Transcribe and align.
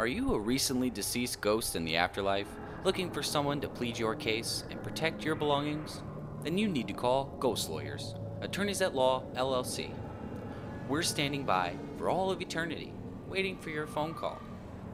Are 0.00 0.06
you 0.06 0.32
a 0.32 0.38
recently 0.38 0.88
deceased 0.88 1.42
ghost 1.42 1.76
in 1.76 1.84
the 1.84 1.96
afterlife, 1.96 2.48
looking 2.84 3.10
for 3.10 3.22
someone 3.22 3.60
to 3.60 3.68
plead 3.68 3.98
your 3.98 4.14
case 4.14 4.64
and 4.70 4.82
protect 4.82 5.26
your 5.26 5.34
belongings? 5.34 6.00
Then 6.42 6.56
you 6.56 6.68
need 6.68 6.88
to 6.88 6.94
call 6.94 7.36
Ghost 7.38 7.68
Lawyers, 7.68 8.14
Attorneys 8.40 8.80
at 8.80 8.94
Law 8.94 9.24
LLC. 9.34 9.90
We're 10.88 11.02
standing 11.02 11.44
by 11.44 11.74
for 11.98 12.08
all 12.08 12.30
of 12.30 12.40
eternity, 12.40 12.94
waiting 13.28 13.58
for 13.58 13.68
your 13.68 13.86
phone 13.86 14.14
call. 14.14 14.40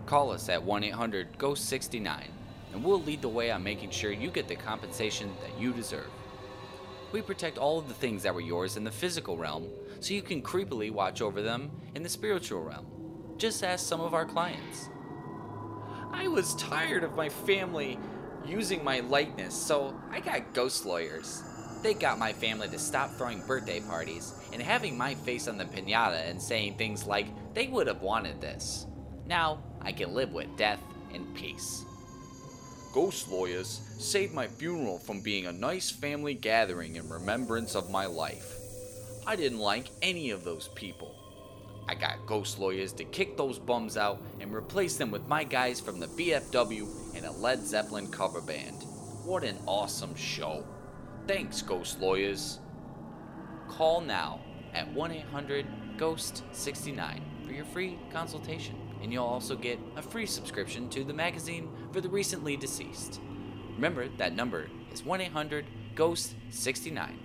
Call 0.07 0.33
us 0.33 0.49
at 0.49 0.61
1 0.61 0.83
800 0.83 1.39
GHOST 1.39 1.65
69, 1.65 2.29
and 2.73 2.83
we'll 2.83 3.01
lead 3.01 3.23
the 3.23 3.29
way 3.29 3.53
on 3.53 3.63
making 3.63 3.91
sure 3.91 4.11
you 4.11 4.29
get 4.33 4.49
the 4.49 4.57
compensation 4.57 5.33
that 5.41 5.57
you 5.57 5.73
deserve. 5.73 6.11
We 7.13 7.23
protect 7.23 7.59
all 7.59 7.79
of 7.79 7.87
the 7.87 7.95
things 7.95 8.25
that 8.25 8.35
were 8.35 8.41
yours 8.41 8.77
in 8.77 8.83
the 8.83 8.91
physical 8.91 9.37
realm, 9.37 9.69
so 10.01 10.15
you 10.15 10.23
can 10.23 10.43
creepily 10.43 10.91
watch 10.91 11.23
over 11.23 11.43
them 11.43 11.71
in 11.95 12.03
the 12.03 12.09
spiritual 12.09 12.65
realm. 12.65 12.87
Just 13.39 13.63
ask 13.63 13.87
some 13.87 14.01
of 14.01 14.13
our 14.13 14.25
clients. 14.25 14.89
I 16.17 16.29
was 16.29 16.55
tired 16.55 17.05
of 17.05 17.15
my 17.15 17.29
family 17.29 17.99
using 18.47 18.83
my 18.83 19.01
likeness, 19.01 19.55
so 19.55 19.95
I 20.11 20.21
got 20.21 20.55
ghost 20.55 20.87
lawyers. 20.87 21.43
They 21.83 21.93
got 21.93 22.19
my 22.19 22.33
family 22.33 22.69
to 22.69 22.79
stop 22.79 23.11
throwing 23.13 23.47
birthday 23.47 23.81
parties 23.81 24.33
and 24.51 24.63
having 24.63 24.97
my 24.97 25.15
face 25.15 25.47
on 25.47 25.59
the 25.59 25.67
pinata 25.67 26.29
and 26.29 26.41
saying 26.41 26.77
things 26.77 27.07
like 27.07 27.27
they 27.53 27.67
would 27.67 27.87
have 27.87 28.01
wanted 28.01 28.41
this. 28.41 28.87
Now 29.27 29.63
I 29.83 29.93
can 29.93 30.15
live 30.15 30.33
with 30.33 30.57
death 30.57 30.81
in 31.13 31.27
peace. 31.35 31.85
Ghost 32.95 33.31
lawyers 33.31 33.83
saved 33.99 34.33
my 34.33 34.47
funeral 34.47 34.99
from 34.99 35.21
being 35.21 35.45
a 35.45 35.53
nice 35.53 35.91
family 35.91 36.33
gathering 36.33 36.97
in 36.97 37.11
remembrance 37.11 37.75
of 37.75 37.91
my 37.91 38.07
life. 38.07 38.57
I 39.27 39.37
didn't 39.37 39.59
like 39.59 39.91
any 40.01 40.31
of 40.31 40.45
those 40.45 40.69
people. 40.69 41.16
I 41.89 41.95
got 41.95 42.27
ghost 42.27 42.59
lawyers 42.59 42.93
to 42.95 43.05
kick 43.05 43.37
those 43.37 43.59
bums 43.59 43.97
out 43.97 44.21
and 44.41 44.53
replace 44.53 44.97
them 44.97 45.11
with 45.11 45.29
my 45.29 45.45
guys 45.45 45.81
from 45.81 46.01
the 46.01 46.09
VFW 46.09 47.17
and 47.17 47.25
a 47.25 47.31
Led 47.33 47.65
Zeppelin 47.65 48.09
cover 48.11 48.41
band. 48.41 48.83
What 49.25 49.45
an 49.45 49.59
awesome 49.67 50.15
show. 50.15 50.65
Thanks, 51.29 51.63
ghost 51.63 52.01
lawyers. 52.01 52.59
Call 53.69 54.01
now 54.01 54.41
at 54.75 54.93
1 54.93 55.13
800 55.13 55.67
GHOST 55.97 56.43
69 56.53 57.23
for 57.45 57.53
your 57.53 57.65
free 57.65 57.99
consultation, 58.13 58.77
and 59.03 59.13
you'll 59.13 59.25
also 59.25 59.57
get 59.57 59.79
a 59.97 60.03
free 60.03 60.27
subscription 60.27 60.89
to 60.91 61.05
the 61.05 61.15
magazine 61.15 61.71
for 61.93 62.01
the 62.01 62.09
recently 62.09 62.57
deceased. 62.57 63.21
Remember, 63.75 64.09
that 64.19 64.35
number 64.35 64.69
is 64.93 65.05
1 65.05 65.21
800 65.21 65.67
GHOST 65.95 66.35
69. 66.51 67.19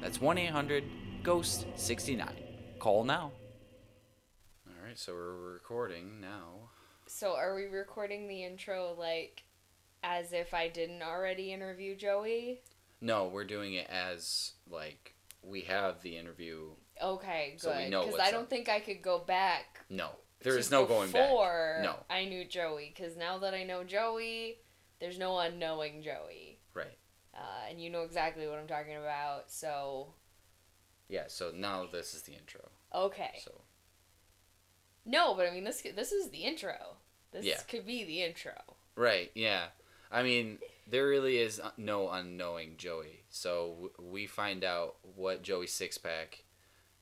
That's 0.00 0.20
1 0.20 0.38
800 0.38 0.84
GHOST 1.22 1.66
69. 1.76 2.28
Call 2.78 3.04
now. 3.04 3.32
So 4.98 5.14
we're 5.14 5.52
recording 5.52 6.20
now. 6.20 6.70
So 7.06 7.36
are 7.36 7.54
we 7.54 7.66
recording 7.66 8.26
the 8.26 8.42
intro 8.42 8.96
like 8.98 9.44
as 10.02 10.32
if 10.32 10.52
I 10.52 10.66
didn't 10.66 11.04
already 11.04 11.52
interview 11.52 11.94
Joey? 11.94 12.62
No, 13.00 13.28
we're 13.28 13.44
doing 13.44 13.74
it 13.74 13.86
as 13.88 14.54
like 14.68 15.14
we 15.40 15.60
have 15.60 16.02
the 16.02 16.16
interview. 16.16 16.70
Okay, 17.00 17.52
good. 17.52 17.60
So 17.60 17.76
we 17.76 17.88
know 17.88 18.06
Because 18.06 18.18
I 18.18 18.32
don't 18.32 18.42
up. 18.42 18.50
think 18.50 18.68
I 18.68 18.80
could 18.80 19.00
go 19.00 19.20
back. 19.20 19.82
No, 19.88 20.08
there 20.40 20.58
is 20.58 20.72
no 20.72 20.84
going 20.84 21.12
back. 21.12 21.28
Before 21.28 21.78
No, 21.80 21.94
I 22.10 22.24
knew 22.24 22.44
Joey, 22.44 22.92
because 22.92 23.16
now 23.16 23.38
that 23.38 23.54
I 23.54 23.62
know 23.62 23.84
Joey, 23.84 24.58
there's 24.98 25.16
no 25.16 25.38
unknowing 25.38 26.02
Joey, 26.02 26.58
right. 26.74 26.98
uh, 27.36 27.70
and 27.70 27.80
you 27.80 27.88
know 27.88 28.02
exactly 28.02 28.48
what 28.48 28.58
I'm 28.58 28.66
talking 28.66 28.96
about. 28.96 29.44
So 29.46 30.14
Yeah, 31.08 31.26
so 31.28 31.52
now 31.54 31.86
this 31.86 32.14
is 32.14 32.22
the 32.22 32.32
intro. 32.32 32.62
okay, 32.92 33.38
So 33.44 33.60
no, 35.08 35.34
but 35.34 35.46
I 35.48 35.50
mean 35.50 35.64
this 35.64 35.82
this 35.96 36.12
is 36.12 36.30
the 36.30 36.44
intro. 36.44 36.76
This 37.32 37.44
Yeah. 37.44 37.58
could 37.68 37.84
be 37.86 38.04
the 38.04 38.22
intro. 38.22 38.54
right, 38.94 39.30
yeah. 39.34 39.66
I 40.10 40.22
mean, 40.22 40.58
there 40.86 41.06
really 41.06 41.36
is 41.38 41.60
no 41.76 42.08
unknowing 42.10 42.76
Joey. 42.78 43.24
So 43.28 43.90
we 44.00 44.26
find 44.26 44.64
out 44.64 44.96
what 45.02 45.42
Joey 45.42 45.66
Sixpack, 45.66 46.42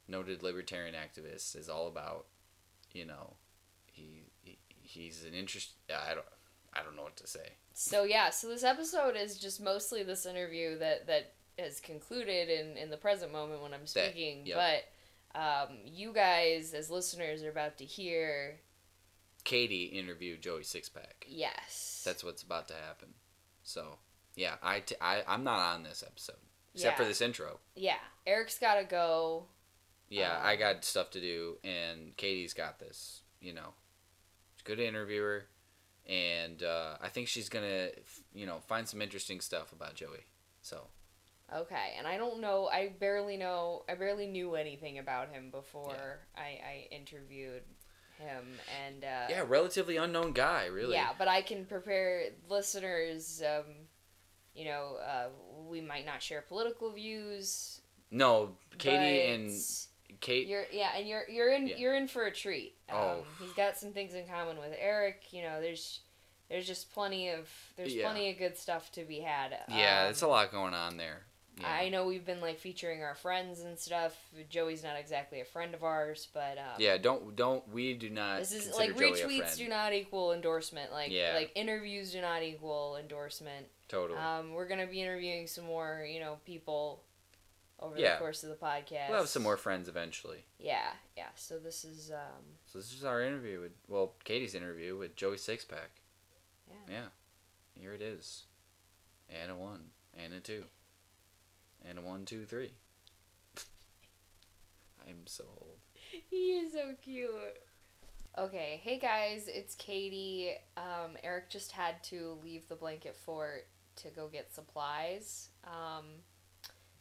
noted 0.09 0.43
libertarian 0.43 0.95
activist, 0.97 1.55
is 1.57 1.69
all 1.69 1.87
about. 1.87 2.27
You 2.93 3.05
know, 3.05 3.35
he, 3.93 4.23
he 4.43 4.59
he's 4.83 5.25
an 5.25 5.35
interest. 5.35 5.73
I 5.91 6.15
don't 6.15 6.27
I 6.73 6.83
don't 6.83 6.97
know 6.97 7.03
what 7.05 7.17
to 7.19 7.27
say. 7.27 7.53
So 7.75 8.03
yeah, 8.05 8.31
so 8.31 8.49
this 8.49 8.65
episode 8.65 9.17
is 9.17 9.39
just 9.39 9.61
mostly 9.61 10.03
this 10.03 10.27
interview 10.27 10.79
that 10.79 11.07
that 11.07 11.35
has 11.59 11.79
concluded 11.79 12.49
in 12.49 12.77
in 12.77 12.91
the 12.91 12.97
present 12.97 13.31
moment 13.33 13.63
when 13.63 13.73
I'm 13.75 13.87
speaking. 13.87 14.47
yep. 14.47 14.57
But 14.57 14.85
um, 15.37 15.77
you 15.85 16.13
guys 16.13 16.73
as 16.75 16.91
listeners 16.91 17.43
are 17.43 17.51
about 17.51 17.77
to 17.79 17.85
hear 17.85 18.61
Katie 19.45 19.85
interviewed 19.85 20.41
Joey 20.43 20.63
Sixpack. 20.63 21.25
yes. 21.29 22.03
That's 22.05 22.25
what's 22.25 22.43
about 22.43 22.69
to 22.69 22.75
happen. 22.75 23.09
So 23.63 23.99
yeah, 24.35 24.55
I, 24.63 24.81
t- 24.81 24.97
I 25.01 25.23
I'm 25.29 25.45
not 25.45 25.59
on 25.75 25.83
this 25.83 26.03
episode 26.07 26.37
except 26.75 26.97
for 26.99 27.05
this 27.05 27.21
intro. 27.21 27.59
yeah. 27.75 27.97
Eric's 28.27 28.59
got 28.59 28.75
to 28.75 28.85
go. 28.85 29.47
Yeah, 30.09 30.37
Um, 30.37 30.43
I 30.45 30.57
got 30.57 30.85
stuff 30.85 31.11
to 31.13 31.21
do, 31.21 31.57
and 31.65 32.17
Katie's 32.17 32.55
got 32.55 32.79
this. 32.79 33.23
You 33.41 33.53
know, 33.55 33.75
good 34.65 34.79
interviewer, 34.81 35.45
and 36.09 36.63
uh, 36.63 36.97
I 37.01 37.09
think 37.09 37.29
she's 37.29 37.49
gonna, 37.49 37.89
you 38.35 38.47
know, 38.47 38.59
find 38.67 38.87
some 38.89 39.01
interesting 39.03 39.41
stuff 39.41 39.73
about 39.73 39.95
Joey. 39.95 40.27
So 40.63 40.87
Okay, 41.55 41.95
and 41.97 42.07
I 42.07 42.17
don't 42.17 42.41
know. 42.41 42.69
I 42.73 42.89
barely 42.99 43.37
know. 43.37 43.85
I 43.89 43.95
barely 43.95 44.27
knew 44.27 44.55
anything 44.57 44.99
about 44.99 45.29
him 45.31 45.51
before 45.51 46.19
I, 46.37 46.41
I 46.41 46.89
interviewed 46.91 47.63
him, 48.19 48.47
and 48.85 49.05
uh, 49.05 49.27
yeah, 49.31 49.45
relatively 49.47 49.97
unknown 49.97 50.33
guy, 50.33 50.67
really. 50.67 50.95
Yeah, 50.95 51.11
but 51.17 51.29
I 51.29 51.43
can 51.43 51.65
prepare 51.65 52.31
listeners. 52.49 53.43
Um, 53.47 53.65
you 54.55 54.65
know, 54.65 54.97
uh, 55.07 55.29
we 55.69 55.81
might 55.81 56.05
not 56.07 56.21
share 56.23 56.41
political 56.43 56.91
views. 56.91 57.81
No, 58.11 58.57
Katie 58.79 59.33
and 59.33 59.53
Kate. 60.21 60.47
you're 60.49 60.65
yeah, 60.73 60.91
and 60.97 61.07
you're 61.07 61.29
you're 61.29 61.53
in 61.53 61.69
Yeah. 61.69 61.77
you're 61.77 61.95
in 61.95 62.09
for 62.09 62.25
a 62.25 62.33
treat. 62.33 62.75
Um, 62.89 62.97
Oh. 62.99 63.25
he's 63.41 63.53
got 63.53 63.77
some 63.77 63.93
things 63.93 64.15
in 64.15 64.27
common 64.27 64.59
with 64.59 64.73
Eric. 64.79 65.33
You 65.33 65.43
know, 65.43 65.61
there's 65.61 66.01
there's 66.49 66.67
just 66.67 66.93
plenty 66.93 67.29
of 67.31 67.49
there's 67.77 67.95
Yeah. 67.95 68.05
plenty 68.11 68.31
of 68.31 68.39
good 68.39 68.57
stuff 68.57 68.91
to 68.93 69.05
be 69.05 69.21
had. 69.21 69.51
Yeah, 69.69 70.01
Um, 70.01 70.05
there's 70.07 70.23
a 70.23 70.29
lot 70.29 70.51
going 70.51 70.75
on 70.75 70.97
there. 70.97 71.26
Yeah. 71.61 71.73
I 71.73 71.89
know 71.89 72.07
we've 72.07 72.25
been 72.27 72.41
like 72.43 72.59
featuring 72.59 73.03
our 73.03 73.15
friends 73.15 73.61
and 73.61 73.79
stuff. 73.79 74.15
Joey's 74.51 74.83
not 74.85 74.97
exactly 74.99 75.41
a 75.41 75.45
friend 75.45 75.73
of 75.75 75.83
ours, 75.85 76.29
but 76.35 76.59
um, 76.59 76.75
yeah, 76.79 76.99
don't 76.99 77.35
don't 77.35 77.67
we 77.73 77.95
do 77.95 78.11
not. 78.11 78.41
This 78.41 78.53
is 78.53 78.75
like 78.75 78.97
Joey 78.99 79.13
retweets 79.13 79.57
do 79.57 79.67
not 79.69 79.93
equal 79.95 80.33
endorsement. 80.35 80.93
Like 80.93 81.11
Yeah. 81.11 81.33
like 81.35 81.53
interviews 81.55 82.13
do 82.13 82.21
not 82.21 82.43
equal 82.43 82.97
endorsement. 82.99 83.67
totally. 83.89 84.19
Um, 84.19 84.53
we're 84.53 84.69
gonna 84.69 84.87
be 84.87 85.01
interviewing 85.01 85.47
some 85.47 85.65
more, 85.65 86.07
you 86.07 86.21
know, 86.21 86.37
people 86.45 87.03
over 87.81 87.99
Yeah. 87.99 88.15
the 88.15 88.19
course 88.21 88.43
of 88.43 88.51
the 88.51 88.57
podcast. 88.57 89.09
we'll 89.09 89.19
have 89.19 89.29
some 89.29 89.43
more 89.43 89.57
friends 89.57 89.89
eventually. 89.89 90.45
Yeah, 90.59 90.93
yeah. 91.17 91.29
So 91.37 91.59
this 91.59 91.85
is 91.85 92.11
um, 92.11 92.45
So 92.67 92.79
this 92.79 92.93
is 92.93 93.05
our 93.05 93.23
interview 93.23 93.61
with 93.61 93.73
well, 93.89 94.13
Katie's 94.25 94.55
interview 94.55 94.97
with 94.99 95.17
Joey 95.17 95.37
Sixpack. 95.37 96.01
yeah. 96.69 96.75
Yeah, 96.91 97.81
here 97.81 97.95
it 97.95 98.03
is. 98.03 98.45
And 99.31 99.51
a 99.51 99.55
one, 99.57 99.91
and 100.15 100.33
a 100.35 100.41
two, 100.41 100.65
and 101.89 102.05
one, 102.05 102.25
two, 102.25 102.45
three. 102.45 102.73
I'm 105.09 105.27
so 105.27 105.45
old. 105.61 105.77
He 106.31 106.53
is 106.53 106.73
so 106.73 106.95
cute. 107.03 107.31
Okay, 108.39 108.81
hey 108.83 108.99
guys, 108.99 109.49
it's 109.49 109.75
Katie. 109.77 110.53
Um, 110.77 111.17
Eric 111.23 111.49
just 111.49 111.73
had 111.73 112.03
to 112.05 112.37
leave 112.43 112.69
the 112.69 112.75
blanket 112.75 113.17
fort 113.17 113.67
to 113.97 114.09
go 114.09 114.29
get 114.29 114.53
supplies. 114.53 115.49
Um, 115.65 116.05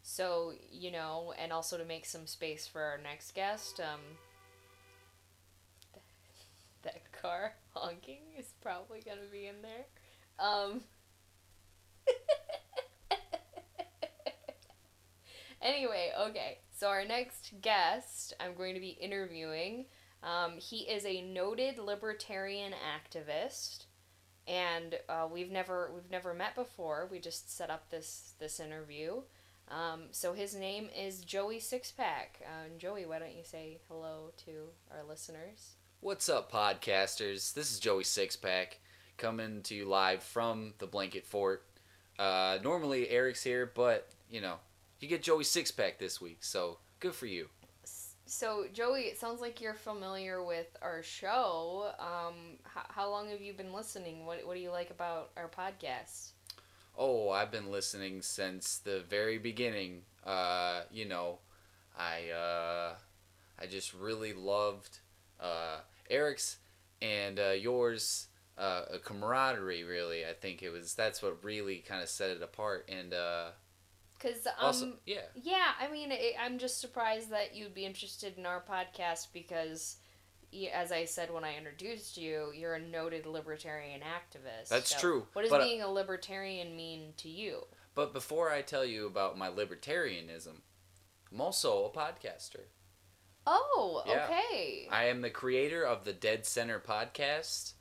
so 0.01 0.53
you 0.71 0.91
know, 0.91 1.33
and 1.37 1.51
also 1.51 1.77
to 1.77 1.85
make 1.85 2.05
some 2.05 2.27
space 2.27 2.67
for 2.67 2.81
our 2.81 2.97
next 2.97 3.33
guest. 3.35 3.81
Um, 3.81 3.99
that 6.83 7.11
car 7.11 7.53
honking 7.71 8.21
is 8.37 8.53
probably 8.61 9.01
gonna 9.05 9.27
be 9.31 9.47
in 9.47 9.61
there. 9.61 9.85
Um. 10.39 10.81
anyway, 15.61 16.11
okay. 16.19 16.59
So 16.71 16.87
our 16.87 17.05
next 17.05 17.53
guest, 17.61 18.33
I'm 18.39 18.53
going 18.55 18.73
to 18.73 18.79
be 18.79 18.97
interviewing. 18.99 19.85
Um, 20.23 20.57
he 20.57 20.79
is 20.79 21.05
a 21.05 21.21
noted 21.21 21.77
libertarian 21.77 22.73
activist, 22.73 23.85
and 24.47 24.95
uh, 25.07 25.27
we've 25.31 25.51
never 25.51 25.91
we've 25.93 26.09
never 26.09 26.33
met 26.33 26.55
before. 26.55 27.07
We 27.11 27.19
just 27.19 27.55
set 27.55 27.69
up 27.69 27.89
this 27.89 28.33
this 28.39 28.59
interview. 28.59 29.21
Um, 29.69 30.03
so 30.11 30.33
his 30.33 30.55
name 30.55 30.89
is 30.95 31.21
Joey 31.21 31.57
Sixpack. 31.57 32.41
And 32.43 32.79
Joey, 32.79 33.05
why 33.05 33.19
don't 33.19 33.35
you 33.35 33.43
say 33.43 33.79
hello 33.87 34.31
to 34.45 34.51
our 34.91 35.03
listeners? 35.07 35.75
What's 36.01 36.29
up, 36.29 36.51
podcasters? 36.51 37.53
This 37.53 37.71
is 37.71 37.79
Joey 37.79 38.03
Sixpack 38.03 38.75
coming 39.17 39.61
to 39.63 39.75
you 39.75 39.85
live 39.85 40.21
from 40.21 40.73
the 40.77 40.87
Blanket 40.87 41.25
Fort. 41.25 41.63
Uh, 42.19 42.59
normally 42.63 43.09
Eric's 43.09 43.43
here, 43.43 43.71
but 43.73 44.07
you 44.29 44.41
know 44.41 44.55
you 45.05 45.09
get 45.09 45.21
Joey 45.21 45.43
six 45.43 45.69
pack 45.69 45.99
this 45.99 46.19
week, 46.19 46.39
so 46.41 46.79
good 46.99 47.13
for 47.13 47.27
you. 47.27 47.47
so 48.25 48.65
Joey, 48.73 49.01
it 49.01 49.19
sounds 49.19 49.39
like 49.39 49.61
you're 49.61 49.75
familiar 49.75 50.43
with 50.43 50.75
our 50.81 51.03
show. 51.03 51.91
Um, 51.99 52.57
how, 52.63 52.81
how 52.89 53.09
long 53.11 53.29
have 53.29 53.39
you 53.39 53.53
been 53.53 53.71
listening? 53.71 54.25
What 54.25 54.45
What 54.47 54.55
do 54.55 54.61
you 54.61 54.71
like 54.71 54.89
about 54.89 55.29
our 55.37 55.47
podcast? 55.47 56.31
Oh, 56.97 57.29
I've 57.29 57.51
been 57.51 57.69
listening 57.69 58.23
since 58.23 58.79
the 58.79 59.03
very 59.07 59.37
beginning. 59.37 60.01
Uh, 60.25 60.81
you 60.91 61.05
know, 61.05 61.37
I 61.95 62.31
uh, 62.31 62.95
I 63.59 63.67
just 63.67 63.93
really 63.93 64.33
loved 64.33 65.01
uh, 65.39 65.81
Eric's 66.09 66.57
and 66.99 67.39
uh, 67.39 67.49
yours 67.51 68.29
uh, 68.57 68.85
a 68.91 68.97
camaraderie. 68.97 69.83
Really, 69.83 70.25
I 70.25 70.33
think 70.33 70.63
it 70.63 70.71
was 70.71 70.95
that's 70.95 71.21
what 71.21 71.43
really 71.43 71.77
kind 71.77 72.01
of 72.01 72.09
set 72.09 72.31
it 72.31 72.41
apart. 72.41 72.89
And 72.89 73.13
uh, 73.13 73.49
Because 74.17 74.45
um, 74.47 74.53
also, 74.59 74.93
yeah, 75.05 75.21
yeah, 75.35 75.71
I 75.79 75.91
mean, 75.91 76.11
it, 76.11 76.35
I'm 76.41 76.57
just 76.57 76.79
surprised 76.79 77.29
that 77.31 77.55
you'd 77.55 77.73
be 77.73 77.85
interested 77.85 78.37
in 78.37 78.45
our 78.45 78.61
podcast 78.61 79.27
because, 79.33 79.97
as 80.73 80.91
I 80.91 81.05
said 81.05 81.33
when 81.33 81.43
I 81.43 81.57
introduced 81.57 82.17
you, 82.17 82.51
you're 82.55 82.75
a 82.75 82.79
noted 82.79 83.25
libertarian 83.25 84.01
activist. 84.01 84.69
That's 84.69 84.89
So 84.91 84.99
true, 84.99 85.27
What 85.33 85.41
does 85.43 85.51
but- 85.51 85.63
being 85.63 85.81
a 85.81 85.89
libertarian 85.89 86.75
mean 86.75 87.13
to 87.17 87.29
you? 87.29 87.65
But 87.93 88.13
before 88.13 88.51
I 88.51 88.61
tell 88.61 88.83
you 88.83 89.05
about 89.05 89.37
my 89.37 89.49
libertarianism, 89.49 90.61
I'm 91.31 91.41
also 91.41 91.85
a 91.85 91.89
podcaster. 91.89 92.65
Oh, 93.47 94.03
Yeah. 94.05 94.25
okay. 94.25 94.87
I 94.91 95.05
am 95.05 95.21
the 95.21 95.29
creator 95.29 95.83
of 95.85 96.03
the 96.03 96.11
Dead 96.13 96.45
Center 96.45 96.79
podcast. 96.79 97.73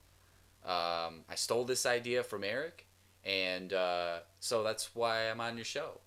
Um, 0.65 1.25
I 1.29 1.35
stole 1.35 1.65
this 1.65 1.85
idea 1.85 2.23
from 2.23 2.45
Eric, 2.45 2.87
and 3.25 3.73
uh, 3.73 4.21
so 4.41 4.63
that's 4.63 4.95
why 4.95 5.29
I'm 5.31 5.41
on 5.41 5.57
your 5.57 5.65
show 5.65 6.01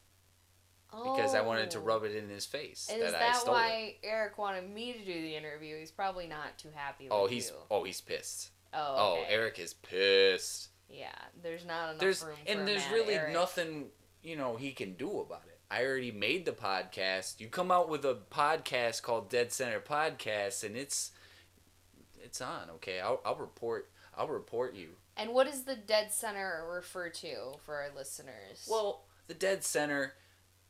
because 0.92 1.36
I 1.36 1.42
wanted 1.42 1.72
to 1.72 1.80
Oh. 1.80 1.82
rub 1.82 2.04
it 2.04 2.16
in 2.16 2.30
his 2.30 2.46
face 2.46 2.90
Is 2.92 3.02
that, 3.02 3.12
that, 3.12 3.22
I 3.22 3.34
stole 3.34 3.54
it. 3.54 3.58
why 3.58 3.96
Eric 4.04 4.38
wanted 4.38 4.70
me 4.70 4.94
to 4.94 5.00
do 5.00 5.14
the 5.14 5.36
interview? 5.36 5.78
He's 5.78 5.92
probably 5.92 6.28
not 6.28 6.58
too 6.58 6.70
happy 6.74 7.08
oh, 7.12 7.24
with 7.24 7.32
Oh, 7.32 7.34
he's 7.34 7.50
you. 7.50 7.56
oh 7.72 7.84
he's 7.84 8.02
pissed. 8.02 8.52
Oh, 8.74 9.18
Oh. 9.20 9.24
Eric 9.28 9.60
is 9.60 9.74
pissed. 9.74 10.70
Yeah, 10.90 11.10
there's 11.44 11.66
not 11.66 11.90
enough 11.90 12.00
There's 12.00 12.24
room 12.24 12.36
for 12.46 12.52
and 12.52 12.68
there's 12.68 12.88
really 12.92 13.16
Eric. 13.16 13.34
nothing 13.34 13.88
you 14.24 14.36
know 14.36 14.56
he 14.56 14.72
can 14.72 14.94
do 14.94 15.20
about 15.20 15.44
it. 15.48 15.60
I 15.70 15.84
already 15.86 16.12
made 16.12 16.46
the 16.46 16.54
podcast. 16.54 17.42
You 17.42 17.48
come 17.50 17.72
out 17.72 17.90
with 17.90 18.06
a 18.06 18.18
podcast 18.32 19.02
called 19.04 19.30
Dead 19.30 19.52
Center 19.52 19.82
Podcast, 19.82 20.64
and 20.64 20.78
it's 20.78 21.12
it's 22.24 22.42
on. 22.42 22.70
Okay, 22.76 23.00
I'll, 23.00 23.22
I'll 23.26 23.36
report. 23.36 23.90
I'll 24.18 24.28
report 24.28 24.76
you. 24.76 24.90
And 25.18 25.34
what 25.34 25.48
does 25.48 25.64
the 25.64 25.76
dead 25.76 26.12
center 26.14 26.66
refer 26.74 27.10
to 27.10 27.54
for 27.66 27.76
our 27.76 27.90
listeners? 27.96 28.68
Well, 28.70 29.04
the 29.28 29.34
Dead 29.34 29.64
Center, 29.64 30.14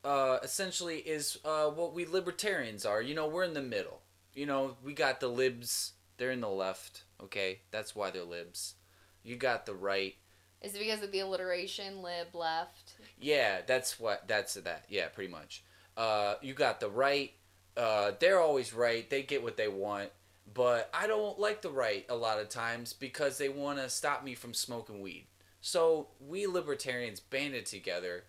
uh, 0.08 0.40
essentially 0.42 1.00
is 1.00 1.38
uh, 1.44 1.68
what 1.68 1.94
we 1.94 2.06
libertarians 2.06 2.86
are. 2.86 3.02
You 3.02 3.14
know, 3.14 3.28
we're 3.28 3.44
in 3.44 3.54
the 3.54 3.62
middle. 3.62 4.00
You 4.34 4.46
know, 4.46 4.78
we 4.82 4.94
got 4.94 5.20
the 5.20 5.28
libs. 5.28 5.94
They're 6.16 6.32
in 6.32 6.40
the 6.40 6.50
left. 6.50 7.04
Okay, 7.22 7.60
that's 7.72 7.94
why 7.94 8.10
they're 8.10 8.24
libs. 8.24 8.76
You 9.22 9.36
got 9.36 9.66
the 9.66 9.74
right. 9.74 10.16
is 10.62 10.76
it 10.76 10.80
because 10.80 11.04
of 11.04 11.12
the 11.12 11.20
alliteration, 11.20 12.02
lib 12.02 12.34
left? 12.34 12.94
Yeah, 13.20 13.58
that's 13.68 14.00
what. 14.00 14.30
That's 14.30 14.54
that. 14.54 14.86
Yeah, 14.88 15.10
pretty 15.10 15.32
much. 15.32 15.66
Uh, 15.98 16.36
you 16.42 16.54
got 16.54 16.80
the 16.80 16.90
right. 16.90 17.34
Uh, 17.76 18.12
they're 18.18 18.40
always 18.40 18.74
right. 18.74 19.10
They 19.10 19.24
get 19.24 19.44
what 19.44 19.58
they 19.58 19.68
want. 19.68 20.10
But 20.54 20.90
I 20.94 21.08
don't 21.08 21.38
like 21.38 21.62
the 21.62 21.70
right 21.70 22.06
a 22.08 22.16
lot 22.16 22.40
of 22.40 22.48
times 22.48 22.94
because 22.94 23.38
they 23.38 23.50
want 23.50 23.80
to 23.80 23.90
stop 23.90 24.24
me 24.24 24.36
from 24.36 24.54
smoking 24.54 25.02
weed. 25.02 25.28
So 25.60 26.08
we 26.26 26.48
libertarians 26.48 27.20
banded 27.20 27.66
together 27.66 28.24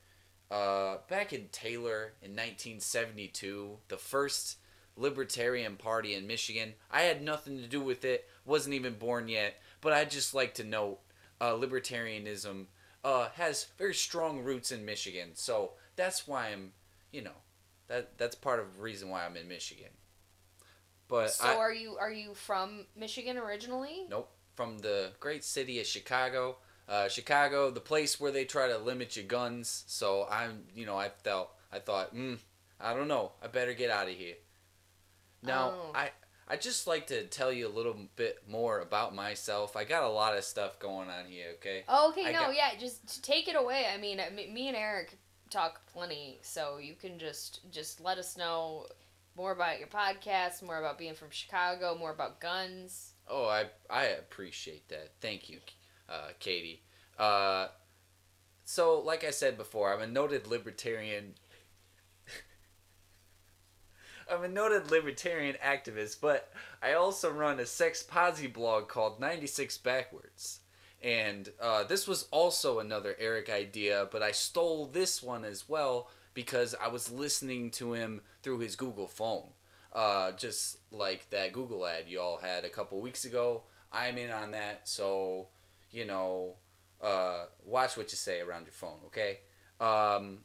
uh, 0.50 0.98
back 1.08 1.32
in 1.32 1.48
Taylor 1.52 2.12
in 2.22 2.32
1972, 2.32 3.78
the 3.88 3.96
first 3.96 4.56
libertarian 4.96 5.76
party 5.76 6.14
in 6.14 6.26
Michigan. 6.26 6.74
I 6.90 7.02
had 7.02 7.22
nothing 7.22 7.58
to 7.58 7.66
do 7.66 7.80
with 7.80 8.04
it, 8.04 8.28
wasn't 8.44 8.74
even 8.74 8.94
born 8.94 9.28
yet, 9.28 9.60
but 9.80 9.92
I'd 9.92 10.10
just 10.10 10.34
like 10.34 10.54
to 10.54 10.64
note 10.64 10.98
uh, 11.40 11.52
libertarianism 11.52 12.66
uh, 13.04 13.28
has 13.34 13.66
very 13.78 13.94
strong 13.94 14.40
roots 14.40 14.72
in 14.72 14.84
Michigan. 14.84 15.30
So 15.34 15.72
that's 15.96 16.26
why 16.26 16.48
I'm, 16.48 16.72
you 17.12 17.22
know, 17.22 17.36
that 17.86 18.18
that's 18.18 18.34
part 18.34 18.60
of 18.60 18.76
the 18.76 18.82
reason 18.82 19.08
why 19.08 19.24
I'm 19.24 19.36
in 19.36 19.48
Michigan. 19.48 19.90
But 21.06 21.30
so 21.30 21.46
I, 21.46 21.54
are 21.54 21.72
you 21.72 21.96
are 21.98 22.12
you 22.12 22.34
from 22.34 22.86
Michigan 22.96 23.38
originally? 23.38 24.04
Nope. 24.10 24.30
From 24.54 24.78
the 24.78 25.12
great 25.20 25.44
city 25.44 25.80
of 25.80 25.86
Chicago. 25.86 26.58
Uh, 26.88 27.08
Chicago, 27.08 27.70
the 27.70 27.80
place 27.80 28.18
where 28.18 28.32
they 28.32 28.44
try 28.46 28.68
to 28.68 28.78
limit 28.78 29.14
your 29.16 29.26
guns. 29.26 29.84
So 29.86 30.26
I'm, 30.30 30.64
you 30.74 30.86
know, 30.86 30.96
I 30.96 31.10
felt, 31.10 31.50
I 31.72 31.80
thought, 31.80 32.10
hmm, 32.10 32.34
I 32.80 32.94
don't 32.94 33.08
know. 33.08 33.32
I 33.42 33.46
better 33.48 33.74
get 33.74 33.90
out 33.90 34.08
of 34.08 34.14
here. 34.14 34.36
Now, 35.42 35.70
Oh. 35.70 35.92
I, 35.94 36.10
I 36.48 36.56
just 36.56 36.86
like 36.86 37.08
to 37.08 37.24
tell 37.26 37.52
you 37.52 37.68
a 37.68 37.74
little 37.76 37.94
bit 38.16 38.42
more 38.48 38.80
about 38.80 39.14
myself. 39.14 39.76
I 39.76 39.84
got 39.84 40.02
a 40.02 40.08
lot 40.08 40.36
of 40.36 40.44
stuff 40.44 40.78
going 40.78 41.10
on 41.10 41.26
here. 41.26 41.48
Okay. 41.56 41.84
Oh, 41.88 42.08
okay, 42.10 42.26
I 42.26 42.32
no, 42.32 42.38
got- 42.46 42.56
yeah, 42.56 42.70
just 42.78 43.22
take 43.22 43.48
it 43.48 43.54
away. 43.56 43.86
I 43.92 43.98
mean, 43.98 44.18
me 44.34 44.50
me 44.50 44.68
and 44.68 44.76
Eric 44.76 45.18
talk 45.50 45.86
plenty, 45.92 46.38
so 46.42 46.78
you 46.78 46.94
can 46.94 47.18
just 47.18 47.60
just 47.70 48.00
let 48.00 48.16
us 48.16 48.36
know 48.38 48.86
more 49.36 49.52
about 49.52 49.78
your 49.78 49.88
podcast, 49.88 50.62
more 50.62 50.78
about 50.78 50.96
being 50.98 51.14
from 51.14 51.28
Chicago, 51.30 51.94
more 51.98 52.12
about 52.12 52.40
guns. 52.40 53.12
Oh, 53.28 53.46
I 53.46 53.66
I 53.90 54.04
appreciate 54.04 54.88
that. 54.88 55.12
Thank 55.20 55.50
you, 55.50 55.58
uh, 56.08 56.28
Katie. 56.38 56.82
Uh, 57.18 57.68
so, 58.64 59.00
like 59.00 59.24
I 59.24 59.30
said 59.30 59.56
before, 59.56 59.92
I'm 59.92 60.02
a 60.02 60.06
noted 60.06 60.46
libertarian. 60.46 61.34
I'm 64.30 64.44
a 64.44 64.48
noted 64.48 64.90
libertarian 64.90 65.56
activist, 65.64 66.20
but 66.20 66.52
I 66.82 66.92
also 66.92 67.32
run 67.32 67.60
a 67.60 67.66
sex 67.66 68.02
posy 68.02 68.46
blog 68.46 68.88
called 68.88 69.20
96 69.20 69.78
Backwards. 69.78 70.60
And 71.02 71.50
uh, 71.60 71.84
this 71.84 72.08
was 72.08 72.26
also 72.30 72.80
another 72.80 73.14
Eric 73.18 73.48
idea, 73.48 74.08
but 74.10 74.22
I 74.22 74.32
stole 74.32 74.86
this 74.86 75.22
one 75.22 75.44
as 75.44 75.68
well 75.68 76.10
because 76.34 76.74
I 76.80 76.88
was 76.88 77.10
listening 77.10 77.70
to 77.72 77.92
him 77.92 78.20
through 78.42 78.58
his 78.58 78.76
Google 78.76 79.06
phone. 79.06 79.50
Uh, 79.92 80.32
just 80.32 80.78
like 80.92 81.30
that 81.30 81.52
Google 81.52 81.86
ad 81.86 82.08
y'all 82.08 82.38
had 82.38 82.64
a 82.64 82.68
couple 82.68 83.00
weeks 83.00 83.24
ago. 83.24 83.62
I'm 83.90 84.18
in 84.18 84.30
on 84.30 84.50
that, 84.50 84.86
so, 84.86 85.48
you 85.90 86.04
know, 86.04 86.56
uh, 87.00 87.44
watch 87.64 87.96
what 87.96 88.10
you 88.10 88.16
say 88.16 88.40
around 88.40 88.64
your 88.64 88.72
phone, 88.72 88.98
okay? 89.06 89.38
Um, 89.80 90.38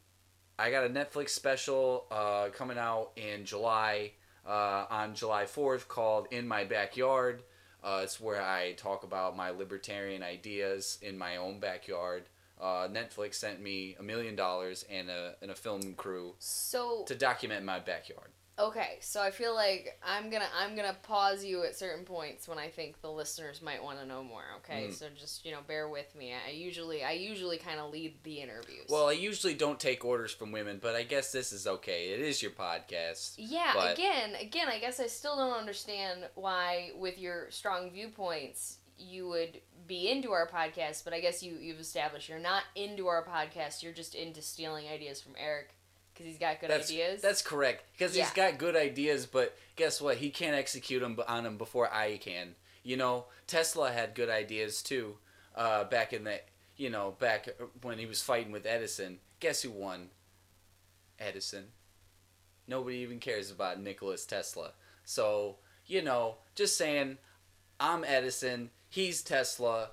I 0.57 0.69
got 0.69 0.85
a 0.85 0.89
Netflix 0.89 1.29
special 1.29 2.05
uh, 2.11 2.49
coming 2.49 2.77
out 2.77 3.11
in 3.15 3.45
July, 3.45 4.11
uh, 4.47 4.85
on 4.89 5.15
July 5.15 5.45
4th, 5.45 5.87
called 5.87 6.27
In 6.31 6.47
My 6.47 6.63
Backyard. 6.63 7.43
Uh, 7.83 8.01
it's 8.03 8.21
where 8.21 8.41
I 8.41 8.73
talk 8.73 9.03
about 9.03 9.35
my 9.35 9.49
libertarian 9.49 10.23
ideas 10.23 10.99
in 11.01 11.17
my 11.17 11.35
own 11.37 11.59
backyard. 11.59 12.23
Uh, 12.61 12.87
Netflix 12.87 13.35
sent 13.35 13.61
me 13.61 13.95
a 13.99 14.03
million 14.03 14.35
dollars 14.35 14.85
and 14.89 15.09
a, 15.09 15.35
and 15.41 15.51
a 15.51 15.55
film 15.55 15.95
crew 15.95 16.35
So 16.39 17.03
to 17.07 17.15
document 17.15 17.65
my 17.65 17.79
backyard. 17.79 18.29
Okay, 18.59 18.97
so 19.01 19.21
I 19.21 19.31
feel 19.31 19.53
like 19.55 19.99
I'm 20.05 20.29
gonna 20.29 20.47
I'm 20.57 20.75
gonna 20.75 20.95
pause 21.03 21.43
you 21.43 21.63
at 21.63 21.75
certain 21.75 22.05
points 22.05 22.47
when 22.47 22.57
I 22.59 22.69
think 22.69 23.01
the 23.01 23.11
listeners 23.11 23.61
might 23.61 23.83
want 23.83 23.99
to 23.99 24.05
know 24.05 24.23
more. 24.23 24.43
Okay, 24.57 24.87
Mm. 24.87 24.93
so 24.93 25.07
just 25.17 25.45
you 25.45 25.51
know 25.51 25.59
bear 25.67 25.87
with 25.89 26.13
me. 26.15 26.33
I 26.33 26.51
usually 26.51 27.03
I 27.03 27.11
usually 27.13 27.57
kind 27.57 27.79
of 27.79 27.91
lead 27.91 28.15
the 28.23 28.41
interviews. 28.41 28.85
Well, 28.89 29.07
I 29.09 29.13
usually 29.13 29.53
don't 29.55 29.79
take 29.79 30.05
orders 30.05 30.31
from 30.31 30.51
women, 30.51 30.79
but 30.81 30.95
I 30.95 31.03
guess 31.03 31.31
this 31.31 31.51
is 31.51 31.65
okay. 31.67 32.09
It 32.09 32.19
is 32.21 32.41
your 32.41 32.51
podcast. 32.51 33.33
Yeah, 33.37 33.73
But- 33.75 33.93
again, 33.93 34.35
again, 34.35 34.67
I 34.67 34.79
guess 34.79 34.99
I 34.99 35.07
still 35.07 35.35
don't 35.37 35.57
understand 35.57 36.29
why, 36.35 36.91
with 36.95 37.17
your 37.17 37.49
strong 37.51 37.91
viewpoints, 37.91 38.77
you 38.97 39.27
would 39.29 39.59
be 39.87 40.09
into 40.09 40.31
our 40.31 40.47
podcast. 40.47 41.03
But 41.03 41.13
I 41.13 41.19
guess 41.19 41.41
you 41.43 41.57
you've 41.59 41.79
established 41.79 42.29
you're 42.29 42.39
not 42.39 42.63
into 42.75 43.07
our 43.07 43.25
podcast. 43.25 43.81
You're 43.83 43.91
just 43.93 44.15
into 44.15 44.41
stealing 44.41 44.87
ideas 44.87 45.19
from 45.21 45.33
Eric 45.37 45.71
because 46.13 46.27
he's 46.27 46.37
got 46.37 46.59
good 46.59 46.69
That's 46.69 46.89
ideas. 46.89 47.21
that's 47.21 47.41
correct 47.41 47.85
because 47.93 48.15
he's 48.15 48.29
got 48.31 48.57
good 48.57 48.75
ideas, 48.75 49.25
but 49.25 49.57
guess 49.75 49.99
what? 50.01 50.17
He 50.17 50.29
can't 50.29 50.55
execute 50.55 51.01
them 51.01 51.17
on 51.27 51.43
them 51.43 51.57
before 51.57 51.91
I 51.91 52.17
can. 52.17 52.55
You 52.83 52.97
know, 52.97 53.25
Tesla 53.47 53.91
had 53.91 54.13
good 54.15 54.29
ideas 54.29 54.81
too. 54.81 55.17
Uh, 55.55 55.83
back 55.85 56.13
in 56.13 56.23
the 56.23 56.39
you 56.77 56.89
know 56.89 57.15
back 57.19 57.47
when 57.81 57.97
he 57.97 58.05
was 58.05 58.21
fighting 58.21 58.51
with 58.51 58.65
Edison. 58.65 59.19
Guess 59.39 59.61
who 59.63 59.71
won? 59.71 60.09
Edison. 61.19 61.65
Nobody 62.67 62.97
even 62.97 63.19
cares 63.19 63.51
about 63.51 63.81
Nicholas 63.81 64.25
Tesla. 64.25 64.71
So 65.03 65.57
you 65.85 66.01
know, 66.01 66.37
just 66.55 66.77
saying, 66.77 67.17
I'm 67.79 68.03
Edison. 68.03 68.69
He's 68.89 69.21
Tesla. 69.21 69.89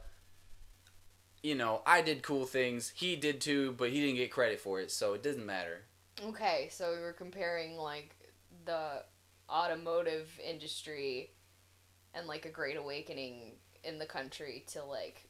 You 1.42 1.54
know, 1.54 1.82
I 1.86 2.02
did 2.02 2.22
cool 2.22 2.44
things. 2.44 2.92
He 2.94 3.16
did 3.16 3.40
too, 3.40 3.74
but 3.76 3.90
he 3.90 4.00
didn't 4.00 4.16
get 4.16 4.30
credit 4.30 4.60
for 4.60 4.80
it, 4.80 4.90
so 4.90 5.14
it 5.14 5.22
doesn't 5.22 5.46
matter. 5.46 5.82
Okay. 6.26 6.68
So 6.70 6.94
we 6.94 7.00
were 7.00 7.12
comparing 7.12 7.76
like 7.76 8.14
the 8.64 9.02
automotive 9.48 10.28
industry 10.46 11.30
and 12.14 12.26
like 12.26 12.44
a 12.46 12.50
great 12.50 12.76
awakening 12.76 13.52
in 13.84 13.98
the 13.98 14.06
country 14.06 14.64
to 14.72 14.84
like 14.84 15.28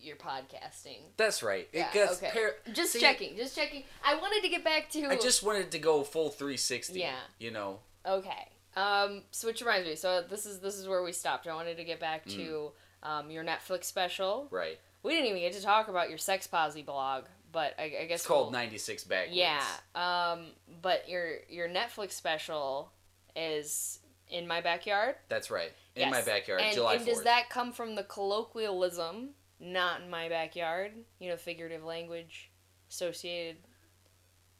your 0.00 0.16
podcasting. 0.16 0.98
That's 1.16 1.42
right. 1.42 1.68
It 1.72 1.78
Yeah, 1.78 1.92
gets 1.92 2.22
okay. 2.22 2.30
par- 2.32 2.72
Just 2.72 2.92
See, 2.92 3.00
checking, 3.00 3.36
just 3.36 3.56
checking. 3.56 3.84
I 4.04 4.14
wanted 4.14 4.42
to 4.42 4.48
get 4.48 4.64
back 4.64 4.90
to 4.90 5.06
I 5.06 5.16
just 5.16 5.42
wanted 5.42 5.70
to 5.72 5.78
go 5.78 6.02
full 6.04 6.30
360. 6.30 7.00
Yeah. 7.00 7.14
You 7.38 7.50
know. 7.50 7.80
Okay. 8.06 8.48
Um, 8.76 9.22
so 9.32 9.48
which 9.48 9.60
reminds 9.60 9.88
me, 9.88 9.96
so 9.96 10.22
this 10.28 10.46
is 10.46 10.60
this 10.60 10.76
is 10.76 10.86
where 10.86 11.02
we 11.02 11.10
stopped. 11.12 11.48
I 11.48 11.54
wanted 11.54 11.78
to 11.78 11.84
get 11.84 11.98
back 11.98 12.26
to 12.26 12.70
um, 13.02 13.30
your 13.30 13.42
Netflix 13.44 13.84
special. 13.84 14.46
Right. 14.50 14.78
We 15.02 15.12
didn't 15.14 15.30
even 15.30 15.40
get 15.40 15.52
to 15.54 15.62
talk 15.62 15.88
about 15.88 16.08
your 16.10 16.18
sex 16.18 16.46
posy 16.46 16.82
blog, 16.82 17.24
but 17.52 17.74
I, 17.78 17.84
I 18.02 18.04
guess 18.06 18.20
It's 18.20 18.26
called 18.26 18.52
we'll- 18.52 18.60
96 18.60 19.04
Backwards. 19.04 19.36
Yeah. 19.36 19.62
Um, 19.94 20.46
but 20.82 21.08
your 21.08 21.36
your 21.48 21.68
Netflix 21.68 22.12
special 22.12 22.92
is 23.36 24.00
in 24.28 24.46
my 24.46 24.60
backyard. 24.60 25.16
That's 25.28 25.50
right. 25.50 25.72
In 25.96 26.10
my 26.10 26.22
backyard, 26.22 26.60
and, 26.60 26.74
July 26.74 26.94
and 26.94 27.02
4th. 27.02 27.06
does 27.06 27.22
that 27.24 27.50
come 27.50 27.72
from 27.72 27.96
the 27.96 28.04
colloquialism, 28.04 29.30
not 29.58 30.00
in 30.02 30.10
my 30.10 30.28
backyard? 30.28 30.92
You 31.18 31.30
know, 31.30 31.36
figurative 31.36 31.82
language 31.82 32.50
associated, 32.88 33.56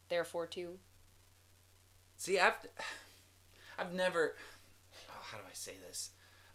therefore, 0.08 0.46
too. 0.46 0.78
See, 2.16 2.40
I've, 2.40 2.54
I've 3.78 3.92
never. 3.94 4.34
Oh, 5.10 5.22
how 5.30 5.38
do 5.38 5.44
I 5.46 5.52
say 5.54 5.74
this? 5.86 6.10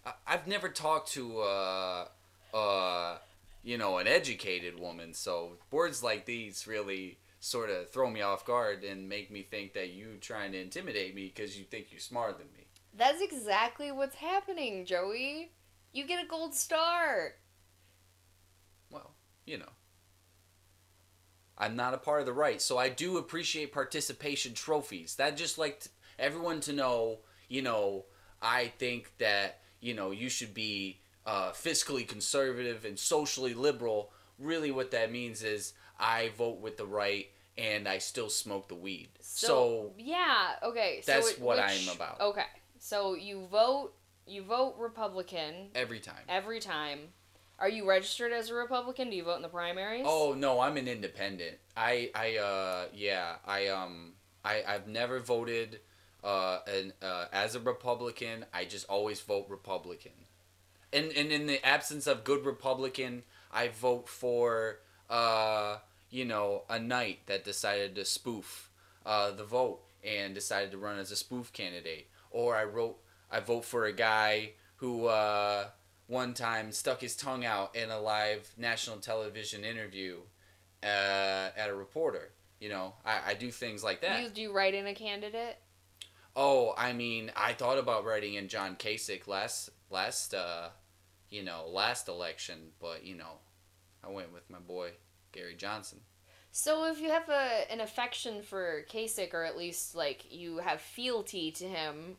I, 0.05 0.11
I've 0.27 0.47
never 0.47 0.67
talked 0.67 1.13
to, 1.13 1.39
uh, 1.39 2.07
uh, 2.53 3.17
you 3.63 3.77
know, 3.77 3.97
an 3.97 4.07
educated 4.07 4.79
woman. 4.79 5.13
So 5.13 5.53
words 5.71 6.03
like 6.03 6.25
these 6.25 6.67
really 6.67 7.19
sort 7.39 7.69
of 7.69 7.89
throw 7.89 8.09
me 8.09 8.21
off 8.21 8.45
guard 8.45 8.83
and 8.83 9.09
make 9.09 9.31
me 9.31 9.41
think 9.41 9.73
that 9.73 9.89
you 9.91 10.17
trying 10.21 10.51
to 10.51 10.61
intimidate 10.61 11.15
me 11.15 11.31
because 11.33 11.57
you 11.57 11.63
think 11.63 11.87
you're 11.89 11.99
smarter 11.99 12.37
than 12.37 12.47
me. 12.55 12.67
That's 12.95 13.21
exactly 13.21 13.91
what's 13.91 14.15
happening, 14.15 14.85
Joey. 14.85 15.51
You 15.93 16.05
get 16.05 16.23
a 16.23 16.27
gold 16.27 16.53
star. 16.53 17.33
Well, 18.91 19.15
you 19.45 19.57
know. 19.57 19.69
I'm 21.57 21.75
not 21.75 21.93
a 21.93 21.99
part 21.99 22.19
of 22.19 22.25
the 22.25 22.33
right, 22.33 22.61
so 22.61 22.77
I 22.77 22.89
do 22.89 23.17
appreciate 23.17 23.71
participation 23.71 24.53
trophies. 24.53 25.15
That 25.15 25.37
just 25.37 25.57
like 25.57 25.81
t- 25.81 25.89
everyone 26.17 26.61
to 26.61 26.73
know, 26.73 27.19
you 27.47 27.61
know, 27.61 28.05
I 28.41 28.73
think 28.79 29.13
that, 29.19 29.61
you 29.79 29.93
know, 29.93 30.09
you 30.11 30.29
should 30.29 30.53
be 30.53 31.02
uh, 31.25 31.51
fiscally 31.51 32.07
conservative 32.07 32.85
and 32.85 32.97
socially 32.99 33.53
liberal. 33.53 34.11
Really, 34.39 34.71
what 34.71 34.91
that 34.91 35.11
means 35.11 35.43
is 35.43 35.73
I 35.99 36.31
vote 36.37 36.59
with 36.59 36.77
the 36.77 36.85
right 36.85 37.27
and 37.57 37.87
I 37.87 37.99
still 37.99 38.29
smoke 38.29 38.67
the 38.67 38.75
weed. 38.75 39.09
So, 39.21 39.91
yeah, 39.97 40.55
okay. 40.63 41.01
So 41.03 41.11
That's 41.11 41.31
it- 41.31 41.39
what 41.39 41.57
which- 41.57 41.89
I'm 41.89 41.95
about. 41.95 42.19
Okay, 42.19 42.45
so 42.79 43.13
you 43.13 43.45
vote, 43.51 43.93
you 44.25 44.43
vote 44.43 44.75
Republican 44.79 45.69
every 45.75 45.99
time. 45.99 46.23
every 46.27 46.59
time. 46.59 47.09
Are 47.59 47.69
you 47.69 47.87
registered 47.87 48.33
as 48.33 48.49
a 48.49 48.55
Republican? 48.55 49.11
Do 49.11 49.15
you 49.15 49.23
vote 49.23 49.35
in 49.35 49.41
the 49.43 49.47
primaries? 49.49 50.03
Oh 50.07 50.33
no, 50.33 50.59
I'm 50.59 50.75
an 50.75 50.87
independent. 50.87 51.57
I 51.77 52.09
I 52.15 52.37
uh 52.37 52.85
yeah 52.93 53.35
I 53.45 53.67
um 53.67 54.13
I 54.43 54.63
I've 54.67 54.87
never 54.87 55.19
voted 55.19 55.79
uh 56.23 56.59
an 56.67 56.93
uh 57.01 57.25
as 57.31 57.53
a 57.55 57.59
Republican. 57.59 58.45
I 58.53 58.65
just 58.65 58.89
always 58.89 59.21
vote 59.21 59.45
Republican. 59.49 60.11
And 60.93 61.11
and 61.11 61.31
in 61.31 61.47
the 61.47 61.65
absence 61.65 62.07
of 62.07 62.23
good 62.23 62.45
Republican, 62.45 63.23
I 63.51 63.69
vote 63.69 64.07
for 64.07 64.79
uh 65.09 65.77
you 66.09 66.25
know 66.25 66.63
a 66.69 66.79
knight 66.79 67.19
that 67.25 67.43
decided 67.43 67.95
to 67.95 68.05
spoof 68.05 68.69
uh 69.05 69.31
the 69.31 69.43
vote 69.43 69.81
and 70.03 70.33
decided 70.33 70.71
to 70.71 70.77
run 70.77 70.99
as 70.99 71.11
a 71.11 71.15
spoof 71.15 71.51
candidate. 71.53 72.07
Or 72.31 72.55
I 72.55 72.63
wrote 72.63 72.97
I 73.31 73.39
vote 73.39 73.65
for 73.65 73.85
a 73.85 73.93
guy 73.93 74.51
who 74.77 75.07
uh 75.07 75.67
one 76.07 76.33
time 76.33 76.71
stuck 76.71 77.01
his 77.01 77.15
tongue 77.15 77.45
out 77.45 77.75
in 77.75 77.89
a 77.89 77.99
live 77.99 78.51
national 78.57 78.97
television 78.97 79.63
interview 79.63 80.17
uh, 80.83 81.49
at 81.57 81.69
a 81.69 81.73
reporter. 81.73 82.31
You 82.59 82.69
know, 82.69 82.93
I, 83.05 83.31
I 83.31 83.33
do 83.33 83.51
things 83.51 83.83
like 83.83 84.01
that. 84.01 84.21
You, 84.21 84.29
do 84.29 84.41
you 84.41 84.53
write 84.53 84.73
in 84.73 84.85
a 84.85 84.93
candidate? 84.93 85.57
oh, 86.35 86.73
I 86.77 86.93
mean, 86.93 87.31
I 87.35 87.53
thought 87.53 87.77
about 87.77 88.05
writing 88.05 88.35
in 88.35 88.47
John 88.47 88.75
Kasich 88.75 89.27
last 89.27 89.69
last 89.89 90.33
uh, 90.33 90.69
you 91.33 91.43
know 91.43 91.65
last 91.67 92.07
election, 92.07 92.69
but 92.79 93.03
you 93.03 93.15
know, 93.15 93.39
I 94.03 94.11
went 94.11 94.31
with 94.31 94.49
my 94.49 94.59
boy 94.59 94.91
Gary 95.31 95.55
Johnson. 95.55 95.99
So 96.51 96.85
if 96.85 97.01
you 97.01 97.09
have 97.09 97.27
a 97.29 97.71
an 97.71 97.81
affection 97.81 98.43
for 98.43 98.85
Kasich, 98.89 99.33
or 99.33 99.43
at 99.43 99.57
least 99.57 99.95
like 99.95 100.31
you 100.31 100.59
have 100.59 100.79
fealty 100.79 101.51
to 101.53 101.65
him 101.65 102.17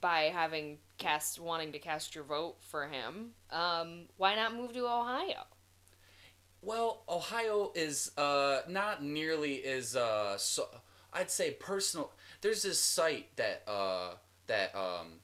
by 0.00 0.22
having 0.32 0.78
cast 0.98 1.38
wanting 1.38 1.70
to 1.72 1.78
cast 1.78 2.14
your 2.14 2.24
vote 2.24 2.56
for 2.60 2.88
him, 2.88 3.30
um, 3.50 4.06
why 4.16 4.34
not 4.34 4.56
move 4.56 4.72
to 4.72 4.84
Ohio? 4.86 5.44
Well, 6.60 7.04
Ohio 7.08 7.70
is 7.76 8.10
uh, 8.18 8.62
not 8.68 9.04
nearly 9.04 9.64
as 9.64 9.94
uh, 9.94 10.36
so. 10.36 10.66
I'd 11.12 11.30
say 11.30 11.52
personal. 11.52 12.10
There's 12.40 12.62
this 12.62 12.80
site 12.80 13.34
that 13.36 13.62
uh, 13.68 14.14
that 14.48 14.74
um, 14.74 15.20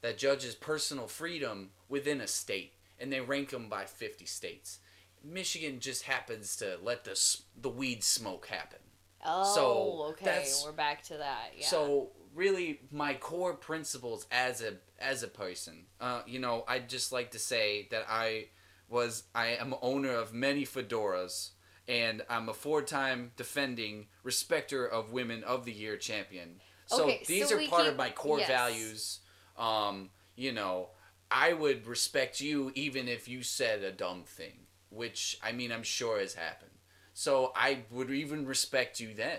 that 0.00 0.18
judges 0.18 0.56
personal 0.56 1.06
freedom 1.06 1.70
within 1.92 2.20
a 2.22 2.26
state, 2.26 2.72
and 2.98 3.12
they 3.12 3.20
rank 3.20 3.50
them 3.50 3.68
by 3.68 3.84
50 3.84 4.24
states. 4.26 4.78
Michigan 5.22 5.78
just 5.78 6.02
happens 6.04 6.56
to 6.56 6.78
let 6.82 7.04
the 7.04 7.36
the 7.60 7.68
weed 7.68 8.02
smoke 8.02 8.46
happen. 8.46 8.78
Oh, 9.24 9.54
So, 9.54 10.02
okay, 10.12 10.44
we're 10.64 10.72
back 10.72 11.02
to 11.04 11.18
that. 11.18 11.52
Yeah. 11.56 11.66
So 11.66 12.10
really, 12.34 12.80
my 12.90 13.14
core 13.14 13.54
principles 13.54 14.26
as 14.32 14.60
a 14.62 14.72
as 14.98 15.22
a 15.22 15.28
person, 15.28 15.84
uh, 16.00 16.22
you 16.26 16.40
know, 16.40 16.64
I'd 16.66 16.88
just 16.88 17.12
like 17.12 17.30
to 17.32 17.38
say 17.38 17.86
that 17.92 18.04
I 18.08 18.46
was 18.88 19.24
I 19.34 19.48
am 19.48 19.74
owner 19.80 20.10
of 20.12 20.32
many 20.34 20.64
fedoras, 20.64 21.50
and 21.86 22.22
I'm 22.28 22.48
a 22.48 22.54
four 22.54 22.82
time 22.82 23.30
defending 23.36 24.06
respecter 24.24 24.84
of 24.86 25.12
women 25.12 25.44
of 25.44 25.64
the 25.66 25.72
year 25.72 25.96
champion. 25.96 26.60
So 26.86 27.04
Okay, 27.04 27.22
these 27.28 27.48
so 27.50 27.56
are 27.58 27.66
part 27.68 27.82
keep- 27.82 27.92
of 27.92 27.96
my 27.96 28.10
core 28.10 28.40
yes. 28.40 28.48
values. 28.48 29.20
Um, 29.56 30.10
you 30.34 30.50
know, 30.50 30.88
I 31.32 31.52
would 31.54 31.86
respect 31.86 32.40
you 32.40 32.70
even 32.74 33.08
if 33.08 33.28
you 33.28 33.42
said 33.42 33.82
a 33.82 33.90
dumb 33.92 34.24
thing, 34.24 34.66
which 34.90 35.38
I 35.42 35.52
mean 35.52 35.72
I'm 35.72 35.82
sure 35.82 36.18
has 36.20 36.34
happened. 36.34 36.70
So 37.14 37.52
I 37.56 37.80
would 37.90 38.10
even 38.10 38.46
respect 38.46 39.00
you 39.00 39.14
then. 39.14 39.38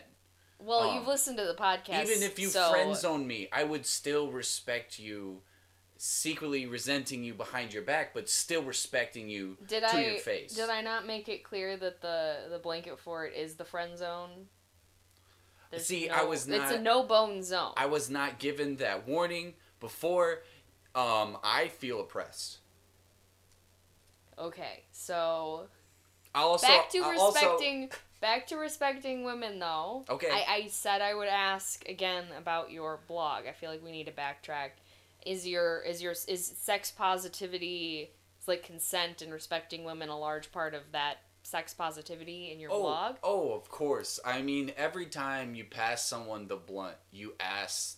well, 0.60 0.90
um, 0.90 0.96
you've 0.96 1.08
listened 1.08 1.38
to 1.38 1.46
the 1.46 1.56
podcast. 1.56 2.04
Even 2.04 2.24
if 2.24 2.40
you 2.40 2.48
so 2.48 2.72
friend 2.72 2.96
zone 2.96 3.26
me, 3.28 3.48
I 3.52 3.64
would 3.64 3.86
still 3.86 4.32
respect 4.32 5.00
you, 5.00 5.42
secretly 5.98 6.66
resenting 6.66 7.24
you 7.24 7.34
behind 7.34 7.74
your 7.74 7.84
back, 7.84 8.14
but 8.14 8.30
still 8.30 8.64
respecting 8.64 9.30
you 9.30 9.58
did 9.68 9.82
to 9.82 9.96
I 9.96 10.02
your 10.06 10.20
face. 10.20 10.54
did 10.56 10.70
I 10.70 10.82
not 10.82 11.06
make 11.08 11.30
it 11.30 11.44
clear 11.44 11.78
that 11.78 12.02
the 12.02 12.48
the 12.50 12.60
blanket 12.60 13.00
fort 13.00 13.34
is 13.36 13.56
the 13.56 13.66
friend 13.66 13.98
zone? 13.98 14.48
There's 15.72 15.86
See, 15.86 16.08
no- 16.08 16.14
I 16.14 16.24
was 16.24 16.48
not. 16.48 16.72
It's 16.72 16.80
a 16.80 16.82
no 16.82 17.04
bone 17.04 17.42
zone. 17.44 17.74
I 17.78 17.88
was 17.88 18.10
not 18.10 18.38
given 18.40 18.76
that 18.78 19.08
warning 19.08 19.56
before. 19.80 20.44
Um, 20.96 21.38
I 21.44 21.68
feel 21.70 22.00
oppressed. 22.02 22.60
okay, 24.38 24.84
so 24.92 25.68
also 26.36 26.68
back 26.68 26.90
to 26.92 27.00
I 27.00 27.16
also- 27.16 27.40
respecting 27.40 27.90
back 28.22 28.48
to 28.48 28.56
respecting 28.56 29.24
women 29.26 29.60
though 29.60 30.06
Okay. 30.10 30.30
I, 30.32 30.46
I 30.54 30.68
said 30.68 31.02
i 31.02 31.14
would 31.14 31.28
ask 31.28 31.88
again 31.90 32.24
about 32.38 32.72
your 32.72 33.02
blog 33.08 33.46
i 33.48 33.52
feel 33.52 33.70
like 33.70 33.84
we 33.84 33.92
need 33.92 34.06
to 34.06 34.14
backtrack 34.14 34.70
is 35.26 35.46
your 35.46 35.82
is 35.82 36.02
your 36.02 36.14
is 36.30 36.46
sex 36.58 36.90
positivity 36.90 38.12
like 38.48 38.64
consent 38.64 39.22
and 39.22 39.34
respecting 39.34 39.84
women 39.84 40.08
a 40.08 40.18
large 40.18 40.52
part 40.54 40.74
of 40.74 40.84
that 40.94 41.18
sex 41.44 41.74
positivity 41.74 42.52
in 42.54 42.60
your 42.62 42.72
oh, 42.72 42.82
blog 42.82 43.16
Oh, 43.22 43.52
of 43.54 43.70
course. 43.70 44.20
I 44.26 44.42
mean, 44.42 44.72
every 44.78 45.06
time 45.06 45.56
you 45.56 45.66
pass 45.66 46.06
someone 46.06 46.48
the 46.48 46.56
blunt, 46.56 46.96
you 47.12 47.34
ask 47.40 47.98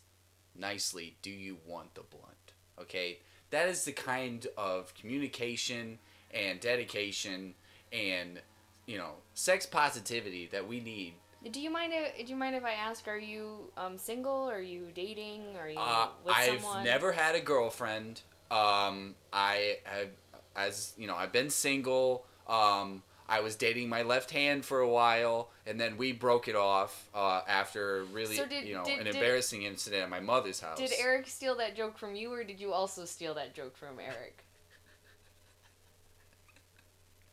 nicely, 0.55 1.17
"Do 1.21 1.29
you 1.29 1.57
want 1.65 1.93
the 1.93 2.01
blunt?" 2.01 2.34
Okay, 2.81 3.19
that 3.51 3.69
is 3.69 3.85
the 3.85 3.91
kind 3.91 4.47
of 4.57 4.93
communication 4.95 5.99
and 6.31 6.59
dedication 6.59 7.53
and 7.93 8.41
you 8.85 8.97
know 8.97 9.11
sex 9.33 9.65
positivity 9.65 10.47
that 10.51 10.67
we 10.67 10.79
need. 10.79 11.13
do 11.51 11.59
you 11.61 11.69
mind 11.69 11.93
if, 11.93 12.25
do 12.25 12.31
you 12.31 12.35
mind 12.35 12.55
if 12.55 12.63
i 12.65 12.71
ask 12.73 13.07
are 13.07 13.17
you 13.19 13.71
um 13.77 13.97
single 13.97 14.49
are 14.49 14.61
you 14.61 14.87
dating 14.95 15.41
are 15.59 15.69
you 15.69 15.77
Uh, 15.79 16.07
with 16.25 16.35
I've 16.35 16.61
someone 16.61 16.83
never 16.83 17.11
had 17.11 17.35
a 17.35 17.39
girlfriend. 17.41 18.21
Um, 18.51 19.15
I 19.33 19.77
have, 19.85 20.09
as 20.55 20.93
you 20.97 21.07
know, 21.07 21.15
I've 21.15 21.31
been 21.31 21.49
single. 21.49 22.25
Um, 22.47 23.01
I 23.27 23.39
was 23.39 23.55
dating 23.55 23.89
my 23.89 24.03
left 24.03 24.29
hand 24.31 24.63
for 24.65 24.79
a 24.81 24.87
while, 24.89 25.49
and 25.65 25.79
then 25.79 25.97
we 25.97 26.11
broke 26.11 26.47
it 26.47 26.55
off 26.55 27.09
uh, 27.13 27.41
after 27.47 28.03
really, 28.11 28.37
So 28.37 28.45
did- 28.45 28.65
you 28.67 28.75
know, 28.75 28.83
did- 28.85 28.99
an 28.99 29.05
did- 29.05 29.15
embarrassing 29.15 29.63
incident 29.63 30.03
at 30.03 30.09
my 30.09 30.19
mother's 30.19 30.59
house. 30.59 30.77
did 30.77 30.91
eric 30.99 31.27
steal 31.27 31.55
that 31.55 31.75
joke 31.75 31.97
from 31.97 32.15
you 32.15 32.31
or 32.31 32.43
did 32.43 32.59
you 32.59 32.71
also 32.71 33.03
steal 33.05 33.33
that 33.33 33.53
joke 33.55 33.75
from 33.77 33.99
eric 33.99 34.43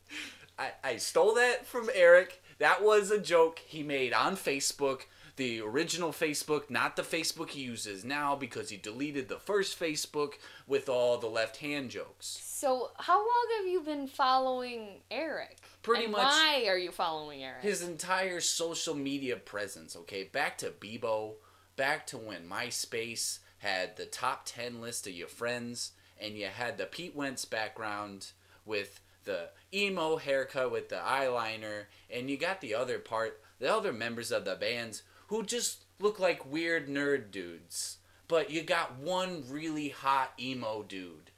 I, 0.59 0.71
I 0.83 0.97
stole 0.97 1.33
that 1.35 1.65
from 1.65 1.89
Eric. 1.93 2.41
That 2.59 2.83
was 2.83 3.09
a 3.09 3.17
joke 3.19 3.59
he 3.65 3.81
made 3.81 4.13
on 4.13 4.35
Facebook. 4.37 5.01
The 5.35 5.61
original 5.61 6.11
Facebook, 6.11 6.69
not 6.69 6.95
the 6.95 7.01
Facebook 7.01 7.49
he 7.49 7.61
uses 7.61 8.05
now 8.05 8.35
because 8.35 8.69
he 8.69 8.77
deleted 8.77 9.29
the 9.29 9.39
first 9.39 9.79
Facebook 9.79 10.33
with 10.67 10.87
all 10.87 11.17
the 11.17 11.27
left 11.27 11.57
hand 11.57 11.89
jokes. 11.89 12.39
So, 12.43 12.91
how 12.97 13.17
long 13.17 13.47
have 13.57 13.67
you 13.67 13.81
been 13.81 14.07
following 14.07 15.01
Eric? 15.09 15.57
Pretty 15.81 16.03
And 16.03 16.11
much 16.13 16.23
Why 16.27 16.65
are 16.67 16.77
you 16.77 16.91
following 16.91 17.43
Eric? 17.43 17.63
his 17.63 17.81
entire 17.81 18.39
social 18.41 18.93
media 18.93 19.35
presence, 19.35 19.95
okay? 19.95 20.23
Back 20.25 20.57
to 20.59 20.69
Bebo, 20.69 21.33
back 21.75 22.05
to 22.07 22.17
when 22.17 22.47
MySpace 22.47 23.39
had 23.57 23.97
the 23.97 24.05
top 24.05 24.43
10 24.45 24.81
list 24.81 25.07
of 25.07 25.13
your 25.13 25.27
friends, 25.27 25.93
and 26.21 26.37
you 26.37 26.45
had 26.45 26.77
the 26.77 26.85
Pete 26.85 27.15
Wentz 27.15 27.43
background 27.43 28.31
with 28.65 28.99
the 29.25 29.49
emo 29.73 30.17
haircut 30.17 30.71
with 30.71 30.89
the 30.89 30.97
eyeliner, 30.97 31.85
and 32.09 32.29
you 32.29 32.37
got 32.37 32.61
the 32.61 32.75
other 32.75 32.99
part, 32.99 33.41
the 33.59 33.73
other 33.73 33.91
members 33.91 34.31
of 34.31 34.45
the 34.45 34.55
bands 34.55 35.01
who 35.33 35.43
just 35.43 35.85
look 35.99 36.19
like 36.19 36.51
weird 36.51 36.87
nerd 36.87 37.31
dudes. 37.31 37.97
But 38.27 38.51
you 38.51 38.61
got 38.61 38.99
one 38.99 39.43
really 39.49 39.89
hot 39.89 40.31
emo 40.39 40.83
dude. 40.83 41.31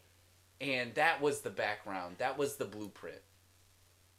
And 0.59 0.93
that 0.95 1.21
was 1.21 1.41
the 1.41 1.49
background. 1.49 2.17
That 2.17 2.37
was 2.37 2.57
the 2.57 2.65
blueprint. 2.65 3.21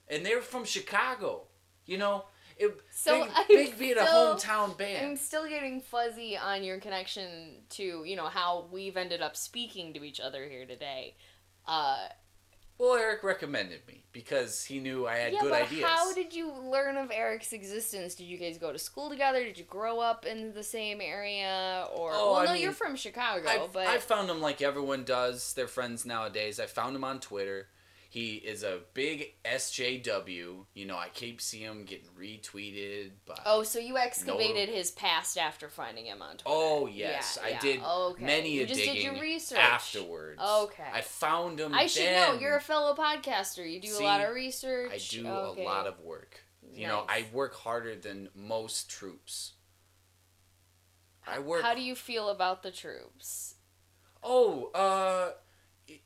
And 0.08 0.24
they're 0.24 0.40
from 0.40 0.64
Chicago. 0.64 1.42
You 1.84 1.98
know, 1.98 2.24
it, 2.56 2.74
So 2.90 3.24
big, 3.24 3.32
I'm 3.34 3.46
big 3.48 3.78
being 3.78 3.98
a 3.98 4.00
hometown 4.00 4.78
band. 4.78 5.08
I'm 5.08 5.16
still 5.16 5.46
getting 5.46 5.82
fuzzy 5.82 6.38
on 6.38 6.64
your 6.64 6.80
connection 6.80 7.56
to, 7.70 8.02
you 8.06 8.16
know, 8.16 8.28
how 8.28 8.68
we've 8.72 8.96
ended 8.96 9.20
up 9.20 9.36
speaking 9.36 9.92
to 9.92 10.04
each 10.04 10.20
other 10.20 10.48
here 10.48 10.64
today. 10.64 11.16
Uh, 11.66 12.08
Well, 12.78 12.94
Eric 12.94 13.22
recommended 13.24 13.80
me 13.88 14.02
because 14.12 14.64
he 14.64 14.80
knew 14.80 15.06
I 15.06 15.16
had 15.16 15.32
yeah, 15.32 15.40
good 15.40 15.50
but 15.50 15.62
ideas. 15.62 15.84
how 15.84 16.12
did 16.12 16.34
you 16.34 16.52
learn 16.52 16.96
of 16.98 17.10
Eric's 17.10 17.52
existence? 17.54 18.14
Did 18.14 18.24
you 18.24 18.36
guys 18.36 18.58
go 18.58 18.70
to 18.72 18.78
school 18.78 19.08
together? 19.08 19.42
Did 19.44 19.56
you 19.56 19.64
grow 19.64 19.98
up 20.00 20.26
in 20.26 20.52
the 20.52 20.62
same 20.62 21.00
area? 21.00 21.86
Or 21.94 22.10
Oh, 22.12 22.32
well, 22.32 22.40
I 22.42 22.44
no, 22.46 22.52
mean, 22.52 22.62
you're 22.62 22.72
from 22.72 22.94
Chicago, 22.96 23.48
I've, 23.48 23.72
but 23.72 23.86
I 23.86 23.98
found 23.98 24.28
him 24.28 24.40
like 24.42 24.60
everyone 24.60 25.04
does. 25.04 25.54
Their 25.54 25.68
friends 25.68 26.04
nowadays. 26.04 26.60
I 26.60 26.66
found 26.66 26.94
him 26.94 27.04
on 27.04 27.18
Twitter. 27.20 27.68
He 28.16 28.36
is 28.36 28.62
a 28.62 28.78
big 28.94 29.34
SJW. 29.44 30.64
You 30.72 30.86
know, 30.86 30.96
I 30.96 31.10
keep 31.12 31.38
seeing 31.38 31.64
him 31.64 31.84
getting 31.84 32.08
retweeted 32.18 33.10
by. 33.26 33.34
oh, 33.44 33.62
so 33.62 33.78
you 33.78 33.98
excavated 33.98 34.70
his 34.70 34.90
past 34.90 35.36
after 35.36 35.68
finding 35.68 36.06
him 36.06 36.22
on 36.22 36.38
Twitter? 36.38 36.44
Oh 36.46 36.86
yes, 36.86 37.38
Yeah, 37.38 37.46
I 37.46 37.50
yeah. 37.50 37.60
did 37.60 37.82
Okay. 37.82 38.24
many 38.24 38.52
You 38.52 38.62
a 38.62 38.66
just 38.66 38.80
did 38.80 38.96
your 39.02 39.20
research. 39.20 39.58
afterwards. 39.58 40.40
Okay. 40.40 40.88
I 40.94 41.02
found 41.02 41.60
him. 41.60 41.74
I 41.74 41.88
should 41.88 42.04
then. 42.04 42.36
know. 42.36 42.40
You're 42.40 42.56
a 42.56 42.60
fellow 42.62 42.94
podcaster. 42.94 43.70
You 43.70 43.82
do 43.82 43.88
See, 43.88 44.02
a 44.02 44.06
lot 44.06 44.22
of 44.22 44.34
research. 44.34 44.92
I 44.94 44.96
do 44.96 45.28
Okay. 45.28 45.62
a 45.62 45.64
lot 45.66 45.86
of 45.86 46.00
work. 46.00 46.40
You 46.72 46.86
know, 46.86 47.04
I 47.06 47.26
work 47.34 47.54
harder 47.54 47.96
than 47.96 48.30
most 48.34 48.88
troops. 48.88 49.52
I 51.26 51.38
work. 51.38 51.60
How 51.60 51.74
do 51.74 51.82
you 51.82 51.94
feel 51.94 52.30
about 52.30 52.62
the 52.62 52.70
troops? 52.70 53.56
Oh, 54.22 54.70
uh, 54.74 55.32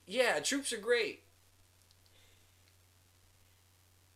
yeah, 0.06 0.40
troops 0.40 0.72
are 0.72 0.78
great. 0.78 1.22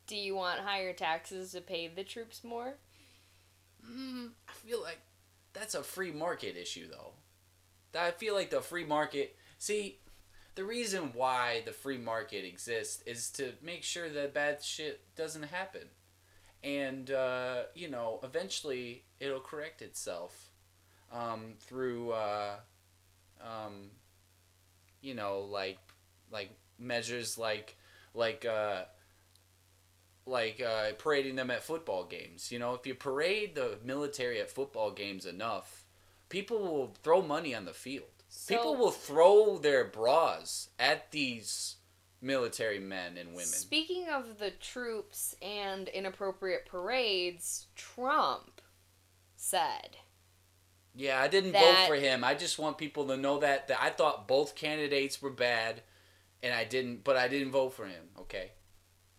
Do 0.07 0.17
you 0.17 0.35
want 0.35 0.61
higher 0.61 0.93
taxes 0.93 1.53
to 1.53 1.61
pay 1.61 1.89
the 1.89 2.05
troops 2.05 2.45
more? 2.45 2.75
Mm, 3.91 4.31
I 4.49 4.53
feel 4.53 4.83
like 4.83 5.01
that's 5.53 5.75
a 5.75 5.83
free 5.83 6.13
market 6.13 6.57
issue, 6.57 6.89
though. 6.91 7.13
I 7.99 8.11
feel 8.11 8.35
like 8.35 8.51
the 8.51 8.61
free 8.61 8.85
market. 8.85 9.37
See, 9.59 10.01
the 10.57 10.65
reason 10.65 11.13
why 11.15 11.63
the 11.65 11.73
free 11.73 11.99
market 11.99 12.45
exists 12.45 13.03
is 13.07 13.31
to 13.31 13.53
make 13.63 13.83
sure 13.83 14.09
that 14.09 14.35
bad 14.35 14.63
shit 14.63 15.01
doesn't 15.17 15.45
happen. 15.45 15.89
And, 16.63 17.11
uh, 17.11 17.65
you 17.75 17.89
know, 17.89 18.21
eventually 18.23 19.05
it'll 19.21 19.41
correct 19.41 19.83
itself 19.83 20.51
um, 21.13 21.55
through, 21.61 22.13
uh, 22.13 22.57
um, 23.41 23.91
you 25.01 25.15
know, 25.15 25.41
like, 25.41 25.79
like 26.33 26.51
measures 26.79 27.37
like, 27.37 27.77
like, 28.15 28.45
uh, 28.45 28.85
like 30.27 30.61
uh, 30.61 30.93
parading 30.99 31.37
them 31.37 31.51
at 31.51 31.63
football 31.63 32.05
games. 32.05 32.51
You 32.51 32.59
know, 32.59 32.75
if 32.75 32.87
you 32.87 32.95
parade 32.95 33.55
the 33.55 33.79
military 33.85 34.41
at 34.41 34.51
football 34.51 34.91
games 34.91 35.27
enough, 35.27 35.85
people 36.29 36.61
will 36.61 36.95
throw 37.03 37.23
money 37.23 37.55
on 37.55 37.65
the 37.65 37.73
field. 37.73 38.07
people 38.49 38.77
will 38.77 38.91
throw 38.91 39.59
their 39.59 39.85
bras 39.85 40.69
at 40.79 41.11
these 41.11 41.77
military 42.21 42.79
men 42.79 43.17
and 43.17 43.31
women. 43.31 43.47
Speaking 43.47 44.09
of 44.09 44.39
the 44.39 44.51
troops 44.51 45.37
and 45.43 45.89
inappropriate 45.89 46.67
parades, 46.67 47.67
Trump 47.77 48.61
said 49.37 49.99
yeah, 50.95 51.21
I 51.21 51.29
didn't 51.29 51.53
vote 51.53 51.87
for 51.89 51.97
him. 51.97 52.23
I 52.23 52.35
just 52.35 52.59
want 52.59 52.79
people 52.79 53.07
to 53.09 53.17
know 53.17 53.41
that 53.41 53.69
that 53.69 53.83
I 53.83 53.91
thought 53.91 54.29
both 54.29 54.55
candidates 54.55 55.21
were 55.21 55.31
bad, 55.31 55.83
and 56.43 56.55
I 56.55 56.65
didn't. 56.65 57.03
But 57.03 57.17
I 57.17 57.27
didn't 57.27 57.51
vote 57.51 57.75
for 57.75 57.87
him. 57.87 58.11
Okay. 58.21 58.53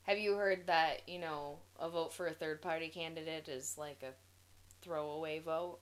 Have 0.05 0.19
you 0.19 0.35
heard 0.35 0.67
that, 0.67 1.01
you 1.07 1.19
know, 1.19 1.57
a 1.79 1.89
vote 1.89 2.13
for 2.13 2.27
a 2.27 2.33
third 2.33 2.61
party 2.61 2.89
candidate 2.89 3.47
is 3.47 3.75
like 3.77 4.03
a 4.03 4.13
throwaway 4.81 5.39
vote? 5.39 5.79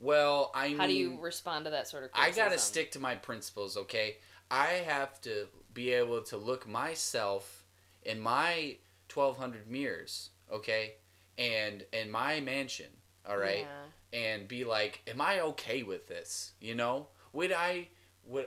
Well, 0.00 0.50
I 0.54 0.74
How 0.76 0.86
do 0.86 0.92
you 0.92 1.18
respond 1.20 1.66
to 1.66 1.70
that 1.70 1.86
sort 1.86 2.04
of 2.04 2.12
question? 2.12 2.32
I 2.32 2.36
gotta 2.36 2.58
stick 2.58 2.90
to 2.92 2.98
my 2.98 3.14
principles, 3.14 3.76
okay? 3.76 4.16
I 4.50 4.82
have 4.86 5.20
to 5.22 5.46
be 5.72 5.92
able 5.92 6.22
to 6.22 6.36
look 6.36 6.66
myself 6.66 7.64
in 8.02 8.18
my 8.18 8.78
1200 9.12 9.70
mirrors, 9.70 10.30
okay? 10.50 10.94
And 11.38 11.84
in 11.92 12.10
my 12.10 12.40
mansion, 12.40 12.90
all 13.28 13.36
right? 13.36 13.66
Yeah. 14.12 14.18
And 14.18 14.48
be 14.48 14.64
like, 14.64 15.02
am 15.06 15.20
I 15.20 15.40
okay 15.40 15.84
with 15.84 16.08
this? 16.08 16.52
You 16.60 16.74
know? 16.74 17.08
Would 17.32 17.52
I 17.52 17.88
would 18.26 18.46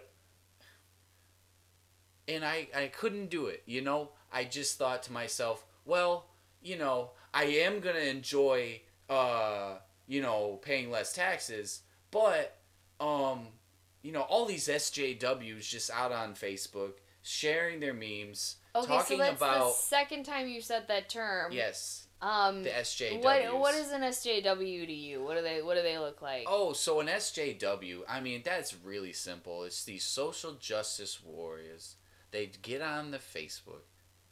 and 2.28 2.44
I 2.44 2.68
I 2.76 2.88
couldn't 2.88 3.30
do 3.30 3.46
it, 3.46 3.64
you 3.66 3.82
know? 3.82 4.10
I 4.34 4.44
just 4.46 4.78
thought 4.78 5.04
to 5.04 5.12
myself, 5.14 5.66
well, 5.86 6.26
you 6.62 6.78
know, 6.78 7.12
I 7.34 7.44
am 7.46 7.80
going 7.80 7.96
to 7.96 8.10
enjoy 8.10 8.82
uh, 9.10 9.76
you 10.08 10.22
know, 10.22 10.60
paying 10.62 10.90
less 10.92 11.14
taxes, 11.14 11.82
but 12.12 12.58
um 13.00 13.48
you 14.02 14.12
know, 14.12 14.22
all 14.22 14.46
these 14.46 14.68
SJWs 14.68 15.68
just 15.70 15.90
out 15.92 16.12
on 16.12 16.34
Facebook 16.34 16.94
sharing 17.22 17.80
their 17.80 17.94
memes, 17.94 18.58
Okay, 18.76 18.88
talking 18.88 19.18
so 19.18 19.24
that's 19.24 19.40
the 19.40 19.46
about 19.46 19.74
second 19.76 20.24
time 20.26 20.48
you 20.48 20.60
said 20.62 20.88
that 20.90 21.08
term. 21.10 21.52
yes, 21.54 22.08
Um 22.22 22.64
the 22.64 22.70
SJWs. 22.70 23.24
what 23.24 23.60
what 23.60 23.76
is 23.76 23.92
an 23.92 24.02
SJW 24.02 24.86
to 24.88 24.94
you? 24.94 25.24
What 25.24 25.36
do 25.38 25.42
they 25.44 25.62
what 25.62 25.76
do 25.76 25.84
they 25.84 25.98
look 26.00 26.22
like? 26.22 26.46
Oh, 26.48 26.74
so 26.74 27.00
an 27.00 27.08
SJW, 27.08 28.00
I 28.10 28.20
mean, 28.20 28.42
that's 28.44 28.76
really 28.84 29.14
simple. 29.14 29.64
It's 29.64 29.84
these 29.86 30.04
social 30.04 30.54
justice 30.54 31.20
warriors. 31.24 31.96
They 32.32 32.48
get 32.62 32.82
on 32.82 33.12
the 33.12 33.20
Facebook, 33.20 33.84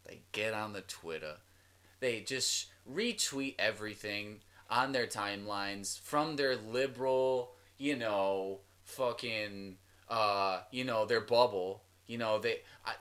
they 0.05 0.21
get 0.31 0.53
on 0.53 0.73
the 0.73 0.81
Twitter, 0.81 1.37
they 1.99 2.21
just 2.21 2.67
retweet 2.89 3.55
everything 3.59 4.39
on 4.69 4.91
their 4.91 5.07
timelines 5.07 5.99
from 5.99 6.35
their 6.35 6.55
liberal, 6.55 7.53
you 7.77 7.95
know, 7.95 8.59
fucking, 8.85 9.75
uh, 10.09 10.61
you 10.71 10.83
know, 10.83 11.05
their 11.05 11.21
bubble. 11.21 11.83
You 12.07 12.17
know, 12.17 12.39
they, 12.39 12.59
I, 12.85 12.93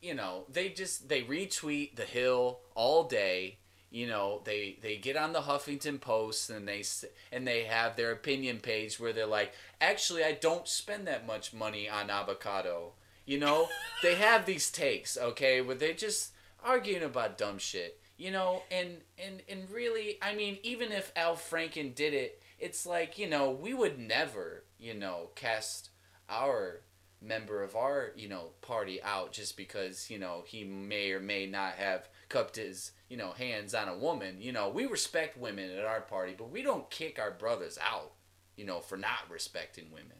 you 0.00 0.14
know, 0.14 0.44
they 0.50 0.68
just 0.68 1.08
they 1.08 1.22
retweet 1.22 1.96
the 1.96 2.04
Hill 2.04 2.60
all 2.74 3.04
day. 3.04 3.58
You 3.90 4.06
know, 4.06 4.42
they 4.44 4.78
they 4.82 4.96
get 4.96 5.16
on 5.16 5.32
the 5.32 5.40
Huffington 5.40 6.00
Post 6.00 6.50
and 6.50 6.68
they 6.68 6.84
and 7.32 7.46
they 7.46 7.64
have 7.64 7.96
their 7.96 8.12
opinion 8.12 8.60
page 8.60 9.00
where 9.00 9.12
they're 9.12 9.26
like, 9.26 9.52
actually, 9.80 10.24
I 10.24 10.32
don't 10.32 10.68
spend 10.68 11.06
that 11.06 11.26
much 11.26 11.54
money 11.54 11.88
on 11.88 12.10
avocado. 12.10 12.92
You 13.28 13.38
know, 13.38 13.68
they 14.02 14.14
have 14.14 14.46
these 14.46 14.70
takes, 14.70 15.18
okay, 15.18 15.60
where 15.60 15.76
they're 15.76 15.92
just 15.92 16.32
arguing 16.64 17.02
about 17.02 17.36
dumb 17.36 17.58
shit. 17.58 18.00
You 18.16 18.30
know, 18.30 18.62
and 18.70 19.02
and 19.22 19.42
and 19.46 19.70
really, 19.70 20.16
I 20.22 20.34
mean, 20.34 20.56
even 20.62 20.92
if 20.92 21.12
Al 21.14 21.36
Franken 21.36 21.94
did 21.94 22.14
it, 22.14 22.42
it's 22.58 22.86
like 22.86 23.18
you 23.18 23.28
know, 23.28 23.50
we 23.50 23.74
would 23.74 23.98
never, 23.98 24.64
you 24.78 24.94
know, 24.94 25.28
cast 25.34 25.90
our 26.30 26.80
member 27.20 27.62
of 27.62 27.76
our 27.76 28.12
you 28.16 28.30
know 28.30 28.46
party 28.62 29.02
out 29.02 29.32
just 29.32 29.58
because 29.58 30.08
you 30.08 30.18
know 30.18 30.42
he 30.46 30.64
may 30.64 31.10
or 31.10 31.20
may 31.20 31.46
not 31.46 31.72
have 31.72 32.08
cupped 32.28 32.56
his 32.56 32.92
you 33.08 33.16
know 33.16 33.32
hands 33.32 33.74
on 33.74 33.88
a 33.88 33.98
woman 33.98 34.36
you 34.40 34.52
know 34.52 34.68
we 34.68 34.86
respect 34.86 35.36
women 35.36 35.68
at 35.76 35.84
our 35.84 36.00
party 36.00 36.32
but 36.38 36.48
we 36.48 36.62
don't 36.62 36.88
kick 36.90 37.18
our 37.18 37.32
brothers 37.32 37.76
out 37.82 38.12
you 38.56 38.64
know 38.64 38.78
for 38.78 38.96
not 38.96 39.28
respecting 39.28 39.90
women 39.90 40.17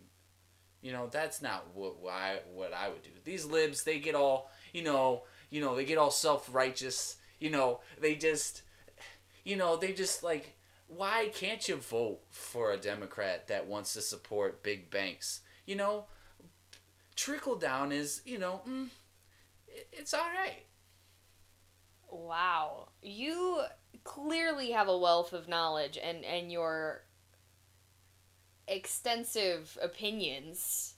you 0.83 0.93
know 0.93 1.09
that's 1.11 1.43
not 1.43 1.67
what 1.75 2.01
why 2.01 2.41
what 2.53 2.73
I 2.73 2.89
would 2.89 3.03
do. 3.03 3.11
These 3.25 3.45
libs 3.45 3.85
they 3.85 3.99
get 3.99 4.15
all 4.15 4.51
you 4.73 4.83
know 4.83 5.25
you 5.51 5.61
know 5.61 5.75
they 5.75 5.85
get 5.85 5.99
all 5.99 6.11
self-righteous. 6.11 7.17
You 7.41 7.51
know 7.51 7.81
they 8.01 8.15
just 8.15 8.63
you 9.45 9.57
know 9.57 9.77
they 9.77 9.93
just 9.93 10.23
like 10.23 10.57
why 10.87 11.31
can't 11.35 11.69
you 11.69 11.77
vote 11.77 12.21
for 12.31 12.73
a 12.73 12.79
democrat 12.79 13.49
that 13.49 13.67
wants 13.67 13.93
to 13.95 14.01
support 14.01 14.63
big 14.63 14.91
banks? 14.91 15.41
You 15.67 15.77
know 15.77 16.07
trickle 17.19 17.57
down 17.57 17.91
is 17.91 18.23
you 18.25 18.39
know 18.39 18.61
mm, 18.67 18.89
it's 19.93 20.15
all 20.15 20.21
right. 20.21 20.65
Wow. 22.11 22.89
You 23.03 23.63
clearly 24.05 24.71
have 24.71 24.89
a 24.89 24.97
wealth 24.97 25.33
of 25.33 25.49
knowledge 25.49 25.99
and 26.03 26.25
and 26.25 26.51
your 26.51 27.03
extensive 28.69 29.77
opinions 29.83 30.95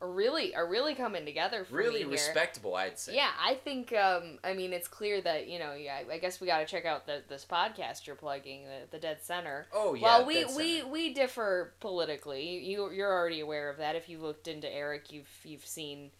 are 0.00 0.10
really 0.10 0.54
are 0.54 0.66
really 0.66 0.94
coming 0.94 1.24
together 1.24 1.64
for 1.64 1.76
Really 1.76 2.04
respectable, 2.04 2.74
I'd 2.74 2.98
say. 2.98 3.16
Yeah, 3.16 3.30
I 3.38 3.54
think. 3.54 3.92
Um, 3.92 4.38
I 4.42 4.54
mean, 4.54 4.72
it's 4.72 4.88
clear 4.88 5.20
that 5.20 5.48
you 5.48 5.58
know. 5.58 5.74
Yeah, 5.74 6.00
I 6.10 6.18
guess 6.18 6.40
we 6.40 6.46
got 6.46 6.60
to 6.60 6.64
check 6.64 6.86
out 6.86 7.06
the, 7.06 7.22
this 7.28 7.46
podcast 7.48 8.06
you're 8.06 8.16
plugging, 8.16 8.64
the, 8.64 8.96
the 8.96 8.98
Dead 8.98 9.18
Center. 9.22 9.66
Oh 9.74 9.94
yeah. 9.94 10.02
well, 10.02 10.26
we, 10.26 10.44
we 10.56 10.82
we 10.84 11.14
differ 11.14 11.74
politically. 11.80 12.64
You 12.64 12.90
you're 12.90 13.12
already 13.12 13.40
aware 13.40 13.68
of 13.68 13.76
that. 13.78 13.94
If 13.94 14.08
you 14.08 14.18
looked 14.18 14.48
into 14.48 14.72
Eric, 14.72 15.12
you've 15.12 15.28
you've 15.44 15.66
seen 15.66 16.10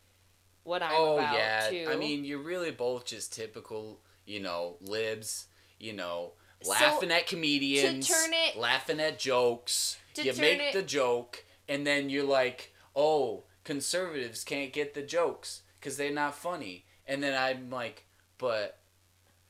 what 0.65 0.83
I'm 0.83 0.93
oh 0.93 1.19
about 1.19 1.35
yeah. 1.35 1.71
too. 1.71 1.87
I 1.91 1.97
mean, 1.97 2.25
you're 2.25 2.43
really 2.43 2.71
both 2.71 3.07
just 3.07 3.33
typical, 3.33 4.01
you 4.27 4.41
know, 4.41 4.77
libs. 4.83 5.47
You 5.79 5.95
know, 5.95 6.33
So, 6.63 6.71
laughing 6.73 7.11
at 7.11 7.27
comedians, 7.27 8.07
turn 8.07 8.33
it- 8.33 8.57
laughing 8.57 9.01
at 9.01 9.19
jokes. 9.19 9.99
To 10.15 10.25
You 10.25 10.35
make 10.35 10.61
it- 10.61 10.73
the 10.75 10.83
joke, 10.83 11.45
and 11.69 11.87
then 11.87 12.11
you're 12.11 12.25
like, 12.25 12.75
"Oh, 12.95 13.45
conservatives 13.65 14.45
can't 14.45 14.73
get 14.73 14.95
the 14.95 15.03
jokes 15.03 15.63
because 15.79 15.97
they're 15.97 16.11
not 16.11 16.35
funny." 16.35 16.85
And 17.07 17.23
then 17.23 17.35
I'm 17.35 17.71
like, 17.71 18.07
"But 18.39 18.79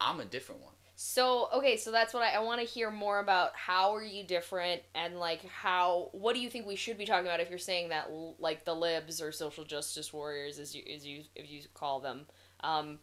I'm 0.00 0.20
a 0.20 0.24
different 0.24 0.62
one." 0.62 0.74
So 0.94 1.48
okay, 1.54 1.78
so 1.78 1.90
that's 1.90 2.12
what 2.12 2.22
I, 2.22 2.32
I 2.32 2.38
want 2.40 2.60
to 2.60 2.66
hear 2.66 2.90
more 2.90 3.20
about. 3.20 3.56
How 3.56 3.94
are 3.94 4.04
you 4.04 4.22
different, 4.22 4.82
and 4.94 5.18
like 5.18 5.44
how? 5.46 6.10
What 6.12 6.34
do 6.34 6.40
you 6.40 6.50
think 6.50 6.66
we 6.66 6.76
should 6.76 6.98
be 6.98 7.06
talking 7.06 7.26
about 7.26 7.40
if 7.40 7.48
you're 7.48 7.58
saying 7.58 7.88
that 7.88 8.10
like 8.38 8.64
the 8.66 8.74
libs 8.74 9.20
or 9.22 9.32
social 9.32 9.64
justice 9.64 10.12
warriors, 10.12 10.58
as 10.58 10.74
you 10.76 10.84
as 10.94 11.06
you 11.06 11.24
if 11.34 11.50
you 11.50 11.62
call 11.72 12.00
them, 12.00 12.26
um, 12.60 13.00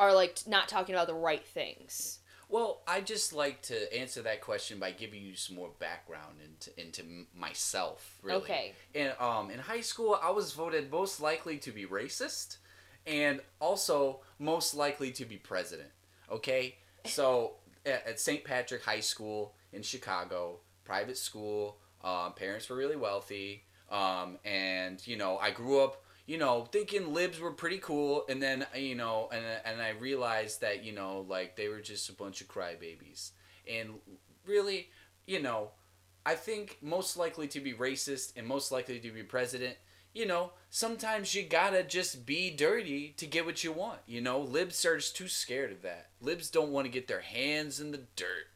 are 0.00 0.12
like 0.12 0.38
not 0.48 0.68
talking 0.68 0.94
about 0.96 1.06
the 1.06 1.14
right 1.14 1.46
things? 1.46 2.18
Well, 2.48 2.80
I 2.86 3.02
just 3.02 3.34
like 3.34 3.60
to 3.62 3.94
answer 3.96 4.22
that 4.22 4.40
question 4.40 4.78
by 4.78 4.92
giving 4.92 5.22
you 5.22 5.34
some 5.34 5.56
more 5.56 5.70
background 5.78 6.36
into 6.42 6.80
into 6.80 7.26
myself. 7.34 8.18
Really. 8.22 8.38
Okay. 8.38 8.72
In 8.94 9.12
um 9.20 9.50
in 9.50 9.58
high 9.58 9.82
school, 9.82 10.18
I 10.22 10.30
was 10.30 10.52
voted 10.52 10.90
most 10.90 11.20
likely 11.20 11.58
to 11.58 11.70
be 11.70 11.84
racist, 11.84 12.56
and 13.06 13.40
also 13.60 14.20
most 14.38 14.74
likely 14.74 15.10
to 15.12 15.26
be 15.26 15.36
president. 15.36 15.90
Okay, 16.30 16.76
so 17.04 17.54
at, 17.84 18.06
at 18.06 18.20
St. 18.20 18.44
Patrick 18.44 18.82
High 18.82 19.00
School 19.00 19.54
in 19.72 19.82
Chicago, 19.82 20.60
private 20.84 21.18
school. 21.18 21.78
Um, 22.02 22.32
parents 22.34 22.68
were 22.68 22.76
really 22.76 22.96
wealthy, 22.96 23.64
um, 23.90 24.38
and 24.44 25.04
you 25.06 25.16
know 25.16 25.36
I 25.36 25.50
grew 25.50 25.80
up 25.80 26.02
you 26.28 26.36
know, 26.36 26.68
thinking 26.70 27.14
libs 27.14 27.40
were 27.40 27.52
pretty 27.52 27.78
cool, 27.78 28.26
and 28.28 28.40
then 28.40 28.66
you 28.76 28.94
know, 28.94 29.30
and 29.32 29.42
and 29.64 29.80
I 29.80 29.90
realized 29.98 30.60
that 30.60 30.84
you 30.84 30.92
know, 30.92 31.24
like 31.26 31.56
they 31.56 31.68
were 31.68 31.80
just 31.80 32.10
a 32.10 32.12
bunch 32.12 32.42
of 32.42 32.48
crybabies, 32.48 33.30
and 33.66 33.94
really, 34.46 34.90
you 35.26 35.40
know, 35.40 35.70
I 36.26 36.34
think 36.34 36.76
most 36.82 37.16
likely 37.16 37.48
to 37.48 37.60
be 37.60 37.72
racist 37.72 38.34
and 38.36 38.46
most 38.46 38.70
likely 38.70 39.00
to 39.00 39.10
be 39.10 39.22
president. 39.22 39.76
You 40.12 40.26
know, 40.26 40.52
sometimes 40.68 41.34
you 41.34 41.44
gotta 41.44 41.82
just 41.82 42.26
be 42.26 42.50
dirty 42.50 43.14
to 43.16 43.26
get 43.26 43.46
what 43.46 43.64
you 43.64 43.72
want. 43.72 44.00
You 44.06 44.20
know, 44.20 44.38
libs 44.38 44.84
are 44.84 44.96
just 44.96 45.16
too 45.16 45.28
scared 45.28 45.72
of 45.72 45.80
that. 45.80 46.10
Libs 46.20 46.50
don't 46.50 46.72
want 46.72 46.84
to 46.84 46.92
get 46.92 47.08
their 47.08 47.20
hands 47.20 47.80
in 47.80 47.90
the 47.90 48.02
dirt. 48.16 48.48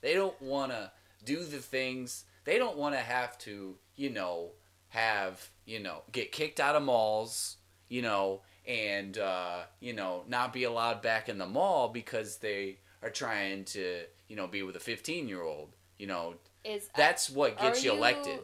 They 0.00 0.14
don't 0.14 0.40
want 0.42 0.72
to 0.72 0.90
do 1.24 1.44
the 1.44 1.58
things. 1.58 2.24
They 2.44 2.58
don't 2.58 2.76
want 2.76 2.96
to 2.96 3.00
have 3.00 3.38
to, 3.40 3.76
you 3.94 4.10
know, 4.10 4.52
have 4.90 5.48
you 5.66 5.80
know 5.80 6.02
get 6.12 6.32
kicked 6.32 6.60
out 6.60 6.76
of 6.76 6.82
malls 6.82 7.56
you 7.88 8.02
know 8.02 8.42
and 8.66 9.18
uh, 9.18 9.60
you 9.80 9.92
know 9.92 10.22
not 10.28 10.52
be 10.52 10.64
allowed 10.64 11.00
back 11.02 11.28
in 11.28 11.38
the 11.38 11.46
mall 11.46 11.88
because 11.88 12.36
they 12.38 12.78
are 13.02 13.10
trying 13.10 13.64
to 13.64 14.02
you 14.28 14.36
know 14.36 14.46
be 14.46 14.62
with 14.62 14.76
a 14.76 14.80
15 14.80 15.28
year 15.28 15.42
old 15.42 15.74
you 15.98 16.06
know. 16.06 16.34
Is 16.64 16.88
that's 16.94 17.30
what 17.30 17.58
gets 17.58 17.82
you 17.82 17.92
elected. 17.92 18.40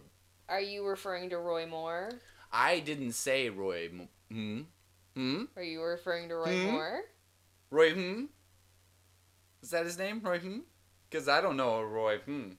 Are 0.48 0.60
you 0.60 0.86
referring 0.86 1.30
to 1.30 1.38
Roy 1.38 1.66
Moore? 1.66 2.10
i 2.52 2.78
didn't 2.78 3.12
say 3.12 3.50
roy 3.50 3.90
hmm? 4.30 4.60
Hmm? 5.14 5.42
Are 5.56 5.62
you 5.62 5.82
referring 5.82 6.28
to 6.28 6.36
Roy 6.36 6.56
Hmm? 6.56 6.70
Moore? 6.70 7.00
roy 7.70 7.92
hmm 7.92 8.24
is 9.62 9.70
that 9.70 9.84
his 9.84 9.98
name 9.98 10.20
roy 10.22 10.38
hmm 10.38 10.58
because 11.10 11.28
i 11.28 11.40
don't 11.40 11.56
know 11.56 11.76
a 11.78 11.86
roy 11.86 12.18
hmm 12.18 12.50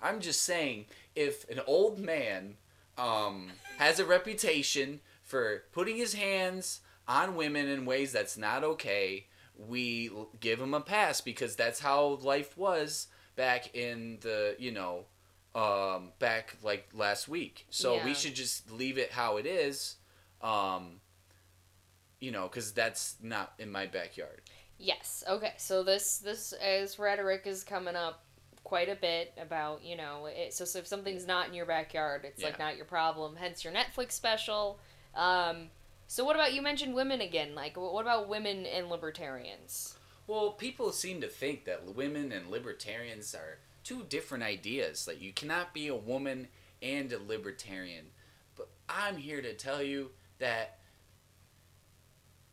i'm 0.00 0.20
just 0.20 0.42
saying 0.42 0.84
if 1.14 1.48
an 1.48 1.60
old 1.66 1.98
man 1.98 2.56
um, 2.98 3.52
has 3.78 3.98
a 3.98 4.04
reputation 4.04 5.00
for 5.22 5.64
putting 5.72 5.96
his 5.96 6.14
hands 6.14 6.80
on 7.06 7.36
women 7.36 7.68
in 7.68 7.84
ways 7.84 8.12
that's 8.12 8.36
not 8.36 8.64
okay, 8.64 9.26
we 9.56 10.10
give 10.40 10.60
him 10.60 10.74
a 10.74 10.80
pass 10.80 11.20
because 11.20 11.56
that's 11.56 11.80
how 11.80 12.18
life 12.22 12.56
was 12.56 13.08
back 13.36 13.74
in 13.74 14.18
the, 14.20 14.56
you 14.58 14.70
know, 14.72 15.04
um, 15.54 16.12
back 16.18 16.56
like 16.62 16.88
last 16.94 17.28
week. 17.28 17.66
So 17.70 17.96
Yeah. 17.96 18.04
we 18.04 18.14
should 18.14 18.34
just 18.34 18.70
leave 18.70 18.98
it 18.98 19.12
how 19.12 19.36
it 19.36 19.46
is, 19.46 19.96
um, 20.40 21.00
you 22.20 22.30
know, 22.30 22.48
because 22.48 22.72
that's 22.72 23.16
not 23.20 23.54
in 23.58 23.70
my 23.70 23.86
backyard. 23.86 24.42
Yes. 24.78 25.22
Okay. 25.28 25.54
So 25.56 25.82
this 25.84 26.18
this 26.18 26.52
as 26.54 26.98
rhetoric 26.98 27.46
is 27.46 27.62
coming 27.62 27.94
up 27.94 28.24
quite 28.64 28.88
a 28.88 28.96
bit 28.96 29.32
about 29.40 29.84
you 29.84 29.96
know 29.96 30.26
it, 30.26 30.52
so, 30.52 30.64
so 30.64 30.80
if 30.80 30.86
something's 30.86 31.26
not 31.26 31.48
in 31.48 31.54
your 31.54 31.66
backyard, 31.66 32.22
it's 32.24 32.42
like 32.42 32.58
not 32.58 32.76
your 32.76 32.86
problem. 32.86 33.36
Hence 33.36 33.62
your 33.62 33.72
Netflix 33.72 34.12
special. 34.12 34.80
Um, 35.14 35.68
so 36.06 36.24
what 36.24 36.36
about 36.36 36.54
you 36.54 36.62
mentioned 36.62 36.94
women 36.94 37.20
again? 37.20 37.54
Like 37.54 37.76
what 37.76 38.02
about 38.02 38.28
women 38.28 38.66
and 38.66 38.88
libertarians? 38.88 39.96
Well, 40.26 40.52
people 40.52 40.90
seem 40.92 41.20
to 41.20 41.28
think 41.28 41.66
that 41.66 41.94
women 41.94 42.32
and 42.32 42.48
libertarians 42.48 43.34
are 43.34 43.58
two 43.84 44.04
different 44.08 44.42
ideas. 44.42 45.06
Like 45.06 45.20
you 45.20 45.32
cannot 45.32 45.74
be 45.74 45.88
a 45.88 45.94
woman 45.94 46.48
and 46.82 47.12
a 47.12 47.18
libertarian. 47.18 48.06
But 48.56 48.68
I'm 48.88 49.16
here 49.16 49.42
to 49.42 49.54
tell 49.54 49.82
you 49.82 50.10
that 50.38 50.78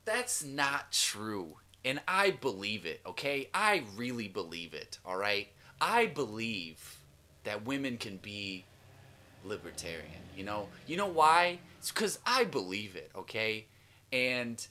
that's 0.05 0.43
not 0.43 0.91
true. 0.91 1.57
And 1.83 1.99
I 2.07 2.31
believe 2.31 2.85
it, 2.85 3.01
okay? 3.05 3.49
I 3.53 3.83
really 3.95 4.27
believe 4.27 4.73
it, 4.73 4.99
all 5.05 5.17
right? 5.17 5.47
I 5.81 6.05
believe 6.05 6.99
that 7.43 7.65
women 7.65 7.97
can 7.97 8.17
be 8.17 8.65
libertarian, 9.43 10.21
you 10.37 10.43
know? 10.43 10.67
You 10.85 10.95
know 10.95 11.07
why? 11.07 11.59
It's 11.79 11.91
cuz 11.91 12.19
I 12.23 12.43
believe 12.43 12.95
it, 12.95 13.11
okay? 13.15 13.65
And 14.13 14.65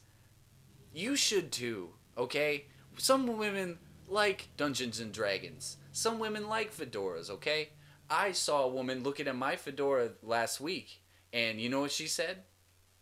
you 0.95 1.17
should 1.17 1.51
too, 1.51 1.91
okay? 2.17 2.67
Some 2.97 3.27
women 3.37 3.79
like 4.07 4.49
Dungeons 4.57 5.01
and 5.01 5.13
Dragons. 5.13 5.79
Some 5.91 6.21
women 6.21 6.49
like 6.49 6.73
fedoras, 6.73 7.29
okay? 7.29 7.71
I 8.09 8.31
saw 8.33 8.63
a 8.63 8.69
woman 8.69 9.03
looking 9.03 9.27
at 9.27 9.37
my 9.37 9.57
fedora 9.57 10.11
last 10.23 10.61
week, 10.61 11.03
and 11.33 11.61
you 11.61 11.69
know 11.69 11.81
what 11.81 11.93
she 11.93 12.07
said? 12.07 12.45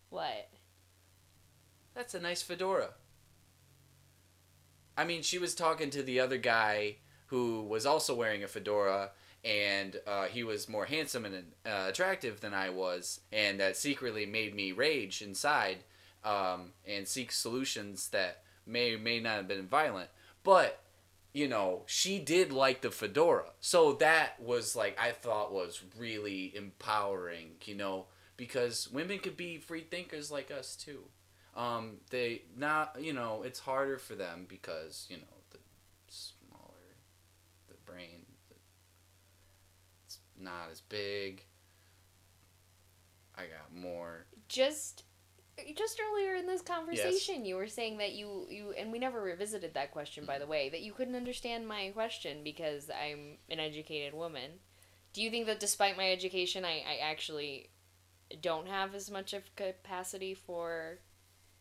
What? 0.08 0.48
That's 1.94 2.14
a 2.14 2.20
nice 2.20 2.42
fedora. 2.42 2.90
I 4.96 5.04
mean, 5.04 5.22
she 5.22 5.38
was 5.38 5.54
talking 5.54 5.90
to 5.90 6.02
the 6.02 6.20
other 6.20 6.38
guy 6.38 6.96
who 7.28 7.62
was 7.62 7.86
also 7.86 8.14
wearing 8.14 8.44
a 8.44 8.48
fedora, 8.48 9.10
and 9.44 10.00
uh, 10.06 10.26
he 10.26 10.42
was 10.42 10.68
more 10.68 10.86
handsome 10.86 11.24
and 11.24 11.52
uh, 11.66 11.86
attractive 11.88 12.40
than 12.40 12.54
I 12.54 12.70
was, 12.70 13.20
and 13.32 13.60
that 13.60 13.76
secretly 13.76 14.26
made 14.26 14.54
me 14.54 14.72
rage 14.72 15.22
inside 15.22 15.78
um, 16.24 16.72
and 16.86 17.06
seek 17.06 17.32
solutions 17.32 18.08
that 18.08 18.42
may 18.66 18.96
may 18.96 19.20
not 19.20 19.36
have 19.36 19.48
been 19.48 19.66
violent. 19.66 20.10
But 20.42 20.80
you 21.32 21.48
know, 21.48 21.82
she 21.86 22.18
did 22.18 22.52
like 22.52 22.80
the 22.80 22.90
fedora, 22.90 23.50
so 23.60 23.92
that 23.94 24.40
was 24.40 24.74
like 24.74 24.98
I 25.00 25.12
thought 25.12 25.52
was 25.52 25.82
really 25.96 26.52
empowering. 26.56 27.52
You 27.64 27.76
know, 27.76 28.06
because 28.36 28.90
women 28.90 29.18
could 29.18 29.36
be 29.36 29.58
free 29.58 29.82
thinkers 29.82 30.30
like 30.30 30.50
us 30.50 30.76
too 30.76 31.04
um, 31.58 31.96
they 32.10 32.42
not 32.56 32.96
you 33.00 33.12
know 33.12 33.42
it's 33.44 33.58
harder 33.58 33.98
for 33.98 34.14
them 34.14 34.46
because 34.48 35.06
you 35.10 35.16
know 35.16 35.22
brain. 37.90 38.26
It's 40.06 40.18
not 40.38 40.68
as 40.70 40.80
big. 40.80 41.44
I 43.36 43.42
got 43.42 43.74
more. 43.74 44.26
Just 44.48 45.04
just 45.76 46.00
earlier 46.00 46.36
in 46.36 46.46
this 46.46 46.62
conversation 46.62 47.44
you 47.44 47.56
were 47.56 47.66
saying 47.66 47.98
that 47.98 48.12
you 48.12 48.46
you 48.48 48.72
and 48.78 48.92
we 48.92 48.98
never 48.98 49.20
revisited 49.20 49.74
that 49.74 49.90
question 49.90 50.24
by 50.24 50.38
the 50.38 50.44
mm-hmm. 50.44 50.52
way 50.52 50.68
that 50.68 50.82
you 50.82 50.92
couldn't 50.92 51.16
understand 51.16 51.66
my 51.66 51.90
question 51.90 52.44
because 52.44 52.90
i'm 52.90 53.38
an 53.50 53.58
educated 53.58 54.14
woman. 54.14 54.52
Do 55.14 55.22
you 55.22 55.30
think 55.30 55.46
that 55.46 55.58
despite 55.58 55.96
my 55.96 56.12
education 56.12 56.64
i, 56.64 56.84
I 56.88 56.98
actually 57.02 57.70
don't 58.40 58.68
have 58.68 58.94
as 58.94 59.10
much 59.10 59.32
of 59.32 59.54
capacity 59.56 60.34
for 60.34 60.98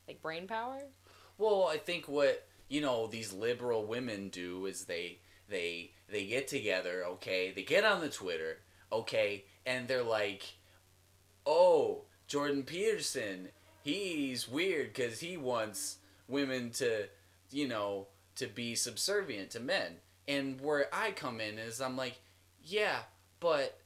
like 0.08 0.22
brain 0.22 0.48
power? 0.48 0.80
Well 1.40 1.68
i 1.68 1.78
think 1.78 2.08
what 2.08 2.48
you 2.70 2.82
know 2.82 3.08
these 3.08 3.34
liberal 3.34 3.86
women 3.86 4.30
do 4.30 4.68
is 4.68 4.86
they 4.86 5.22
they 5.50 5.92
they 6.10 6.26
get 6.26 6.48
together 6.48 7.04
okay 7.06 7.52
they 7.56 7.64
get 7.64 7.86
on 7.86 8.02
the 8.02 8.10
twitter 8.10 8.60
okay 8.92 9.46
and 9.66 9.88
they're 9.88 10.04
like 10.04 10.56
oh 11.46 12.04
jordan 12.28 12.64
peterson 12.64 13.50
he's 13.84 14.48
weird 14.48 14.94
because 14.94 15.20
he 15.20 15.38
wants 15.38 15.98
women 16.28 16.70
to 16.70 17.08
you 17.52 17.68
know 17.68 18.08
to 18.36 18.48
be 18.48 18.76
subservient 18.76 19.50
to 19.50 19.60
men 19.60 19.96
and 20.28 20.60
where 20.62 20.88
i 20.94 21.12
come 21.12 21.40
in 21.40 21.58
is 21.58 21.80
i'm 21.82 21.98
like 21.98 22.20
yeah 22.62 23.00
but 23.40 23.80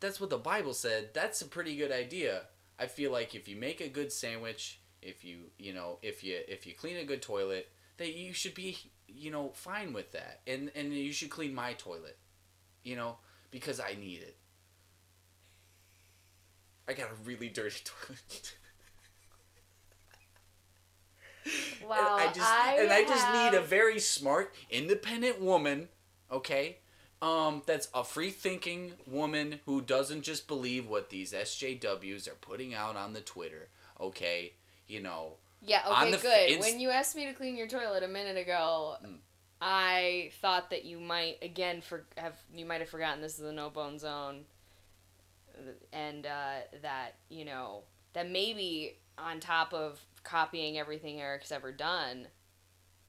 that's 0.00 0.20
what 0.20 0.30
the 0.30 0.38
Bible 0.38 0.74
said. 0.74 1.10
That's 1.14 1.40
a 1.40 1.46
pretty 1.46 1.76
good 1.76 1.92
idea. 1.92 2.42
I 2.78 2.86
feel 2.86 3.10
like 3.10 3.34
if 3.34 3.48
you 3.48 3.56
make 3.56 3.80
a 3.80 3.88
good 3.88 4.12
sandwich, 4.12 4.80
if 5.02 5.24
you 5.24 5.50
you 5.58 5.72
know 5.72 5.98
if 6.02 6.22
you 6.22 6.38
if 6.48 6.66
you 6.66 6.74
clean 6.74 6.96
a 6.96 7.04
good 7.04 7.22
toilet, 7.22 7.68
that 7.96 8.14
you 8.14 8.32
should 8.32 8.54
be 8.54 8.78
you 9.16 9.30
know 9.30 9.50
fine 9.54 9.92
with 9.92 10.12
that, 10.12 10.40
and 10.46 10.70
and 10.74 10.92
you 10.94 11.12
should 11.12 11.30
clean 11.30 11.54
my 11.54 11.72
toilet, 11.74 12.18
you 12.84 12.96
know, 12.96 13.18
because 13.50 13.80
I 13.80 13.94
need 14.00 14.22
it. 14.22 14.36
I 16.88 16.94
got 16.94 17.10
a 17.10 17.14
really 17.24 17.48
dirty 17.48 17.82
toilet. 17.84 18.56
Wow, 21.80 22.18
and 22.20 22.28
I 22.28 22.32
just 22.32 22.50
I 22.50 22.76
and 22.80 22.92
I 22.92 23.04
just 23.04 23.32
need 23.32 23.54
a 23.54 23.62
very 23.62 24.00
smart, 24.00 24.54
independent 24.70 25.40
woman, 25.40 25.88
okay? 26.30 26.78
Um, 27.22 27.62
that's 27.66 27.88
a 27.94 28.04
free 28.04 28.30
thinking 28.30 28.92
woman 29.06 29.60
who 29.64 29.80
doesn't 29.80 30.22
just 30.22 30.48
believe 30.48 30.88
what 30.88 31.10
these 31.10 31.32
SJWs 31.32 32.28
are 32.28 32.34
putting 32.40 32.74
out 32.74 32.96
on 32.96 33.12
the 33.12 33.20
Twitter, 33.20 33.68
okay? 34.00 34.52
You 34.86 35.00
know, 35.02 35.34
Yeah, 35.66 35.82
okay, 35.88 36.10
the 36.12 36.18
good. 36.18 36.60
when 36.60 36.78
you 36.80 36.90
asked 36.90 37.16
me 37.16 37.26
to 37.26 37.32
clean 37.32 37.56
your 37.56 37.66
toilet 37.66 38.02
a 38.04 38.08
minute 38.08 38.36
ago, 38.36 38.96
Mm. 39.04 39.18
I 39.60 40.30
thought 40.40 40.70
that 40.70 40.84
you 40.84 41.00
might 41.00 41.38
again 41.42 41.80
for 41.80 42.04
have 42.16 42.36
you 42.54 42.66
might 42.66 42.80
have 42.80 42.90
forgotten 42.90 43.22
this 43.22 43.34
is 43.34 43.38
the 43.40 43.52
no 43.52 43.70
bone 43.70 43.98
zone, 43.98 44.44
and 45.92 46.26
uh, 46.26 46.58
that 46.82 47.16
you 47.30 47.44
know 47.44 47.82
that 48.12 48.30
maybe 48.30 48.98
on 49.18 49.40
top 49.40 49.72
of 49.72 49.98
copying 50.24 50.78
everything 50.78 51.20
Eric's 51.20 51.50
ever 51.50 51.72
done, 51.72 52.28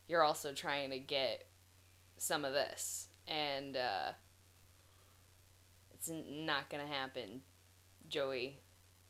you're 0.07 0.23
also 0.23 0.53
trying 0.53 0.89
to 0.91 0.99
get 0.99 1.47
some 2.17 2.45
of 2.45 2.53
this, 2.53 3.07
and 3.27 3.75
uh, 3.75 4.11
it's 5.93 6.09
not 6.09 6.69
gonna 6.69 6.87
happen, 6.87 7.41
Joey. 8.07 8.61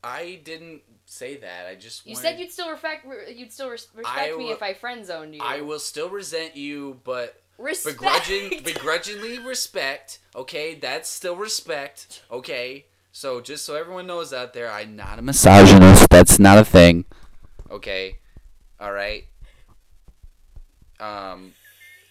I 0.04 0.40
didn't 0.44 0.82
say 1.06 1.38
that. 1.38 1.66
I 1.68 1.76
just 1.76 2.06
You 2.06 2.14
wanted, 2.14 2.22
said 2.22 2.40
you'd 2.40 2.52
still 2.52 2.70
respect 2.72 3.06
you'd 3.36 3.52
still 3.52 3.70
respect 3.70 4.06
I 4.06 4.32
me 4.32 4.46
will- 4.46 4.52
if 4.52 4.62
I 4.62 4.74
friend 4.74 5.06
zoned 5.06 5.36
you. 5.36 5.42
I 5.44 5.62
will 5.62 5.80
still 5.80 6.10
resent 6.10 6.56
you, 6.56 7.00
but 7.04 7.42
respect. 7.58 7.98
begrudging, 7.98 8.62
begrudgingly 8.64 9.40
respect. 9.40 10.20
Okay, 10.36 10.76
that's 10.76 11.10
still 11.10 11.36
respect. 11.36 12.24
Okay, 12.32 12.86
so 13.12 13.42
just 13.42 13.66
so 13.66 13.76
everyone 13.76 14.08
knows 14.08 14.32
out 14.34 14.54
there, 14.54 14.72
I'm 14.72 14.96
not 14.96 15.20
a 15.20 15.22
misogynist. 15.22 16.10
That's 16.10 16.40
not 16.40 16.58
a 16.58 16.66
thing. 16.66 17.06
Okay, 17.72 18.18
all 18.80 18.92
right. 18.94 19.26
Um, 21.00 21.54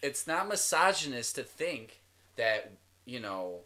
it's 0.03 0.27
not 0.27 0.49
misogynist 0.49 1.35
to 1.37 1.43
think 1.43 2.01
that 2.37 2.73
you 3.05 3.21
know 3.21 3.61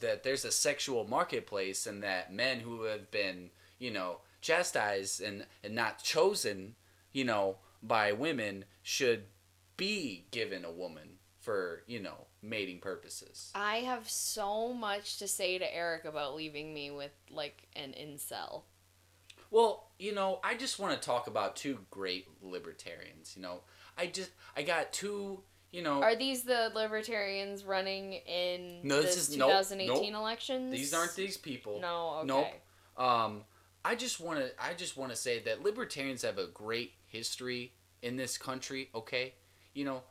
that 0.00 0.22
there's 0.22 0.44
a 0.44 0.52
sexual 0.52 1.06
marketplace 1.06 1.86
and 1.86 2.02
that 2.02 2.32
men 2.32 2.60
who 2.60 2.82
have 2.84 3.10
been 3.10 3.50
you 3.78 3.90
know 3.90 4.18
chastised 4.40 5.20
and 5.20 5.46
and 5.62 5.74
not 5.74 6.02
chosen 6.02 6.74
you 7.12 7.24
know 7.24 7.56
by 7.82 8.12
women 8.12 8.64
should 8.82 9.24
be 9.76 10.26
given 10.30 10.64
a 10.64 10.70
woman 10.70 11.18
for 11.40 11.82
you 11.86 12.00
know 12.00 12.26
mating 12.42 12.78
purposes 12.80 13.50
I 13.54 13.76
have 13.78 14.08
so 14.08 14.72
much 14.72 15.18
to 15.18 15.28
say 15.28 15.58
to 15.58 15.74
Eric 15.74 16.04
about 16.04 16.34
leaving 16.34 16.72
me 16.72 16.90
with 16.90 17.12
like 17.30 17.68
an 17.76 17.94
incel. 17.98 18.62
well 19.50 19.90
you 19.98 20.14
know 20.14 20.40
i 20.44 20.54
just 20.54 20.78
want 20.78 21.00
to 21.00 21.06
talk 21.06 21.26
about 21.26 21.56
two 21.56 21.78
great 21.90 22.26
libertarians 22.42 23.34
you 23.36 23.42
know 23.42 23.60
i 23.98 24.06
just 24.06 24.30
i 24.56 24.62
got 24.62 24.92
two 24.92 25.42
you 25.72 25.82
know 25.82 26.02
Are 26.02 26.16
these 26.16 26.42
the 26.42 26.70
libertarians 26.74 27.64
running 27.64 28.14
in 28.14 28.80
No, 28.82 29.00
this 29.02 29.16
is- 29.16 29.36
nope, 29.36 29.50
2018 29.50 30.12
nope. 30.12 30.20
elections? 30.20 30.72
these 30.72 30.92
aren't 30.94 31.14
these 31.14 31.36
people 31.36 31.80
No, 31.80 32.16
okay. 32.18 32.26
Nope. 32.26 33.06
Um, 33.06 33.44
I 33.84 33.94
just 33.94 34.20
want 34.20 34.40
to 34.40 34.50
I 34.62 34.74
just 34.74 34.96
want 34.96 35.10
to 35.10 35.16
say 35.16 35.38
that 35.40 35.62
libertarians 35.62 36.22
have 36.22 36.38
a 36.38 36.46
great 36.46 36.92
history 37.06 37.72
in 38.02 38.16
this 38.16 38.36
country. 38.36 38.90
Okay, 38.94 39.34
you 39.74 39.84
know, 39.84 40.02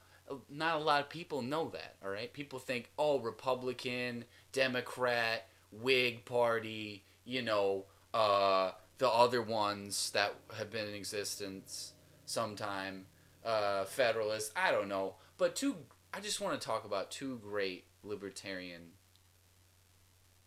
not 0.49 0.75
a 0.77 0.83
lot 0.83 1.01
of 1.01 1.09
people 1.09 1.41
know 1.41 1.69
that. 1.69 1.95
All 2.03 2.09
right, 2.09 2.31
people 2.33 2.57
think 2.59 2.89
oh 2.97 3.19
Republican, 3.19 4.25
Democrat, 4.53 5.47
Whig 5.71 6.25
Party, 6.25 7.03
you 7.25 7.41
know, 7.43 7.85
uh, 8.13 8.71
the 8.97 9.09
other 9.09 9.41
ones 9.41 10.09
that 10.11 10.33
have 10.57 10.71
been 10.71 10.87
in 10.87 10.95
existence 10.95 11.93
sometime, 12.25 13.05
uh, 13.45 13.85
Federalist. 13.85 14.51
I 14.55 14.71
don't 14.71 14.87
know, 14.89 15.15
but 15.39 15.55
two. 15.55 15.75
I 16.13 16.19
just 16.19 16.41
want 16.41 16.59
to 16.59 16.67
talk 16.67 16.85
about 16.85 17.09
two 17.09 17.39
great 17.39 17.85
libertarian 18.03 18.91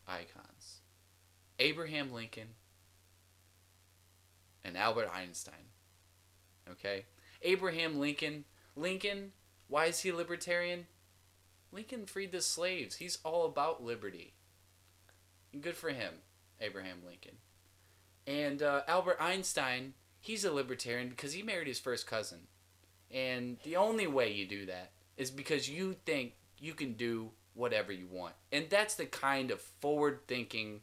icons. 0.06 0.80
Abraham 1.58 2.12
Lincoln 2.12 2.48
and 4.64 4.76
Albert 4.76 5.08
Einstein. 5.12 5.70
Okay? 6.70 7.04
Abraham 7.42 7.98
Lincoln. 7.98 8.44
Lincoln, 8.76 9.32
why 9.68 9.86
is 9.86 10.00
he 10.00 10.12
libertarian? 10.12 10.86
Lincoln 11.72 12.06
freed 12.06 12.32
the 12.32 12.40
slaves. 12.40 12.96
He's 12.96 13.18
all 13.24 13.46
about 13.46 13.82
liberty. 13.82 14.34
Good 15.58 15.76
for 15.76 15.90
him, 15.90 16.14
Abraham 16.60 16.98
Lincoln. 17.06 17.36
And 18.26 18.62
uh, 18.62 18.82
Albert 18.88 19.18
Einstein, 19.20 19.94
he's 20.20 20.44
a 20.44 20.52
libertarian 20.52 21.08
because 21.08 21.32
he 21.32 21.42
married 21.42 21.66
his 21.66 21.78
first 21.80 22.06
cousin. 22.06 22.48
And 23.12 23.58
the 23.62 23.76
only 23.76 24.06
way 24.06 24.32
you 24.32 24.46
do 24.46 24.66
that 24.66 24.90
is 25.16 25.30
because 25.30 25.68
you 25.68 25.96
think 26.06 26.32
you 26.58 26.74
can 26.74 26.94
do 26.94 27.30
whatever 27.54 27.92
you 27.92 28.06
want. 28.10 28.34
And 28.50 28.66
that's 28.70 28.94
the 28.94 29.06
kind 29.06 29.50
of 29.50 29.60
forward 29.60 30.20
thinking, 30.26 30.80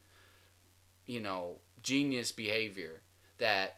you 1.05 1.19
know, 1.19 1.57
genius 1.81 2.31
behavior 2.31 3.01
that 3.37 3.77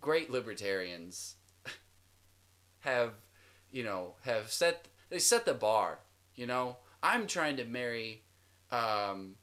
great 0.00 0.30
libertarians 0.30 1.36
have, 2.80 3.12
you 3.70 3.82
know, 3.84 4.14
have 4.24 4.50
set 4.50 4.86
they 5.10 5.18
set 5.18 5.44
the 5.44 5.54
bar, 5.54 6.00
you 6.34 6.46
know. 6.46 6.76
I'm 7.02 7.26
trying 7.26 7.56
to 7.58 7.64
marry 7.64 8.22
um 8.70 9.36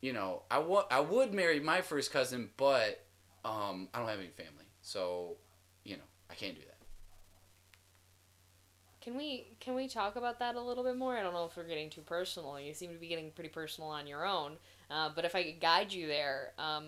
you 0.00 0.12
know, 0.12 0.42
I 0.50 0.58
wa- 0.58 0.86
I 0.90 1.00
would 1.00 1.32
marry 1.32 1.60
my 1.60 1.80
first 1.82 2.12
cousin, 2.12 2.50
but 2.56 3.04
um 3.44 3.88
I 3.94 3.98
don't 3.98 4.08
have 4.08 4.18
any 4.18 4.28
family. 4.28 4.66
So, 4.82 5.36
you 5.84 5.96
know, 5.96 6.02
I 6.30 6.34
can't 6.34 6.54
do 6.54 6.62
that. 6.62 6.73
Can 9.04 9.18
we 9.18 9.44
can 9.60 9.74
we 9.74 9.86
talk 9.86 10.16
about 10.16 10.38
that 10.38 10.54
a 10.54 10.60
little 10.60 10.82
bit 10.82 10.96
more? 10.96 11.14
I 11.14 11.22
don't 11.22 11.34
know 11.34 11.44
if 11.44 11.54
we're 11.58 11.64
getting 11.64 11.90
too 11.90 12.00
personal. 12.00 12.58
You 12.58 12.72
seem 12.72 12.90
to 12.94 12.98
be 12.98 13.06
getting 13.06 13.30
pretty 13.32 13.50
personal 13.50 13.90
on 13.90 14.06
your 14.06 14.24
own. 14.24 14.52
Uh, 14.90 15.10
but 15.14 15.26
if 15.26 15.34
I 15.34 15.42
could 15.42 15.60
guide 15.60 15.92
you 15.92 16.06
there, 16.06 16.52
um, 16.58 16.84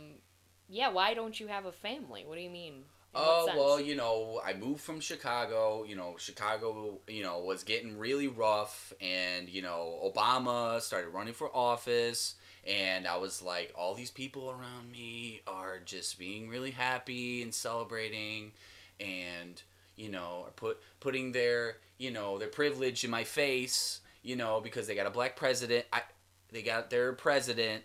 yeah, 0.66 0.90
why 0.90 1.12
don't 1.12 1.38
you 1.38 1.46
have 1.48 1.66
a 1.66 1.72
family? 1.72 2.24
What 2.26 2.36
do 2.36 2.40
you 2.40 2.48
mean? 2.48 2.84
Oh 3.14 3.44
sense? 3.44 3.58
well, 3.58 3.78
you 3.78 3.96
know, 3.96 4.40
I 4.42 4.54
moved 4.54 4.80
from 4.80 4.98
Chicago. 5.00 5.84
You 5.84 5.96
know, 5.96 6.16
Chicago, 6.18 7.00
you 7.06 7.22
know, 7.22 7.40
was 7.40 7.64
getting 7.64 7.98
really 7.98 8.28
rough, 8.28 8.94
and 8.98 9.50
you 9.50 9.60
know, 9.60 9.98
Obama 10.02 10.80
started 10.80 11.10
running 11.10 11.34
for 11.34 11.54
office, 11.54 12.36
and 12.66 13.06
I 13.06 13.18
was 13.18 13.42
like, 13.42 13.74
all 13.76 13.94
these 13.94 14.10
people 14.10 14.50
around 14.50 14.90
me 14.90 15.42
are 15.46 15.80
just 15.84 16.18
being 16.18 16.48
really 16.48 16.70
happy 16.70 17.42
and 17.42 17.52
celebrating, 17.52 18.52
and 18.98 19.60
you 19.96 20.10
know, 20.10 20.44
are 20.46 20.52
put 20.52 20.78
putting 21.00 21.32
their 21.32 21.76
you 21.98 22.10
know 22.10 22.38
their 22.38 22.48
privilege 22.48 23.04
in 23.04 23.10
my 23.10 23.24
face, 23.24 24.00
you 24.22 24.36
know, 24.36 24.60
because 24.60 24.86
they 24.86 24.94
got 24.94 25.06
a 25.06 25.10
black 25.10 25.36
president. 25.36 25.86
I 25.92 26.02
they 26.50 26.62
got 26.62 26.90
their 26.90 27.12
president, 27.12 27.82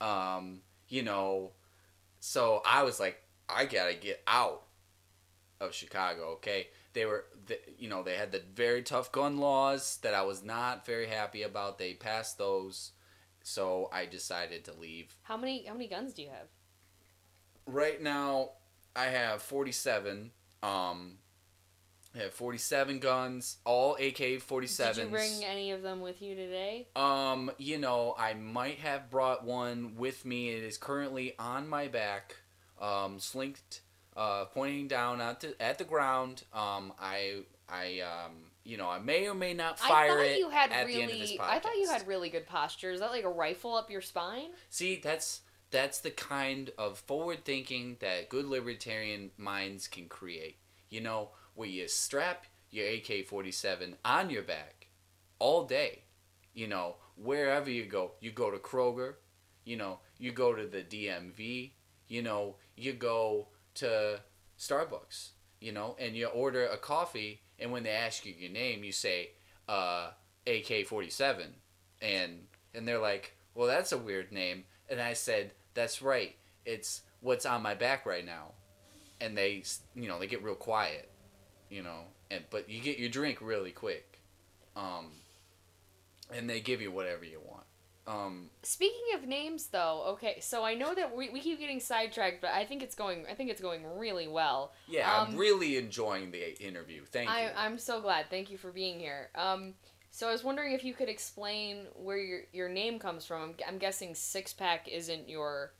um, 0.00 0.60
you 0.88 1.02
know, 1.02 1.52
so 2.20 2.62
I 2.66 2.82
was 2.82 3.00
like, 3.00 3.22
I 3.48 3.64
gotta 3.64 3.94
get 3.94 4.22
out 4.26 4.62
of 5.60 5.74
Chicago. 5.74 6.32
Okay, 6.34 6.68
they 6.92 7.06
were, 7.06 7.24
you 7.78 7.88
know, 7.88 8.02
they 8.02 8.16
had 8.16 8.32
the 8.32 8.42
very 8.54 8.82
tough 8.82 9.12
gun 9.12 9.38
laws 9.38 9.98
that 10.02 10.14
I 10.14 10.22
was 10.22 10.42
not 10.42 10.86
very 10.86 11.06
happy 11.06 11.42
about. 11.42 11.78
They 11.78 11.94
passed 11.94 12.38
those, 12.38 12.92
so 13.42 13.88
I 13.92 14.06
decided 14.06 14.64
to 14.64 14.72
leave. 14.72 15.16
How 15.22 15.36
many 15.36 15.64
how 15.66 15.74
many 15.74 15.88
guns 15.88 16.12
do 16.12 16.22
you 16.22 16.28
have? 16.28 16.48
Right 17.66 18.02
now, 18.02 18.50
I 18.96 19.06
have 19.06 19.42
forty 19.42 19.72
seven. 19.72 20.32
Um, 20.62 21.19
I 22.14 22.18
have 22.18 22.32
forty 22.32 22.58
seven 22.58 22.98
guns, 22.98 23.58
all 23.64 23.96
AK 23.96 24.40
forty 24.40 24.66
Did 24.66 24.96
you 24.96 25.06
bring 25.06 25.44
any 25.44 25.70
of 25.70 25.82
them 25.82 26.00
with 26.00 26.20
you 26.20 26.34
today? 26.34 26.88
Um, 26.96 27.52
you 27.58 27.78
know, 27.78 28.14
I 28.18 28.34
might 28.34 28.78
have 28.78 29.10
brought 29.10 29.44
one 29.44 29.94
with 29.96 30.24
me. 30.24 30.50
It 30.50 30.64
is 30.64 30.76
currently 30.76 31.34
on 31.38 31.68
my 31.68 31.86
back, 31.86 32.36
um, 32.80 33.20
slinked, 33.20 33.82
uh, 34.16 34.46
pointing 34.46 34.88
down 34.88 35.20
at 35.20 35.40
the 35.40 35.62
at 35.62 35.78
the 35.78 35.84
ground. 35.84 36.42
Um, 36.52 36.92
I 36.98 37.42
I 37.68 38.00
um, 38.00 38.50
you 38.64 38.76
know, 38.76 38.88
I 38.88 38.98
may 38.98 39.28
or 39.28 39.34
may 39.34 39.54
not 39.54 39.78
fire 39.78 40.12
I 40.12 40.16
thought 40.16 40.26
it 40.26 40.38
you 40.38 40.50
had 40.50 40.72
at 40.72 40.86
really. 40.86 40.96
the 40.96 41.02
end 41.02 41.12
of 41.12 41.18
this 41.18 41.32
podcast. 41.32 41.48
I 41.48 41.58
thought 41.60 41.76
you 41.76 41.88
had 41.88 42.08
really 42.08 42.28
good 42.28 42.46
posture. 42.46 42.90
Is 42.90 43.00
that 43.00 43.10
like 43.10 43.24
a 43.24 43.30
rifle 43.30 43.74
up 43.74 43.90
your 43.90 44.00
spine? 44.00 44.50
See, 44.68 45.00
that's 45.02 45.42
that's 45.70 46.00
the 46.00 46.10
kind 46.10 46.70
of 46.76 46.98
forward 46.98 47.44
thinking 47.44 47.96
that 48.00 48.28
good 48.28 48.46
libertarian 48.46 49.30
minds 49.38 49.86
can 49.86 50.08
create. 50.08 50.56
You 50.88 51.00
know, 51.00 51.30
where 51.54 51.68
you 51.68 51.88
strap 51.88 52.46
your 52.70 52.86
AK 52.88 53.26
forty 53.26 53.50
seven 53.50 53.96
on 54.04 54.30
your 54.30 54.42
back 54.42 54.88
all 55.38 55.64
day. 55.64 56.02
You 56.54 56.68
know, 56.68 56.96
wherever 57.16 57.70
you 57.70 57.84
go, 57.86 58.12
you 58.20 58.30
go 58.32 58.50
to 58.50 58.58
Kroger, 58.58 59.14
you 59.64 59.76
know, 59.76 60.00
you 60.18 60.32
go 60.32 60.54
to 60.54 60.66
the 60.66 60.82
DMV, 60.82 61.70
you 62.08 62.22
know, 62.22 62.56
you 62.76 62.92
go 62.92 63.48
to 63.74 64.20
Starbucks, 64.58 65.30
you 65.60 65.72
know, 65.72 65.96
and 65.98 66.16
you 66.16 66.26
order 66.26 66.66
a 66.66 66.76
coffee, 66.76 67.40
and 67.58 67.70
when 67.70 67.82
they 67.82 67.90
ask 67.90 68.24
you 68.24 68.34
your 68.36 68.50
name, 68.50 68.84
you 68.84 68.92
say 68.92 69.30
uh, 69.68 70.10
AK 70.46 70.86
forty 70.86 71.10
seven, 71.10 71.54
and 72.02 72.40
and 72.74 72.86
they're 72.86 72.98
like, 72.98 73.36
well, 73.54 73.66
that's 73.66 73.92
a 73.92 73.98
weird 73.98 74.32
name, 74.32 74.64
and 74.88 75.00
I 75.00 75.12
said, 75.12 75.52
that's 75.74 76.02
right, 76.02 76.36
it's 76.64 77.02
what's 77.20 77.46
on 77.46 77.62
my 77.62 77.74
back 77.74 78.06
right 78.06 78.24
now, 78.24 78.52
and 79.20 79.36
they, 79.36 79.62
you 79.94 80.08
know, 80.08 80.18
they 80.18 80.26
get 80.26 80.42
real 80.42 80.54
quiet, 80.54 81.09
you 81.70 81.82
know, 81.82 82.00
and 82.30 82.44
but 82.50 82.68
you 82.68 82.80
get 82.80 82.98
your 82.98 83.08
drink 83.08 83.38
really 83.40 83.70
quick, 83.70 84.18
um, 84.76 85.06
and 86.34 86.48
they 86.50 86.60
give 86.60 86.80
you 86.80 86.90
whatever 86.90 87.24
you 87.24 87.40
want. 87.46 87.64
Um, 88.06 88.50
Speaking 88.62 89.14
of 89.14 89.26
names, 89.26 89.68
though, 89.68 90.02
okay, 90.14 90.38
so 90.40 90.64
I 90.64 90.74
know 90.74 90.94
that 90.94 91.14
we, 91.14 91.30
we 91.30 91.40
keep 91.40 91.60
getting 91.60 91.78
sidetracked, 91.78 92.40
but 92.40 92.50
I 92.50 92.64
think 92.64 92.82
it's 92.82 92.94
going 92.94 93.24
I 93.30 93.34
think 93.34 93.50
it's 93.50 93.60
going 93.60 93.84
really 93.98 94.26
well. 94.26 94.72
yeah, 94.88 95.16
Um, 95.20 95.28
I'm 95.28 95.36
really 95.36 95.76
enjoying 95.76 96.30
the 96.32 96.60
interview. 96.60 97.04
Thank 97.04 97.28
you. 97.28 97.34
I 97.34 97.52
I'm 97.56 97.78
so 97.78 98.00
glad. 98.00 98.26
Thank 98.28 98.50
you 98.50 98.58
for 98.58 98.72
being 98.72 98.98
here. 98.98 99.30
Um, 99.36 99.74
so 100.10 100.28
I 100.28 100.32
was 100.32 100.42
wondering 100.42 100.72
if 100.72 100.82
you 100.82 100.92
could 100.92 101.08
explain 101.08 101.86
where 101.94 102.18
your 102.18 102.40
your 102.52 102.68
name 102.68 102.98
comes 102.98 103.24
from. 103.24 103.42
I'm, 103.42 103.54
I'm 103.68 103.78
guessing 103.78 104.14
Six 104.16 104.52
Pack 104.52 104.88
isn't 104.88 105.28
your 105.28 105.72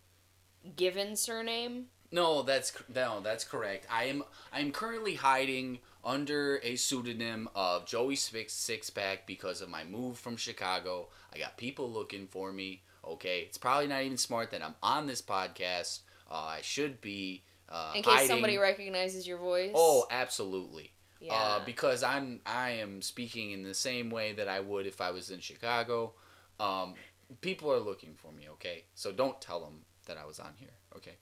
given 0.76 1.16
surname. 1.16 1.86
No, 2.12 2.42
that's 2.42 2.72
no, 2.94 3.20
that's 3.20 3.44
correct. 3.44 3.86
I 3.90 4.04
am 4.04 4.24
I'm 4.52 4.72
currently 4.72 5.14
hiding 5.14 5.78
under 6.04 6.58
a 6.64 6.76
pseudonym 6.76 7.48
of 7.54 7.86
Joey 7.86 8.16
Six 8.16 8.52
Six 8.52 8.90
Pack 8.90 9.26
because 9.26 9.60
of 9.60 9.68
my 9.68 9.84
move 9.84 10.18
from 10.18 10.36
Chicago. 10.36 11.08
I 11.34 11.38
got 11.38 11.56
people 11.56 11.90
looking 11.90 12.26
for 12.26 12.52
me. 12.52 12.82
Okay, 13.04 13.40
it's 13.46 13.58
probably 13.58 13.86
not 13.86 14.02
even 14.02 14.16
smart 14.16 14.50
that 14.50 14.62
I'm 14.62 14.74
on 14.82 15.06
this 15.06 15.22
podcast. 15.22 16.00
Uh, 16.30 16.34
I 16.34 16.60
should 16.62 17.00
be 17.00 17.44
uh, 17.68 17.92
In 17.94 18.02
case 18.02 18.12
hiding. 18.12 18.28
somebody 18.28 18.58
recognizes 18.58 19.26
your 19.26 19.38
voice. 19.38 19.72
oh, 19.74 20.06
absolutely. 20.10 20.90
yeah. 21.20 21.32
Uh, 21.34 21.64
because 21.64 22.02
I'm 22.02 22.40
I 22.44 22.70
am 22.72 23.02
speaking 23.02 23.52
in 23.52 23.62
the 23.62 23.74
same 23.74 24.10
way 24.10 24.32
that 24.32 24.48
I 24.48 24.60
would 24.60 24.86
if 24.86 25.00
I 25.00 25.12
was 25.12 25.30
in 25.30 25.40
Chicago. 25.40 26.12
Um, 26.58 26.94
people 27.40 27.72
are 27.72 27.78
looking 27.80 28.14
for 28.14 28.32
me. 28.32 28.48
Okay, 28.54 28.84
so 28.94 29.12
don't 29.12 29.40
tell 29.40 29.60
them 29.60 29.82
that 30.06 30.16
I 30.18 30.26
was 30.26 30.38
on 30.40 30.52
here. 30.56 30.74
Okay, 30.96 31.14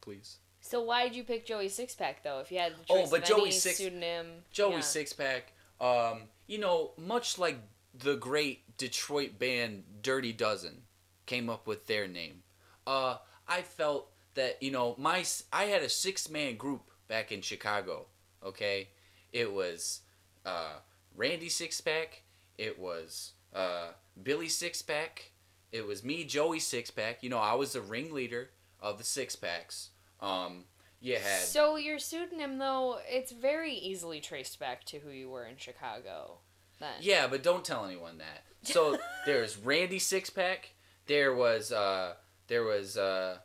please. 0.00 0.36
so 0.60 0.82
why 0.82 1.04
did 1.06 1.16
you 1.16 1.24
pick 1.24 1.46
Joey 1.46 1.68
Six 1.68 1.94
Pack 1.94 2.22
though? 2.22 2.40
If 2.40 2.50
you 2.52 2.58
had 2.58 2.72
the 2.72 2.78
Oh, 2.90 3.06
but 3.10 3.22
of 3.22 3.28
Joey 3.28 3.40
any 3.42 3.50
Six- 3.52 3.78
pseudonym, 3.78 4.26
Joey 4.52 4.74
yeah. 4.74 4.80
Six 4.80 5.12
Pack. 5.12 5.52
Um, 5.80 6.22
you 6.46 6.58
know, 6.58 6.92
much 6.98 7.38
like 7.38 7.58
the 7.94 8.16
great 8.16 8.76
Detroit 8.76 9.38
band 9.38 9.84
Dirty 10.02 10.32
Dozen 10.32 10.82
came 11.26 11.48
up 11.48 11.66
with 11.66 11.86
their 11.86 12.06
name. 12.06 12.42
Uh, 12.86 13.16
I 13.48 13.62
felt 13.62 14.10
that 14.34 14.62
you 14.62 14.70
know 14.70 14.94
my 14.98 15.24
I 15.52 15.64
had 15.64 15.82
a 15.82 15.88
six 15.88 16.28
man 16.30 16.56
group 16.56 16.90
back 17.08 17.32
in 17.32 17.40
Chicago. 17.40 18.06
Okay, 18.44 18.88
it 19.32 19.52
was 19.52 20.00
uh, 20.46 20.74
Randy 21.16 21.48
Six 21.48 21.80
Pack. 21.80 22.22
It 22.58 22.78
was 22.78 23.32
uh, 23.54 23.88
Billy 24.22 24.48
Six 24.48 24.82
Pack. 24.82 25.32
It 25.72 25.86
was 25.86 26.02
me, 26.04 26.24
Joey 26.24 26.58
Six 26.60 26.90
Pack. 26.90 27.22
You 27.22 27.30
know, 27.30 27.38
I 27.38 27.54
was 27.54 27.72
the 27.72 27.80
ringleader 27.80 28.50
of 28.82 28.98
the 28.98 29.04
Six 29.04 29.36
Packs. 29.36 29.90
Um, 30.20 30.64
you 31.00 31.14
had 31.14 31.40
So 31.40 31.76
your 31.76 31.98
pseudonym 31.98 32.58
though, 32.58 32.98
it's 33.08 33.32
very 33.32 33.72
easily 33.74 34.20
traced 34.20 34.58
back 34.58 34.84
to 34.84 34.98
who 34.98 35.10
you 35.10 35.30
were 35.30 35.44
in 35.46 35.56
Chicago. 35.56 36.38
Then. 36.78 36.90
Yeah, 37.00 37.26
but 37.26 37.42
don't 37.42 37.64
tell 37.64 37.84
anyone 37.84 38.18
that. 38.18 38.42
So 38.62 38.98
there's 39.26 39.56
Randy 39.58 39.98
Sixpack. 39.98 40.58
There 41.06 41.34
was 41.34 41.72
uh 41.72 42.14
there 42.48 42.64
was 42.64 42.96
uh 42.96 43.38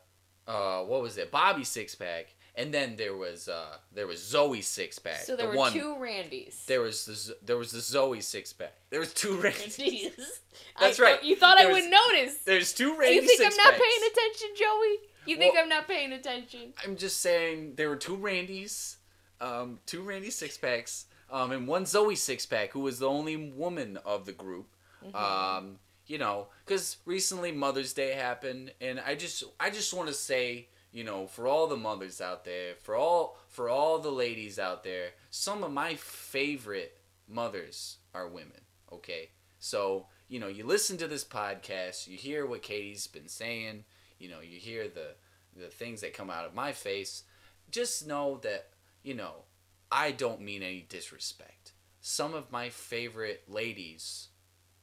uh 0.46 0.80
what 0.82 1.02
was 1.02 1.16
it? 1.18 1.30
Bobby 1.30 1.62
Sixpack. 1.62 2.26
And 2.58 2.72
then 2.72 2.96
there 2.96 3.14
was 3.14 3.48
uh 3.48 3.76
there 3.92 4.06
was 4.06 4.22
Zoe 4.22 4.60
Sixpack. 4.60 5.20
So 5.24 5.36
there 5.36 5.46
the 5.46 5.52
were 5.52 5.58
one, 5.58 5.72
two 5.72 5.96
Randys. 5.98 6.64
There 6.66 6.80
was 6.80 7.04
the 7.04 7.36
there 7.44 7.56
was 7.58 7.72
the 7.72 7.80
Zoe 7.80 8.18
Sixpack. 8.20 8.70
There 8.90 9.00
was 9.00 9.12
two 9.12 9.36
Randys. 9.38 10.12
That's 10.80 10.98
I 11.00 11.02
right. 11.02 11.22
You 11.24 11.36
thought 11.36 11.58
I 11.58 11.64
There 11.64 11.72
would 11.74 11.84
was- 11.84 11.90
notice. 11.90 12.36
There's 12.44 12.72
two 12.72 12.96
Randy 12.98 13.16
You 13.16 13.22
think 13.26 13.40
I'm 13.40 13.56
not 13.56 13.74
Sixpacks. 13.74 13.78
paying 13.78 14.10
attention, 14.10 14.48
Joey? 14.56 14.96
You 15.26 15.36
think 15.36 15.54
Well- 15.54 15.64
I'm 15.64 15.68
not 15.68 15.88
paying 15.88 16.12
attention? 16.12 16.72
I'm 16.82 16.96
just 16.96 17.20
saying 17.20 17.74
there 17.74 17.88
were 17.88 17.96
two 17.96 18.16
Randys, 18.16 18.96
um, 19.40 19.80
two 19.86 20.02
Randy 20.02 20.30
six 20.30 20.56
packs, 20.56 21.06
um, 21.30 21.52
and 21.52 21.66
one 21.66 21.86
Zoe 21.86 22.16
six 22.16 22.46
pack 22.46 22.70
who 22.72 22.80
was 22.80 22.98
the 22.98 23.08
only 23.08 23.36
woman 23.36 23.96
of 23.98 24.26
the 24.26 24.32
group. 24.32 24.68
Mm-hmm. 25.04 25.16
Um, 25.16 25.78
you 26.06 26.18
know, 26.18 26.48
because 26.64 26.98
recently 27.04 27.50
Mother's 27.52 27.92
Day 27.92 28.12
happened, 28.12 28.72
and 28.80 29.00
I 29.00 29.14
just 29.16 29.44
I 29.58 29.70
just 29.70 29.92
want 29.92 30.08
to 30.08 30.14
say, 30.14 30.68
you 30.92 31.02
know, 31.04 31.26
for 31.26 31.46
all 31.46 31.66
the 31.66 31.76
mothers 31.76 32.20
out 32.20 32.44
there, 32.44 32.74
for 32.76 32.94
all 32.94 33.36
for 33.48 33.68
all 33.68 33.98
the 33.98 34.12
ladies 34.12 34.58
out 34.58 34.84
there, 34.84 35.10
some 35.30 35.64
of 35.64 35.72
my 35.72 35.96
favorite 35.96 36.96
mothers 37.28 37.98
are 38.14 38.28
women. 38.28 38.60
Okay, 38.92 39.30
so 39.58 40.06
you 40.28 40.38
know, 40.40 40.48
you 40.48 40.64
listen 40.64 40.96
to 40.98 41.08
this 41.08 41.24
podcast, 41.24 42.06
you 42.06 42.16
hear 42.16 42.46
what 42.46 42.62
Katie's 42.62 43.06
been 43.06 43.28
saying, 43.28 43.84
you 44.18 44.28
know, 44.28 44.40
you 44.40 44.58
hear 44.58 44.88
the 44.88 45.14
the 45.56 45.68
things 45.68 46.00
that 46.02 46.14
come 46.14 46.30
out 46.30 46.44
of 46.44 46.54
my 46.54 46.72
face. 46.72 47.22
Just 47.70 48.06
know 48.06 48.38
that 48.42 48.68
you 49.02 49.14
know, 49.14 49.44
I 49.90 50.10
don't 50.12 50.40
mean 50.40 50.62
any 50.62 50.86
disrespect. 50.88 51.72
Some 52.00 52.34
of 52.34 52.52
my 52.52 52.68
favorite 52.68 53.44
ladies, 53.48 54.28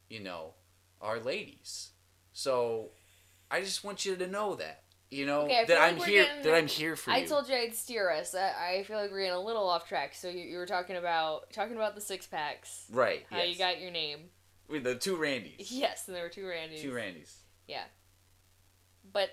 you 0.10 0.20
know, 0.20 0.54
are 1.02 1.20
ladies. 1.20 1.92
So 2.34 2.92
I 3.52 3.62
just 3.62 3.84
want 3.84 4.06
you 4.06 4.16
to 4.16 4.28
know 4.28 4.56
that. 4.56 4.82
You 5.12 5.28
know 5.28 5.42
Okay, 5.42 5.64
that 5.68 5.78
like 5.78 5.92
I'm 5.94 5.98
here. 6.10 6.24
getting- 6.24 6.42
That 6.44 6.56
I'm 6.56 6.68
here 6.68 6.96
for 6.96 7.12
I 7.12 7.18
you. 7.18 7.24
I 7.24 7.28
told 7.28 7.48
you 7.48 7.56
I'd 7.56 7.76
steer 7.76 8.10
us. 8.10 8.34
I, 8.34 8.78
I 8.80 8.84
feel 8.84 8.98
like 8.98 9.12
we're 9.12 9.20
getting 9.20 9.34
a 9.36 9.40
little 9.40 9.70
off 9.70 9.88
track. 9.88 10.16
So 10.16 10.28
you, 10.28 10.40
you 10.40 10.58
were 10.58 10.66
talking 10.66 10.96
about 10.96 11.52
talking 11.54 11.76
about 11.76 11.94
the 11.94 12.02
six 12.02 12.26
packs. 12.26 12.86
right. 12.92 13.24
How 13.30 13.38
yes. 13.38 13.50
you 13.50 13.58
got 13.60 13.80
your 13.80 13.92
name? 13.92 14.20
with 14.68 14.84
the 14.86 14.96
two 14.96 15.16
Randys. 15.18 15.72
Yes, 15.72 16.08
and 16.08 16.16
there 16.16 16.24
were 16.24 16.30
two 16.30 16.48
Randys. 16.48 16.82
Two 16.82 16.94
Randys. 16.94 17.32
But 19.14 19.30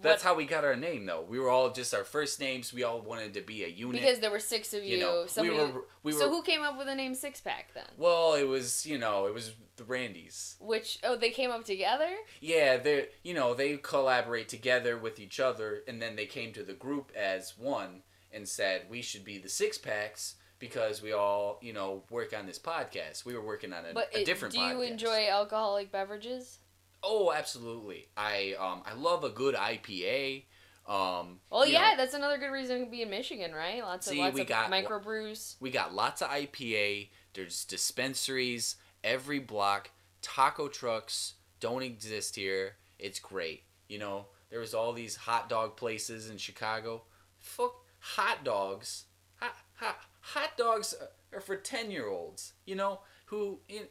That's 0.00 0.24
what- 0.24 0.30
how 0.30 0.34
we 0.36 0.46
got 0.46 0.64
our 0.64 0.76
name, 0.76 1.04
though. 1.04 1.20
We 1.20 1.38
were 1.38 1.50
all 1.50 1.70
just 1.72 1.92
our 1.92 2.04
first 2.04 2.40
names. 2.40 2.72
We 2.72 2.84
all 2.84 3.00
wanted 3.02 3.34
to 3.34 3.42
be 3.42 3.64
a 3.64 3.68
unit. 3.68 4.00
because 4.00 4.20
there 4.20 4.30
were 4.30 4.40
six 4.40 4.72
of 4.72 4.82
you. 4.82 4.96
you 4.96 5.00
know, 5.00 5.26
we 5.38 5.50
were. 5.50 5.84
We 6.02 6.14
were. 6.14 6.18
so 6.18 6.30
who 6.30 6.42
came 6.42 6.62
up 6.62 6.78
with 6.78 6.86
the 6.86 6.94
name 6.94 7.14
Six 7.14 7.40
Pack 7.40 7.74
then? 7.74 7.84
well, 7.98 8.32
it 8.34 8.44
was 8.48 8.86
you 8.86 8.96
know 8.96 9.26
it 9.26 9.34
was 9.34 9.52
the 9.76 9.84
Randys. 9.84 10.56
Which 10.60 10.98
oh 11.04 11.16
they 11.16 11.30
came 11.30 11.50
up 11.50 11.64
together. 11.64 12.08
Yeah, 12.40 12.78
they 12.78 13.08
you 13.22 13.34
know 13.34 13.52
they 13.52 13.76
collaborate 13.76 14.48
together 14.48 14.96
with 14.96 15.20
each 15.20 15.38
other, 15.38 15.82
and 15.86 16.00
then 16.00 16.16
they 16.16 16.26
came 16.26 16.52
to 16.54 16.62
the 16.62 16.72
group 16.74 17.12
as 17.14 17.58
one 17.58 18.02
and 18.32 18.48
said 18.48 18.86
we 18.88 19.02
should 19.02 19.24
be 19.24 19.36
the 19.38 19.48
six 19.48 19.76
packs 19.76 20.36
because 20.58 21.02
we 21.02 21.12
all 21.12 21.58
you 21.60 21.72
know 21.74 22.04
work 22.10 22.32
on 22.32 22.46
this 22.46 22.58
podcast. 22.58 23.26
We 23.26 23.34
were 23.34 23.44
working 23.44 23.72
on 23.74 23.84
a, 23.84 23.92
But 23.92 24.08
a 24.14 24.24
different. 24.24 24.54
do 24.54 24.60
you 24.60 24.80
enjoy 24.80 25.28
alcoholic 25.28 25.90
beverages? 25.92 26.58
Oh, 27.02 27.32
absolutely. 27.32 28.08
I 28.16 28.54
um 28.58 28.82
I 28.84 28.94
love 28.94 29.24
a 29.24 29.30
good 29.30 29.54
IPA. 29.54 30.44
Um, 30.86 31.38
Well, 31.50 31.66
yeah, 31.66 31.90
know, 31.92 31.96
that's 31.98 32.14
another 32.14 32.36
good 32.38 32.50
reason 32.50 32.84
to 32.84 32.90
be 32.90 33.02
in 33.02 33.10
Michigan, 33.10 33.52
right? 33.52 33.80
Lots 33.80 34.06
of 34.08 34.12
See, 34.14 34.18
lots 34.18 34.34
we 34.34 34.40
of 34.40 34.46
got- 34.48 34.70
microbrews. 34.70 35.54
we 35.60 35.70
got 35.70 35.94
lots 35.94 36.20
of 36.20 36.28
IPA. 36.30 37.10
There's 37.34 37.64
dispensaries 37.64 38.76
every 39.04 39.38
block. 39.38 39.90
Taco 40.20 40.68
trucks 40.68 41.34
don't 41.60 41.82
exist 41.82 42.34
here. 42.36 42.76
It's 42.98 43.20
great. 43.20 43.62
You 43.88 43.98
know, 43.98 44.26
there 44.50 44.58
was 44.60 44.74
all 44.74 44.92
these 44.92 45.14
hot 45.16 45.48
dog 45.48 45.76
places 45.76 46.28
in 46.28 46.38
Chicago. 46.38 47.04
Fuck 47.38 47.74
hot 48.00 48.42
dogs. 48.42 49.04
Hot, 49.36 49.54
hot, 49.74 49.96
hot 50.20 50.56
dogs 50.58 50.94
are 51.32 51.40
for 51.40 51.56
10 51.56 51.90
year 51.90 52.08
olds, 52.08 52.52
you 52.66 52.74
know, 52.74 53.00
who 53.26 53.60
in, 53.68 53.82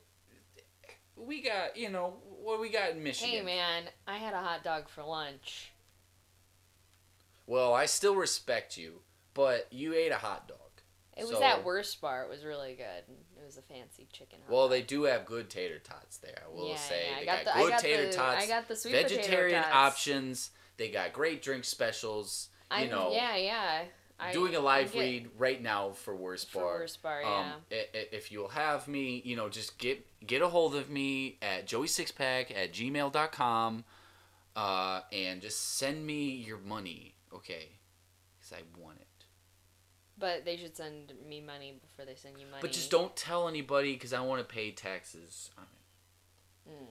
we 1.16 1.42
got, 1.42 1.78
you 1.78 1.90
know, 1.90 2.16
what 2.50 2.60
we 2.60 2.70
got 2.70 2.92
in 2.92 3.04
Michigan. 3.04 3.30
Hey 3.30 3.42
man, 3.44 3.84
I 4.08 4.18
had 4.18 4.34
a 4.34 4.40
hot 4.40 4.64
dog 4.64 4.90
for 4.90 5.04
lunch. 5.04 5.72
Well, 7.46 7.74
I 7.74 7.86
still 7.86 8.16
respect 8.16 8.78
you, 8.78 9.02
but 9.34 9.68
you 9.72 9.94
ate 9.94 10.12
a 10.12 10.16
hot 10.18 10.48
dog. 10.48 10.58
It 11.18 11.24
was 11.24 11.32
So- 11.32 11.40
that 11.40 11.64
worst 11.64 12.00
bar. 12.02 12.24
It 12.24 12.30
was 12.30 12.44
really 12.46 12.76
good. 12.76 13.04
It 13.38 13.44
was 13.46 13.58
a 13.58 13.62
fancy 13.62 14.08
chicken. 14.12 14.40
hot 14.42 14.50
Well, 14.52 14.64
dog. 14.64 14.72
they 14.72 14.82
do 14.82 15.04
have 15.04 15.26
good 15.26 15.50
tater 15.50 15.80
tots 15.80 16.18
there. 16.18 16.44
I 16.46 16.50
will 16.50 16.70
Yeah, 16.70 16.78
say 16.78 17.08
yeah, 17.10 17.16
I 17.16 17.20
they 17.20 17.26
got 17.26 17.36
got, 17.38 17.46
the- 17.46 17.58
I 17.60 17.62
good 17.64 17.70
got 17.72 17.80
tater 17.82 18.08
the- 18.08 18.14
tots. 18.14 18.44
I 18.44 18.48
got 18.48 18.68
the 18.68 18.76
sweet 18.76 18.92
vegetarian 18.94 19.64
tots. 19.64 19.76
options. 19.76 20.52
They 20.78 20.90
got 20.90 21.12
great 21.14 21.42
drink 21.42 21.66
specials. 21.66 22.50
I 22.72 22.84
you 22.84 22.90
know, 22.92 23.12
yeah, 23.12 23.36
yeah. 23.36 23.86
I, 24.20 24.34
doing 24.34 24.56
a 24.56 24.60
live 24.60 24.92
get- 24.92 25.00
read 25.00 25.30
right 25.38 25.62
now 25.62 25.92
for 25.92 26.16
Worst 26.16 26.50
for 26.52 26.62
Bar. 26.64 26.74
worst 26.80 27.02
bar. 27.02 27.22
Yeah. 27.22 27.40
Um, 27.40 27.52
if 28.12 28.32
you'll 28.32 28.50
have 28.50 28.88
me, 28.88 29.22
you 29.24 29.36
know, 29.36 29.50
just 29.50 29.78
get 29.78 30.06
get 30.26 30.42
a 30.42 30.48
hold 30.50 30.76
of 30.76 30.90
me 30.90 31.38
at 31.42 31.68
joeysixpack 31.68 32.56
at 32.56 32.74
gmail.com 32.74 33.84
uh, 34.56 35.02
and 35.14 35.42
just 35.42 35.78
send 35.78 36.06
me 36.06 36.32
your 36.32 36.58
money, 36.58 37.16
okay? 37.34 37.70
Because 38.38 38.54
I 38.54 38.82
want 38.82 38.98
it. 39.00 39.06
but 40.18 40.44
they 40.44 40.58
should 40.58 40.76
send 40.76 41.14
me 41.28 41.40
money 41.40 41.80
before 41.82 42.04
they 42.06 42.16
send 42.16 42.38
you 42.40 42.46
money. 42.48 42.60
But 42.62 42.74
just 42.74 42.92
don't 42.92 43.16
tell 43.16 43.48
anybody 43.48 43.94
because 43.94 44.12
I 44.12 44.20
want 44.20 44.42
to 44.46 44.54
pay 44.54 44.72
taxes 44.72 45.50
on 45.58 45.64
it. 45.64 46.72
Mm. 46.72 46.88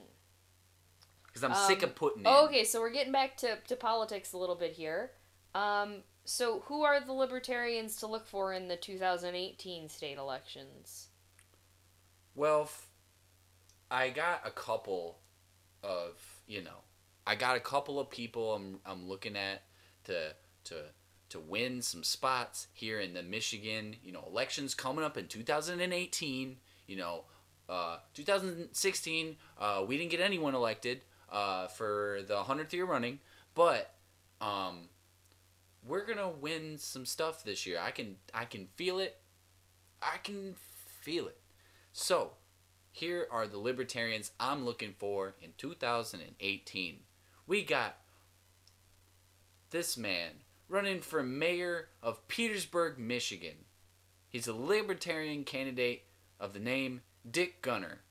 because 1.27 1.43
I'm 1.43 1.53
sick 1.67 1.83
Um, 1.83 1.89
of 1.89 1.95
putting. 1.95 2.23
Oh, 2.25 2.45
okay, 2.47 2.63
so 2.63 2.81
we're 2.81 2.89
getting 2.89 3.13
back 3.13 3.37
to, 3.37 3.57
to 3.67 3.75
politics 3.75 4.33
a 4.33 4.37
little 4.37 4.55
bit 4.55 4.73
here. 4.73 5.11
Um, 5.53 5.97
so 6.29 6.61
who 6.67 6.83
are 6.83 6.99
the 6.99 7.11
libertarians 7.11 7.95
to 7.95 8.05
look 8.05 8.27
for 8.27 8.53
in 8.53 8.67
the 8.67 8.75
2018 8.75 9.89
state 9.89 10.17
elections? 10.17 11.07
Well, 12.35 12.69
I 13.89 14.09
got 14.09 14.41
a 14.45 14.51
couple 14.51 15.17
of 15.81 16.13
you 16.45 16.61
know, 16.61 16.83
I 17.25 17.33
got 17.33 17.57
a 17.57 17.59
couple 17.59 17.99
of 17.99 18.11
people 18.11 18.53
I'm 18.53 18.79
I'm 18.85 19.09
looking 19.09 19.35
at 19.35 19.63
to 20.03 20.35
to 20.65 20.75
to 21.29 21.39
win 21.39 21.81
some 21.81 22.03
spots 22.03 22.67
here 22.73 22.99
in 22.99 23.15
the 23.15 23.23
Michigan, 23.23 23.95
you 24.03 24.11
know, 24.11 24.23
elections 24.27 24.75
coming 24.75 25.03
up 25.03 25.17
in 25.17 25.27
2018. 25.27 26.57
You 26.87 26.95
know, 26.95 27.23
uh, 27.67 27.97
2016, 28.13 29.35
uh, 29.59 29.83
we 29.87 29.97
didn't 29.97 30.11
get 30.11 30.21
anyone 30.21 30.53
elected 30.53 31.01
uh, 31.31 31.67
for 31.67 32.19
the 32.27 32.43
hundredth 32.43 32.73
year 32.73 32.85
running, 32.85 33.19
but 33.55 33.93
um, 34.41 34.89
we're 35.85 36.05
gonna 36.05 36.29
win 36.29 36.77
some 36.77 37.05
stuff 37.05 37.43
this 37.43 37.65
year. 37.65 37.79
I 37.81 37.91
can 37.91 38.17
I 38.33 38.45
can 38.45 38.67
feel 38.75 38.99
it. 38.99 39.17
I 40.01 40.17
can 40.17 40.55
feel 41.01 41.27
it. 41.27 41.37
So, 41.91 42.33
here 42.91 43.27
are 43.31 43.47
the 43.47 43.57
libertarians 43.57 44.31
I'm 44.39 44.65
looking 44.65 44.93
for 44.97 45.35
in 45.41 45.51
2018. 45.57 46.99
We 47.47 47.63
got 47.63 47.97
this 49.71 49.97
man 49.97 50.31
running 50.67 51.01
for 51.01 51.23
mayor 51.23 51.89
of 52.01 52.27
Petersburg, 52.27 52.99
Michigan. 52.99 53.65
He's 54.27 54.47
a 54.47 54.53
libertarian 54.53 55.43
candidate 55.43 56.03
of 56.39 56.53
the 56.53 56.59
name 56.59 57.01
Dick 57.29 57.61
Gunner. 57.61 58.01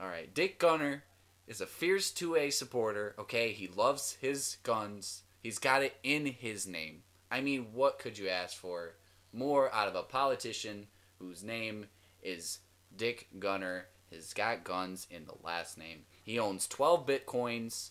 All 0.00 0.08
right, 0.08 0.32
Dick 0.32 0.58
Gunner 0.58 1.04
is 1.46 1.60
a 1.60 1.66
fierce 1.66 2.10
2A 2.10 2.52
supporter, 2.52 3.14
okay? 3.18 3.52
He 3.52 3.68
loves 3.68 4.18
his 4.20 4.58
guns. 4.62 5.22
He's 5.42 5.58
got 5.58 5.82
it 5.82 5.96
in 6.02 6.26
his 6.26 6.66
name. 6.66 7.02
I 7.30 7.40
mean, 7.40 7.68
what 7.72 7.98
could 7.98 8.18
you 8.18 8.28
ask 8.28 8.56
for 8.56 8.94
more 9.32 9.72
out 9.74 9.88
of 9.88 9.94
a 9.94 10.02
politician 10.02 10.86
whose 11.18 11.42
name 11.42 11.86
is 12.22 12.58
Dick 12.94 13.28
Gunner? 13.38 13.86
He's 14.10 14.32
got 14.32 14.64
guns 14.64 15.06
in 15.10 15.26
the 15.26 15.34
last 15.44 15.76
name. 15.78 16.00
He 16.22 16.38
owns 16.38 16.66
12 16.66 17.06
bitcoins. 17.06 17.90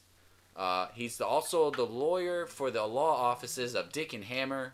Uh, 0.55 0.87
he's 0.93 1.17
the, 1.17 1.25
also 1.25 1.69
the 1.69 1.85
lawyer 1.85 2.47
for 2.47 2.71
the 2.71 2.83
law 2.83 3.15
offices 3.15 3.75
of 3.75 3.91
Dick 3.91 4.13
and 4.13 4.23
Hammer. 4.23 4.73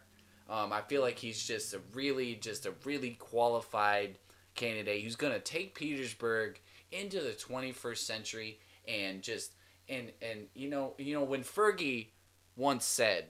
Um, 0.49 0.71
I 0.71 0.81
feel 0.81 1.01
like 1.01 1.19
he's 1.19 1.43
just 1.43 1.73
a 1.73 1.81
really, 1.93 2.35
just 2.35 2.65
a 2.65 2.73
really 2.85 3.11
qualified 3.11 4.17
candidate 4.55 5.03
who's 5.03 5.15
gonna 5.15 5.39
take 5.39 5.75
Petersburg 5.75 6.59
into 6.91 7.19
the 7.19 7.31
21st 7.31 7.97
century 7.97 8.59
and 8.87 9.21
just 9.21 9.53
and 9.89 10.11
and 10.21 10.47
you 10.53 10.69
know 10.69 10.93
you 10.97 11.13
know 11.13 11.23
when 11.23 11.43
Fergie 11.43 12.07
once 12.55 12.85
said, 12.85 13.25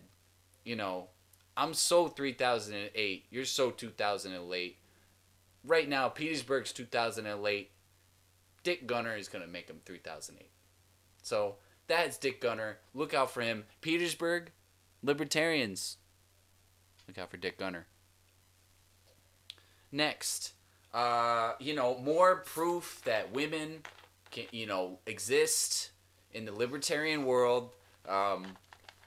you 0.63 0.75
know, 0.75 1.09
I'm 1.55 1.73
so 1.73 2.07
3008, 2.07 3.25
you're 3.29 3.45
so 3.45 3.71
2008. 3.71 4.77
Right 5.65 5.87
now, 5.87 6.09
Petersburg's 6.09 6.73
2008. 6.73 7.71
Dick 8.63 8.87
Gunner 8.87 9.15
is 9.15 9.27
gonna 9.27 9.47
make 9.47 9.69
him 9.69 9.79
3008. 9.85 10.49
So 11.21 11.55
that's 11.87 12.17
Dick 12.17 12.41
Gunner. 12.41 12.79
Look 12.93 13.13
out 13.13 13.31
for 13.31 13.41
him. 13.41 13.65
Petersburg, 13.81 14.51
libertarians. 15.01 15.97
Look 17.07 17.17
out 17.17 17.29
for 17.29 17.37
Dick 17.37 17.57
Gunner. 17.57 17.87
Next, 19.91 20.53
uh, 20.93 21.53
you 21.59 21.75
know, 21.75 21.97
more 21.99 22.37
proof 22.37 23.01
that 23.05 23.31
women 23.31 23.81
can, 24.31 24.45
you 24.51 24.65
know, 24.65 24.99
exist 25.05 25.91
in 26.31 26.45
the 26.45 26.51
libertarian 26.51 27.25
world. 27.25 27.71
Um, 28.07 28.45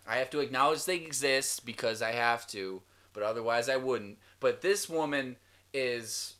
I 0.06 0.16
have 0.16 0.30
to 0.30 0.40
acknowledge 0.40 0.84
they 0.84 0.96
exist 0.96 1.66
because 1.66 2.00
I 2.00 2.12
have 2.12 2.46
to, 2.48 2.82
but 3.12 3.22
otherwise 3.22 3.68
I 3.68 3.76
wouldn't. 3.76 4.18
But 4.40 4.60
this 4.60 4.88
woman 4.88 5.36
is, 5.72 6.34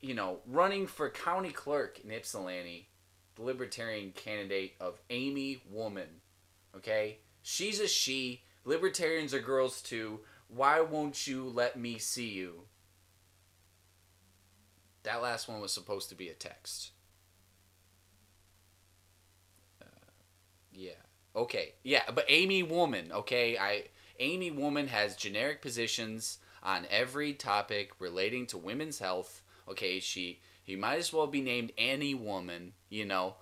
you 0.00 0.14
know, 0.14 0.38
running 0.46 0.86
for 0.86 1.10
county 1.10 1.50
clerk 1.50 2.00
in 2.02 2.10
Ypsilanti, 2.10 2.88
the 3.34 3.42
libertarian 3.42 4.12
candidate 4.12 4.74
of 4.80 5.00
Amy 5.10 5.62
Woman. 5.70 6.08
Okay? 6.76 7.18
She's 7.42 7.80
a 7.80 7.88
she. 7.88 8.42
Libertarians 8.64 9.34
are 9.34 9.40
girls 9.40 9.82
too. 9.82 10.20
Why 10.48 10.80
won't 10.80 11.26
you 11.26 11.44
let 11.44 11.78
me 11.78 11.98
see 11.98 12.28
you? 12.28 12.62
That 15.02 15.22
last 15.22 15.48
one 15.48 15.60
was 15.60 15.72
supposed 15.72 16.08
to 16.08 16.14
be 16.14 16.28
a 16.28 16.34
text. 16.34 16.90
Uh, 19.80 19.84
yeah. 20.72 20.92
Okay. 21.36 21.74
Yeah, 21.82 22.02
but 22.14 22.24
Amy 22.28 22.62
Woman, 22.62 23.12
okay? 23.12 23.58
I 23.58 23.84
Amy 24.18 24.50
Woman 24.50 24.88
has 24.88 25.16
generic 25.16 25.60
positions 25.60 26.38
on 26.62 26.86
every 26.90 27.34
topic 27.34 27.92
relating 27.98 28.46
to 28.48 28.58
women's 28.58 28.98
health. 28.98 29.42
Okay, 29.68 30.00
she 30.00 30.40
he 30.64 30.76
might 30.76 30.98
as 30.98 31.12
well 31.12 31.26
be 31.26 31.40
named 31.42 31.72
Annie 31.78 32.14
Woman, 32.14 32.72
you 32.88 33.04
know, 33.04 33.36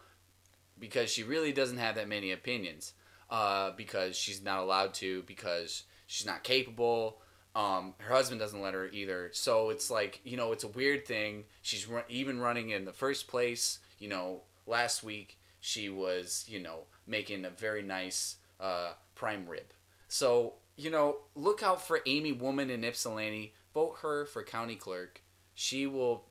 because 0.78 1.11
she 1.11 1.22
really 1.22 1.53
doesn't 1.53 1.78
have 1.78 1.95
that 1.97 2.09
many 2.09 2.32
opinions. 2.32 2.95
Uh, 3.30 3.72
because 3.76 4.16
she's 4.16 4.42
not 4.42 4.61
allowed 4.61 4.95
to, 4.95 5.22
because 5.22 5.84
she's 6.07 6.26
not 6.26 6.45
capable. 6.45 7.18
Um, 7.57 7.95
her 7.99 8.14
husband 8.14 8.38
doesn't 8.38 8.61
let 8.61 8.74
her 8.74 8.88
either. 8.92 9.30
So 9.32 9.70
it's 9.70 9.90
like, 9.90 10.20
you 10.24 10.36
know, 10.36 10.53
it's 10.53 10.62
a 10.62 10.68
weird 10.68 11.07
thing. 11.07 11.45
She's 11.62 11.86
run- 11.88 12.05
even 12.09 12.38
running 12.38 12.70
in 12.70 12.84
the 12.84 12.92
first 12.92 13.26
place. 13.26 13.78
You 13.99 14.09
know, 14.09 14.42
last 14.66 15.03
week 15.03 15.38
she 15.59 15.88
was, 15.88 16.45
you 16.47 16.61
know, 16.61 16.80
making 17.07 17.44
a 17.44 17.50
very 17.50 17.82
nice 17.82 18.36
uh, 18.61 18.92
prime 19.14 19.46
rib. 19.48 19.72
So, 20.09 20.55
you 20.76 20.90
know, 20.90 21.18
look 21.34 21.62
out 21.62 21.86
for 21.86 22.00
Amy 22.07 22.32
Woman 22.32 22.70
in 22.70 22.84
Ypsilanti. 22.84 23.55
Vote 23.72 23.98
her 24.02 24.24
for 24.26 24.42
county 24.42 24.76
clerk. 24.76 25.22
She 25.55 25.86
will 25.86 26.24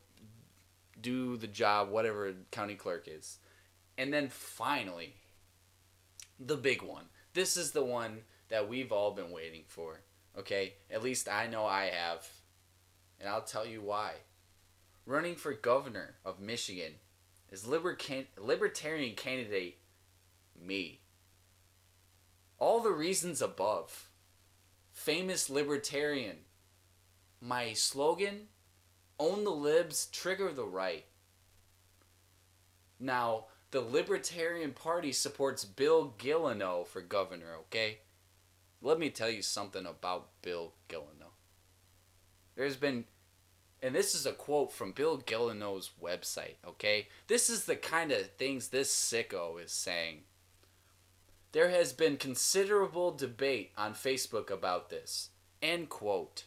do 1.00 1.38
the 1.38 1.48
job, 1.48 1.90
whatever 1.90 2.34
county 2.52 2.76
clerk 2.76 3.08
is. 3.08 3.40
And 3.98 4.14
then 4.14 4.30
finally, 4.30 5.16
the 6.40 6.58
big 6.58 6.82
one. 6.82 7.06
This 7.34 7.58
is 7.58 7.72
the 7.72 7.84
one 7.84 8.20
that 8.50 8.70
we've 8.70 8.92
all 8.92 9.12
been 9.12 9.32
waiting 9.32 9.64
for. 9.68 10.02
Okay? 10.38 10.74
At 10.90 11.04
least 11.04 11.30
I 11.30 11.48
know 11.48 11.66
I 11.66 11.86
have. 11.86 12.28
And 13.20 13.30
I'll 13.30 13.42
tell 13.42 13.66
you 13.66 13.82
why. 13.82 14.14
Running 15.06 15.36
for 15.36 15.54
governor 15.54 16.16
of 16.26 16.40
Michigan 16.40 16.94
is 17.52 17.68
libertarian 17.68 19.16
candidate 19.16 19.78
me. 20.60 21.02
All 22.60 22.82
the 22.82 22.92
reasons 22.92 23.42
above. 23.42 24.10
Famous 24.92 25.50
libertarian. 25.50 26.38
My 27.42 27.74
slogan 27.74 28.48
own 29.20 29.44
the 29.44 29.52
libs, 29.52 30.08
trigger 30.08 30.52
the 30.52 30.66
right. 30.66 31.06
Now, 33.00 33.46
the 33.72 33.82
Libertarian 33.82 34.72
Party 34.72 35.12
supports 35.12 35.66
Bill 35.66 36.14
Gelineau 36.18 36.86
for 36.86 37.02
governor, 37.02 37.56
okay? 37.62 38.00
Let 38.82 39.00
me 39.00 39.10
tell 39.10 39.30
you 39.30 39.42
something 39.42 39.86
about 39.86 40.30
Bill 40.42 40.74
Gelineau. 40.90 41.32
There's 42.56 42.76
been, 42.76 43.06
and 43.82 43.96
this 43.96 44.14
is 44.14 44.26
a 44.26 44.32
quote 44.32 44.72
from 44.72 44.92
Bill 44.92 45.18
Gelineau's 45.18 45.92
website, 46.02 46.56
okay? 46.68 47.08
This 47.28 47.50
is 47.50 47.66
the 47.66 47.76
kind 47.76 48.12
of 48.12 48.30
things 48.32 48.68
this 48.68 48.94
sicko 48.94 49.64
is 49.64 49.72
saying. 49.72 50.20
There 51.54 51.70
has 51.70 51.94
been 51.94 52.18
considerable 52.18 53.12
debate 53.12 53.72
on 53.78 53.94
Facebook 53.94 54.50
about 54.50 54.90
this. 54.90 55.30
End 55.62 55.88
quote. 55.88 56.46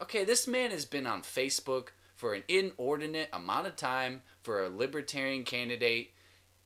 Okay, 0.00 0.24
this 0.24 0.46
man 0.46 0.70
has 0.70 0.84
been 0.84 1.06
on 1.06 1.22
Facebook 1.22 1.88
for 2.14 2.32
an 2.32 2.44
inordinate 2.48 3.28
amount 3.32 3.66
of 3.66 3.76
time 3.76 4.22
for 4.42 4.62
a 4.62 4.68
libertarian 4.68 5.42
candidate. 5.42 6.12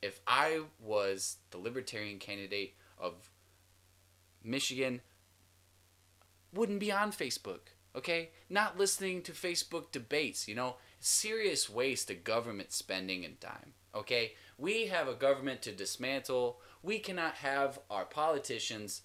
If 0.03 0.21
I 0.27 0.61
was 0.79 1.39
the 1.51 1.59
libertarian 1.59 2.19
candidate 2.19 2.75
of 2.99 3.31
Michigan, 4.45 5.01
wouldn't 6.53 6.81
be 6.81 6.93
on 6.93 7.11
Facebook, 7.11 7.73
okay? 7.97 8.31
Not 8.51 8.79
listening 8.79 9.23
to 9.23 9.33
Facebook 9.33 9.93
debates, 9.93 10.47
you 10.47 10.55
know? 10.55 10.77
Serious 10.99 11.71
waste 11.71 12.11
of 12.11 12.23
government 12.23 12.73
spending 12.73 13.25
and 13.25 13.41
time, 13.41 13.73
okay? 13.95 14.33
We 14.59 14.89
have 14.89 15.09
a 15.09 15.15
government 15.15 15.63
to 15.63 15.73
dismantle. 15.73 16.61
We 16.83 16.99
cannot 16.99 17.35
have 17.35 17.79
our 17.91 18.05
politicians 18.05 19.03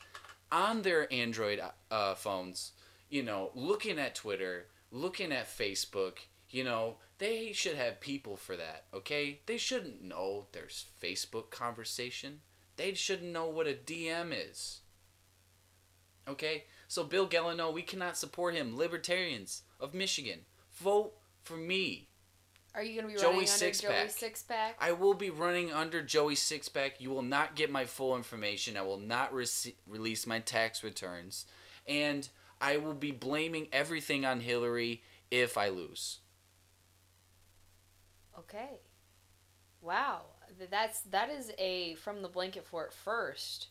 on 0.52 0.82
their 0.82 1.12
Android 1.12 1.62
uh, 1.92 2.16
phones, 2.16 2.72
you 3.10 3.24
know, 3.24 3.52
looking 3.54 4.00
at 4.00 4.16
Twitter, 4.16 4.68
looking 4.92 5.32
at 5.32 5.48
Facebook, 5.48 6.18
you 6.50 6.64
know, 6.64 6.98
they 7.18 7.52
should 7.52 7.76
have 7.76 8.00
people 8.00 8.38
for 8.38 8.56
that, 8.56 8.86
okay? 8.94 9.42
They 9.46 9.58
shouldn't 9.58 10.04
know 10.04 10.48
there's 10.52 10.86
Facebook 11.02 11.50
conversation. 11.50 12.42
They 12.78 12.94
shouldn't 12.94 13.32
know 13.32 13.48
what 13.48 13.68
a 13.68 13.74
DM 13.74 14.34
is. 14.34 14.82
Okay? 16.28 16.66
So 16.88 17.04
Bill 17.04 17.28
Gelineau, 17.28 17.72
we 17.72 17.82
cannot 17.82 18.18
support 18.18 18.56
him. 18.56 18.78
Libertarians 18.78 19.64
of 19.80 19.94
Michigan, 19.94 20.42
vote 20.74 21.14
for 21.44 21.58
me. 21.58 22.10
Are 22.76 22.84
you 22.84 23.00
gonna 23.00 23.14
be 23.14 23.20
Joey 23.20 23.34
running 23.34 23.50
under 23.50 23.72
Joey 23.72 23.92
Sixpack. 23.94 24.44
Sixpack? 24.48 24.72
I 24.80 24.92
will 24.92 25.14
be 25.14 25.30
running 25.30 25.72
under 25.72 26.02
Joey 26.02 26.36
Sixpack. 26.36 27.00
You 27.00 27.10
will 27.10 27.22
not 27.22 27.56
get 27.56 27.72
my 27.72 27.86
full 27.86 28.18
information. 28.18 28.76
I 28.76 28.82
will 28.82 29.00
not 29.00 29.32
rece- 29.34 29.76
release 29.88 30.28
my 30.28 30.40
tax 30.40 30.84
returns. 30.84 31.46
And 31.88 32.28
I 32.60 32.78
will 32.78 32.94
be 32.94 33.12
blaming 33.12 33.70
everything 33.72 34.26
on 34.26 34.42
Hillary 34.42 35.04
if 35.32 35.58
I 35.58 35.70
lose. 35.70 36.20
Okay. 38.38 38.82
Wow. 39.82 40.24
That's 40.70 41.00
that 41.02 41.30
is 41.30 41.54
a 41.58 41.96
from 41.96 42.22
the 42.22 42.30
blanket 42.30 42.66
fort 42.66 42.94
first. 42.94 43.68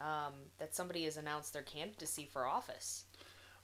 Um, 0.00 0.34
that 0.58 0.74
somebody 0.74 1.04
has 1.04 1.16
announced 1.16 1.52
their 1.52 1.62
candidacy 1.62 2.28
for 2.32 2.46
office. 2.46 3.04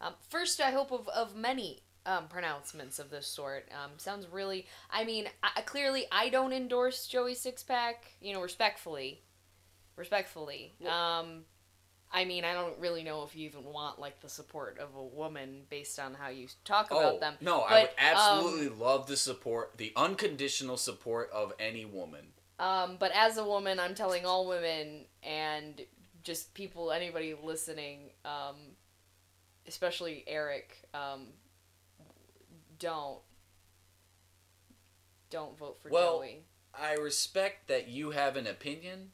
Um, 0.01 0.15
first, 0.29 0.61
I 0.61 0.73
hope 0.73 0.91
of, 0.91 1.09
of 1.09 1.37
many 1.37 1.83
um, 2.07 2.29
pronouncements 2.29 2.99
of 2.99 3.11
this 3.11 3.27
sort. 3.27 3.69
Um, 3.73 3.93
sounds 3.97 4.27
really. 4.31 4.67
I 4.91 5.05
mean, 5.05 5.27
I, 5.43 5.63
clearly, 5.63 6.07
I 6.13 6.29
don't 6.29 6.53
endorse 6.53 7.07
Joey 7.07 7.35
Sixpack. 7.35 7.95
You 8.21 8.35
know, 8.35 8.43
respectfully, 8.43 9.23
respectfully. 9.97 10.75
Um, 10.87 11.45
I 12.13 12.25
mean, 12.25 12.45
I 12.45 12.53
don't 12.53 12.79
really 12.79 13.03
know 13.03 13.25
if 13.25 13.35
you 13.35 13.47
even 13.47 13.65
want 13.65 13.99
like 13.99 14.21
the 14.21 14.29
support 14.29 14.79
of 14.79 14.95
a 14.95 15.03
woman 15.03 15.63
based 15.69 15.99
on 15.99 16.15
how 16.15 16.29
you 16.29 16.47
talk 16.65 16.93
about 16.93 17.19
them. 17.19 17.35
Oh, 17.41 17.45
no, 17.45 17.61
I 17.63 17.83
would 17.83 17.91
absolutely 17.99 18.69
love 18.69 19.09
the 19.09 19.17
support, 19.17 19.77
the 19.79 19.93
unconditional 19.97 20.77
support 20.77 21.31
of 21.33 21.53
any 21.59 21.85
woman. 21.85 22.27
Um, 22.61 22.99
but 23.01 23.11
as 23.13 23.37
a 23.37 23.45
woman, 23.45 23.81
I'm 23.81 23.97
telling 23.97 24.25
all 24.25 24.47
women 24.47 25.07
and 25.25 25.81
just 26.23 26.55
people, 26.55 26.93
anybody 26.93 27.35
listening, 27.43 28.11
um, 28.25 28.55
especially 29.67 30.23
Eric, 30.29 30.87
um, 30.95 31.27
don't 32.79 33.21
don't 35.31 35.59
vote 35.59 35.79
for 35.83 35.89
Well, 35.89 36.19
Joey. 36.19 36.45
I 36.73 36.95
respect 36.95 37.69
that 37.69 37.89
you 37.89 38.11
have 38.11 38.37
an 38.37 38.47
opinion, 38.47 39.11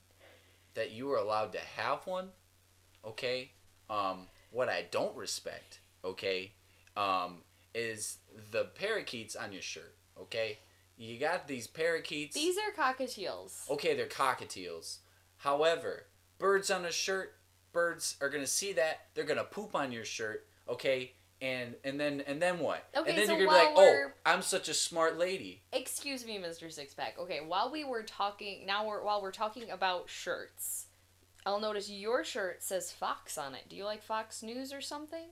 that 0.75 0.91
you 0.93 1.11
are 1.13 1.19
allowed 1.19 1.53
to 1.53 1.59
have 1.59 2.07
one. 2.07 2.31
Okay. 3.05 3.53
Um, 3.89 4.27
what 4.51 4.69
I 4.69 4.87
don't 4.91 5.17
respect, 5.17 5.81
okay, 6.05 6.53
um, 6.97 7.39
is 7.75 8.19
the 8.53 8.65
parakeets 8.65 9.35
on 9.35 9.53
your 9.53 9.63
shirt. 9.63 9.97
Okay, 10.21 10.59
you 10.97 11.19
got 11.19 11.49
these 11.49 11.67
parakeets. 11.67 12.35
These 12.35 12.57
are 12.59 12.73
cockatiels. 12.73 13.69
okay, 13.71 13.97
they're 13.97 14.07
cockatiels. 14.07 14.99
However, 15.39 16.07
birds 16.39 16.71
on 16.71 16.85
a 16.85 16.93
shirt, 16.93 17.35
birds 17.73 18.17
are 18.21 18.29
gonna 18.29 18.47
see 18.47 18.73
that. 18.75 19.07
They're 19.15 19.25
gonna 19.25 19.45
poop 19.45 19.75
on 19.75 19.91
your 19.91 20.05
shirt. 20.05 20.47
Okay. 20.69 21.13
And, 21.43 21.75
and 21.85 21.99
then 21.99 22.23
and 22.27 22.41
then 22.41 22.59
what? 22.59 22.87
Okay, 22.95 23.09
and 23.09 23.19
then 23.19 23.27
so 23.27 23.37
you're 23.37 23.47
gonna 23.47 23.59
be 23.59 23.67
like, 23.67 23.75
oh, 23.77 24.11
I'm 24.27 24.43
such 24.43 24.69
a 24.69 24.75
smart 24.75 25.19
lady. 25.19 25.63
Excuse 25.73 26.27
me, 26.27 26.39
Mr. 26.39 26.65
Sixpack. 26.65 27.19
Okay, 27.19 27.41
while 27.47 27.73
we 27.73 27.83
were 27.83 28.03
talking, 28.03 28.67
now 28.67 28.87
we're 28.87 29.03
while 29.03 29.23
we're 29.23 29.33
talking 29.33 29.71
about 29.71 30.11
shirts, 30.11 30.87
I'll 31.47 31.61
notice 31.61 31.89
your 31.89 32.25
shirt 32.25 32.63
says 32.63 32.93
Fox 32.93 33.39
on 33.39 33.55
it. 33.55 33.63
Do 33.71 33.77
you 33.77 33.85
like 33.85 34.03
Fox 34.03 34.43
News 34.43 34.71
or 34.73 34.83
something? 34.83 35.29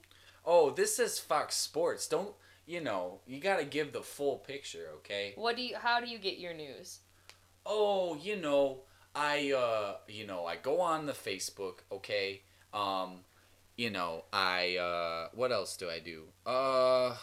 Oh, 0.47 0.71
this 0.71 0.97
says 0.97 1.19
Fox 1.19 1.57
Sports. 1.57 2.09
Don't 2.09 2.35
you 2.67 2.81
know? 2.81 3.21
You 3.27 3.41
gotta 3.41 3.65
give 3.65 3.93
the 3.93 4.03
full 4.03 4.39
picture, 4.39 4.89
okay? 4.97 5.33
What 5.37 5.57
do 5.57 5.63
you? 5.63 5.77
How 5.77 6.01
do 6.01 6.09
you 6.09 6.19
get 6.19 6.39
your 6.39 6.55
news? 6.55 7.01
Oh, 7.67 8.15
you 8.15 8.37
know, 8.37 8.83
I 9.15 9.53
uh, 9.53 9.97
you 10.09 10.27
know, 10.27 10.47
I 10.47 10.57
go 10.57 10.81
on 10.81 11.07
the 11.07 11.13
Facebook, 11.13 11.81
okay? 11.93 12.43
Um, 12.73 13.21
you 13.79 13.89
know, 13.91 14.25
I 14.33 14.77
uh, 14.77 15.29
what 15.35 15.53
else 15.53 15.77
do 15.79 15.89
I 15.89 16.01
do? 16.01 16.25
Uh, 16.45 17.15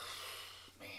man. 0.79 0.89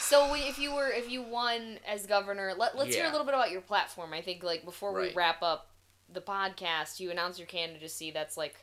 So 0.00 0.32
we- 0.32 0.40
if 0.40 0.58
you 0.58 0.74
were 0.74 0.88
if 0.90 1.08
you 1.08 1.22
won 1.22 1.78
as 1.86 2.06
governor, 2.06 2.52
let, 2.56 2.76
let's 2.76 2.94
hear 2.96 3.04
a 3.04 3.10
little 3.12 3.26
bit 3.26 3.34
about 3.34 3.52
your 3.52 3.60
platform. 3.60 4.12
I 4.12 4.22
think 4.22 4.42
like 4.42 4.64
before 4.64 4.92
we 4.92 5.12
wrap 5.14 5.42
up 5.42 5.70
the 6.12 6.20
podcast, 6.22 6.98
you 6.98 7.10
announce 7.12 7.38
your 7.38 7.46
candidacy. 7.46 8.10
That's 8.10 8.36
like 8.36 8.56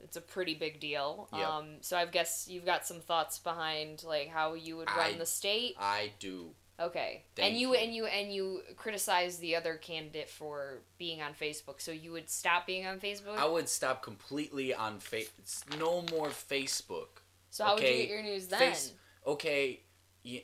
it's 0.00 0.16
a 0.16 0.20
pretty 0.20 0.54
big 0.54 0.78
deal. 0.78 1.28
Yep. 1.34 1.48
Um, 1.48 1.66
so 1.80 1.96
I 1.96 2.04
guess 2.04 2.46
you've 2.48 2.66
got 2.66 2.86
some 2.86 3.00
thoughts 3.00 3.38
behind 3.38 4.04
like 4.04 4.28
how 4.28 4.52
you 4.54 4.76
would 4.76 4.88
run 4.90 5.14
I- 5.14 5.18
the 5.18 5.26
state. 5.26 5.74
I 5.80 6.12
do. 6.20 6.50
Okay. 6.78 7.24
Thank 7.34 7.52
and 7.52 7.60
you, 7.60 7.72
you. 7.72 7.74
and 7.74 7.94
you 7.94 8.06
and 8.06 8.32
you 8.32 8.60
criticize 8.76 9.38
the 9.38 9.56
other 9.56 9.76
candidate 9.76 10.28
for 10.28 10.82
being 10.98 11.22
on 11.22 11.32
Facebook. 11.32 11.80
So 11.80 11.90
you 11.90 12.12
would 12.12 12.28
stop 12.28 12.66
being 12.66 12.86
on 12.86 13.00
Facebook. 13.00 13.36
I 13.38 13.46
would 13.46 13.68
stop 13.68 14.02
completely 14.02 14.74
on 14.74 14.98
face. 14.98 15.30
No 15.78 16.04
more 16.10 16.28
Facebook. 16.28 17.22
so 17.50 17.64
how 17.64 17.74
would 17.74 17.82
you 17.82 17.88
okay, 17.88 17.98
get 18.02 18.10
your 18.10 18.22
news 18.22 18.46
then? 18.48 18.58
Face- 18.58 18.92
Okay. 19.26 19.80
Yeah, 20.22 20.40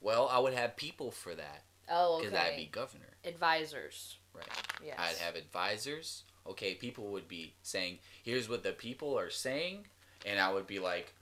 well, 0.00 0.28
I 0.30 0.38
would 0.38 0.54
have 0.54 0.76
people 0.76 1.10
for 1.10 1.34
that 1.34 1.64
oh, 1.90 2.16
okay. 2.16 2.26
because. 2.26 2.38
I'd 2.38 2.56
be 2.56 2.66
governor. 2.66 3.16
Advisors. 3.24 4.18
Right. 4.32 4.46
Yes. 4.84 4.96
I'd 4.98 5.16
have 5.16 5.34
advisors. 5.34 6.22
Okay, 6.46 6.74
people 6.74 7.08
would 7.08 7.28
be 7.28 7.54
saying, 7.62 7.98
"Here's 8.22 8.48
what 8.48 8.62
the 8.62 8.72
people 8.72 9.18
are 9.18 9.30
saying," 9.30 9.86
and 10.24 10.38
I 10.38 10.52
would 10.52 10.66
be 10.66 10.78
like, 10.78 11.12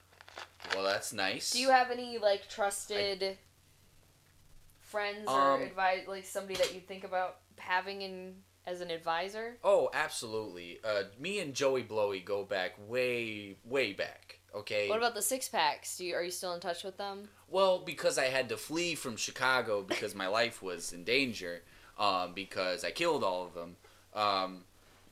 "Well, 0.73 0.83
that's 0.83 1.11
nice." 1.11 1.51
Do 1.51 1.59
you 1.59 1.69
have 1.69 1.89
any 1.91 2.17
like 2.17 2.47
trusted 2.47 3.37
friends 4.87 5.27
or 5.27 5.53
Um, 5.53 5.61
advise 5.61 6.07
like 6.07 6.25
somebody 6.25 6.55
that 6.55 6.73
you 6.73 6.81
think 6.81 7.03
about 7.03 7.37
having 7.57 8.01
in 8.01 8.43
as 8.65 8.81
an 8.81 8.91
advisor? 8.91 9.57
Oh, 9.63 9.89
absolutely. 9.93 10.79
Uh, 10.83 11.03
me 11.17 11.39
and 11.39 11.53
Joey 11.53 11.83
Blowy 11.83 12.19
go 12.19 12.43
back 12.43 12.75
way, 12.87 13.55
way 13.63 13.93
back. 13.93 14.39
Okay. 14.53 14.89
What 14.89 14.97
about 14.97 15.15
the 15.15 15.21
six 15.21 15.47
packs? 15.47 15.97
Do 15.97 16.05
you 16.05 16.15
are 16.15 16.23
you 16.23 16.31
still 16.31 16.53
in 16.53 16.59
touch 16.59 16.83
with 16.83 16.97
them? 16.97 17.29
Well, 17.47 17.79
because 17.79 18.17
I 18.17 18.25
had 18.25 18.49
to 18.49 18.57
flee 18.57 18.95
from 18.95 19.15
Chicago 19.15 19.83
because 19.83 20.15
my 20.15 20.27
life 20.27 20.61
was 20.61 20.91
in 20.91 21.03
danger, 21.03 21.63
um, 21.97 22.33
because 22.33 22.83
I 22.83 22.91
killed 22.91 23.23
all 23.23 23.45
of 23.45 23.53
them. 23.53 23.77
Um, 24.13 24.63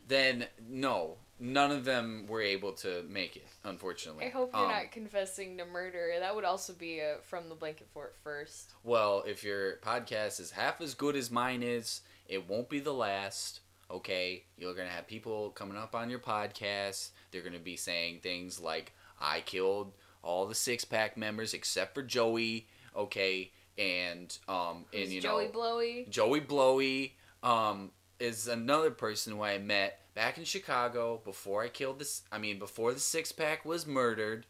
then 0.08 0.48
no, 0.68 1.18
none 1.40 1.72
of 1.72 1.84
them 1.86 2.26
were 2.28 2.42
able 2.42 2.74
to 2.74 3.04
make 3.10 3.36
it. 3.36 3.48
Unfortunately. 3.64 4.26
I 4.26 4.30
hope 4.30 4.52
you're 4.54 4.64
Um, 4.64 4.72
not 4.72 4.92
confessing 4.92 5.58
to 5.58 5.66
murder. 5.66 6.14
That 6.20 6.36
would 6.36 6.46
also 6.46 6.74
be 6.74 7.00
a 7.00 7.18
from 7.24 7.50
the 7.50 7.56
blanket 7.56 7.88
fort 7.94 8.16
first. 8.24 8.72
Well, 8.84 9.24
if 9.28 9.44
your 9.44 9.78
podcast 9.78 10.40
is 10.40 10.52
half 10.52 10.82
as 10.82 10.94
good 10.94 11.16
as 11.16 11.30
mine 11.32 11.64
is, 11.64 12.02
it 12.28 12.48
won't 12.48 12.70
be 12.70 12.80
the 12.80 12.94
last. 12.94 13.60
Okay, 13.92 14.46
you're 14.58 14.74
gonna 14.74 14.90
have 14.90 15.08
people 15.08 15.52
coming 15.52 15.78
up 15.78 15.94
on 15.94 16.10
your 16.10 16.20
podcast. 16.20 17.10
They're 17.32 17.44
gonna 17.44 17.60
be 17.60 17.76
saying 17.76 18.22
things 18.22 18.60
like, 18.60 18.94
"I 19.20 19.42
killed 19.42 19.94
all 20.24 20.48
the 20.48 20.56
six 20.56 20.84
pack 20.86 21.18
members 21.18 21.54
except 21.54 21.94
for 21.94 22.02
Joey." 22.02 22.68
Okay, 22.96 23.52
and 23.78 24.36
um, 24.48 24.86
and 24.92 25.04
Who's 25.04 25.14
you 25.14 25.22
Joey 25.22 25.46
know, 25.46 25.52
Blowy. 25.52 26.06
Joey 26.10 26.40
Blowy 26.40 27.16
um, 27.44 27.92
is 28.20 28.48
another 28.48 28.90
person 28.90 29.34
who 29.34 29.44
I 29.44 29.58
met 29.60 30.00
back 30.16 30.38
in 30.38 30.44
Chicago 30.44 31.22
before 31.24 31.62
I 31.62 31.68
killed 31.68 32.00
this. 32.00 32.24
I 32.32 32.40
mean, 32.40 32.58
before 32.58 32.94
the 32.94 33.00
six 33.00 33.32
pack 33.32 33.66
was 33.66 33.86
murdered. 33.86 34.48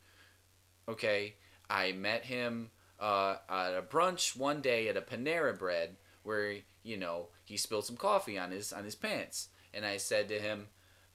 Okay, 0.87 1.35
I 1.69 1.91
met 1.91 2.25
him 2.25 2.69
uh, 2.99 3.35
at 3.49 3.73
a 3.73 3.81
brunch 3.81 4.37
one 4.37 4.61
day 4.61 4.87
at 4.87 4.95
a 4.95 5.01
Panera 5.01 5.57
Bread 5.57 5.97
where 6.23 6.57
you 6.83 6.97
know 6.97 7.27
he 7.43 7.57
spilled 7.57 7.85
some 7.85 7.97
coffee 7.97 8.37
on 8.37 8.51
his 8.51 8.71
on 8.71 8.85
his 8.85 8.95
pants, 8.95 9.49
and 9.73 9.85
I 9.85 9.97
said 9.97 10.29
to 10.29 10.39
him. 10.39 10.67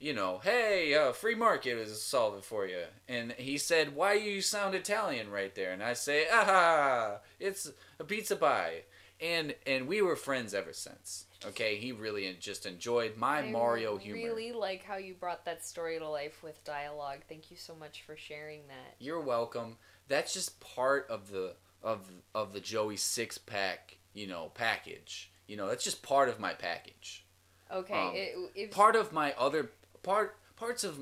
You 0.03 0.15
know, 0.15 0.41
hey, 0.43 0.95
uh, 0.95 1.13
free 1.13 1.35
market 1.35 1.77
is 1.77 2.01
solve 2.01 2.35
it 2.39 2.45
for 2.47 2.67
you. 2.67 2.85
And 3.07 3.33
he 3.33 3.59
said, 3.59 3.95
"Why 3.95 4.15
you 4.15 4.41
sound 4.41 4.75
Italian 4.75 5.31
right 5.31 5.55
there?" 5.55 5.73
And 5.73 5.83
I 5.83 5.93
say, 5.93 6.27
"Ah, 6.33 7.19
it's 7.39 7.71
a 7.99 8.05
pizza 8.05 8.37
pie." 8.37 8.85
and 9.21 9.55
and 9.67 9.87
we 9.87 10.03
were 10.03 10.17
friends 10.17 10.55
ever 10.55 10.73
since. 10.73 11.27
Okay, 11.47 11.77
he 11.77 11.93
really 11.93 12.37
just 12.39 12.67
enjoyed 12.67 13.17
my 13.17 13.39
I 13.39 13.51
Mario 13.51 13.97
humor. 13.97 14.19
really 14.19 14.53
like 14.53 14.85
how 14.85 14.97
you 14.99 15.15
brought 15.15 15.45
that 15.47 15.65
story 15.65 15.99
to 15.99 16.09
life 16.09 16.43
with 16.43 16.63
dialogue. 16.65 17.21
Thank 17.29 17.51
you 17.51 17.57
so 17.57 17.75
much 17.75 18.03
for 18.03 18.17
sharing 18.17 18.67
that. 18.69 18.97
You're 18.99 19.21
welcome. 19.21 19.77
That's 20.09 20.35
just 20.35 20.61
part 20.61 21.07
of 21.09 21.31
the 21.31 21.55
of 21.83 22.11
of 22.35 22.53
the 22.53 22.61
Joey 22.61 22.97
six 22.97 23.39
pack, 23.39 23.97
you 24.13 24.27
know, 24.27 24.51
package. 24.55 25.31
You 25.47 25.57
know, 25.57 25.67
that's 25.67 25.83
just 25.85 26.03
part 26.03 26.29
of 26.29 26.39
my 26.39 26.53
package. 26.53 27.25
Okay, 27.73 27.95
Um, 27.95 28.13
it, 28.15 28.51
it, 28.55 28.71
Part 28.71 28.97
of 28.97 29.13
my 29.13 29.33
other 29.39 29.71
part 30.03 30.37
parts 30.57 30.85
of 30.85 30.99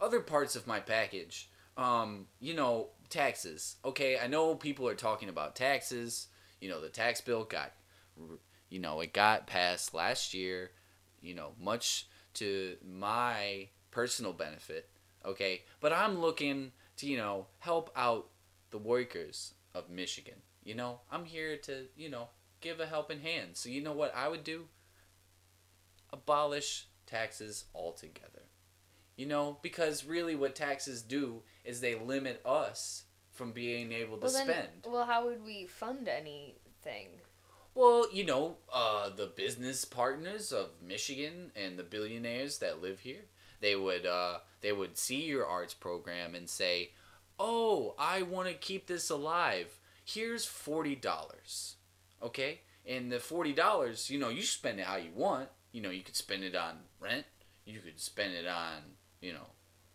other 0.00 0.20
parts 0.20 0.54
of 0.54 0.66
my 0.66 0.78
package. 0.78 1.50
Um, 1.76 2.26
you 2.40 2.54
know, 2.54 2.88
taxes. 3.08 3.76
Okay, 3.84 4.18
I 4.18 4.26
know 4.28 4.54
people 4.54 4.86
are 4.86 4.94
talking 4.94 5.28
about 5.28 5.56
taxes. 5.56 6.28
You 6.60 6.68
know, 6.68 6.80
the 6.80 6.90
tax 6.90 7.20
bill 7.20 7.44
got 7.44 7.72
you 8.70 8.78
know, 8.78 9.00
it 9.00 9.12
got 9.12 9.46
passed 9.46 9.92
last 9.92 10.32
year, 10.32 10.70
you 11.20 11.34
know, 11.34 11.52
much 11.60 12.06
to 12.34 12.76
my 12.84 13.68
personal 13.90 14.32
benefit, 14.32 14.88
okay? 15.24 15.62
But 15.80 15.92
I'm 15.92 16.20
looking 16.20 16.72
to, 16.98 17.06
you 17.06 17.18
know, 17.18 17.46
help 17.58 17.90
out 17.94 18.28
the 18.70 18.78
workers 18.78 19.54
of 19.74 19.90
Michigan. 19.90 20.36
You 20.64 20.74
know, 20.74 21.00
I'm 21.10 21.24
here 21.24 21.56
to, 21.64 21.86
you 21.96 22.08
know, 22.08 22.28
give 22.60 22.80
a 22.80 22.86
helping 22.86 23.20
hand. 23.20 23.50
So 23.56 23.68
you 23.68 23.82
know 23.82 23.92
what 23.92 24.14
I 24.14 24.28
would 24.28 24.44
do? 24.44 24.66
Abolish 26.12 26.86
taxes 27.06 27.64
altogether. 27.74 28.42
You 29.16 29.26
know, 29.26 29.58
because 29.62 30.06
really 30.06 30.34
what 30.34 30.54
taxes 30.54 31.02
do 31.02 31.42
is 31.64 31.80
they 31.80 31.94
limit 31.94 32.40
us 32.46 33.04
from 33.32 33.52
being 33.52 33.92
able 33.92 34.16
to 34.16 34.24
well, 34.24 34.32
then, 34.32 34.46
spend. 34.46 34.68
well, 34.86 35.04
how 35.04 35.26
would 35.26 35.44
we 35.44 35.66
fund 35.66 36.08
anything? 36.08 37.08
Well, 37.80 38.08
you 38.12 38.24
know, 38.26 38.58
uh, 38.70 39.08
the 39.08 39.24
business 39.24 39.86
partners 39.86 40.52
of 40.52 40.68
Michigan 40.86 41.50
and 41.56 41.78
the 41.78 41.82
billionaires 41.82 42.58
that 42.58 42.82
live 42.82 43.00
here, 43.00 43.22
they 43.62 43.74
would 43.74 44.04
uh, 44.04 44.40
they 44.60 44.70
would 44.70 44.98
see 44.98 45.22
your 45.22 45.46
arts 45.46 45.72
program 45.72 46.34
and 46.34 46.46
say, 46.46 46.90
"Oh, 47.38 47.94
I 47.98 48.20
want 48.20 48.48
to 48.48 48.52
keep 48.52 48.86
this 48.86 49.08
alive. 49.08 49.78
Here's 50.04 50.44
forty 50.44 50.94
dollars, 50.94 51.76
okay? 52.22 52.60
And 52.84 53.10
the 53.10 53.18
forty 53.18 53.54
dollars, 53.54 54.10
you 54.10 54.18
know, 54.18 54.28
you 54.28 54.42
spend 54.42 54.78
it 54.78 54.84
how 54.84 54.96
you 54.96 55.12
want. 55.14 55.48
You 55.72 55.80
know, 55.80 55.88
you 55.88 56.02
could 56.02 56.16
spend 56.16 56.44
it 56.44 56.54
on 56.54 56.80
rent. 57.00 57.24
You 57.64 57.78
could 57.80 57.98
spend 57.98 58.34
it 58.34 58.46
on, 58.46 58.82
you 59.22 59.32
know, 59.32 59.46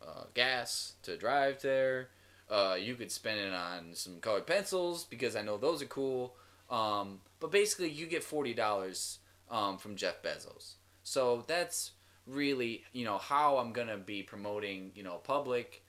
uh, 0.03 0.23
gas 0.33 0.93
to 1.03 1.17
drive 1.17 1.61
there. 1.61 2.09
Uh, 2.49 2.77
you 2.79 2.95
could 2.95 3.11
spend 3.11 3.39
it 3.39 3.53
on 3.53 3.93
some 3.93 4.19
colored 4.21 4.47
pencils 4.47 5.03
because 5.03 5.36
I 5.36 5.43
know 5.43 5.57
those 5.59 5.83
are 5.83 5.86
cool." 5.86 6.36
Um, 6.67 7.19
but 7.45 7.51
basically, 7.51 7.91
you 7.91 8.07
get 8.07 8.23
forty 8.23 8.55
dollars 8.55 9.19
um, 9.51 9.77
from 9.77 9.95
Jeff 9.95 10.23
Bezos. 10.23 10.77
So 11.03 11.43
that's 11.45 11.91
really 12.25 12.83
you 12.91 13.05
know 13.05 13.19
how 13.19 13.59
I'm 13.59 13.71
gonna 13.71 13.99
be 13.99 14.23
promoting 14.23 14.91
you 14.95 15.03
know 15.03 15.17
public 15.17 15.85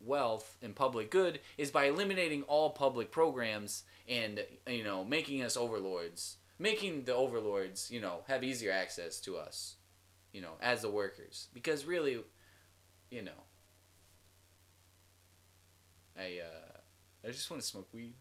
wealth 0.00 0.56
and 0.62 0.76
public 0.76 1.10
good 1.10 1.40
is 1.56 1.72
by 1.72 1.86
eliminating 1.86 2.44
all 2.44 2.70
public 2.70 3.10
programs 3.10 3.82
and 4.08 4.44
you 4.68 4.84
know 4.84 5.02
making 5.02 5.42
us 5.42 5.56
overlords, 5.56 6.36
making 6.60 7.02
the 7.02 7.12
overlords 7.14 7.90
you 7.90 8.00
know 8.00 8.20
have 8.28 8.44
easier 8.44 8.70
access 8.70 9.18
to 9.22 9.36
us, 9.36 9.74
you 10.32 10.40
know 10.40 10.52
as 10.62 10.82
the 10.82 10.90
workers 10.90 11.48
because 11.52 11.86
really, 11.86 12.18
you 13.10 13.22
know. 13.22 13.42
I 16.16 16.38
uh, 16.38 16.78
I 17.26 17.32
just 17.32 17.50
want 17.50 17.62
to 17.62 17.68
smoke 17.68 17.88
weed. 17.92 18.14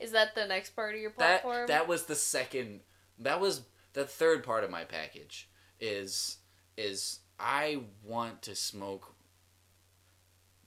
Is 0.00 0.12
that 0.12 0.34
the 0.34 0.46
next 0.46 0.70
part 0.70 0.94
of 0.94 1.00
your 1.00 1.12
that 1.18 1.42
platform? 1.42 1.66
that 1.68 1.88
was 1.88 2.04
the 2.04 2.14
second 2.14 2.80
that 3.18 3.40
was 3.40 3.62
the 3.92 4.04
third 4.04 4.42
part 4.42 4.64
of 4.64 4.70
my 4.70 4.84
package 4.84 5.48
is 5.80 6.38
is 6.76 7.20
I 7.38 7.80
want 8.02 8.42
to 8.42 8.54
smoke 8.54 9.14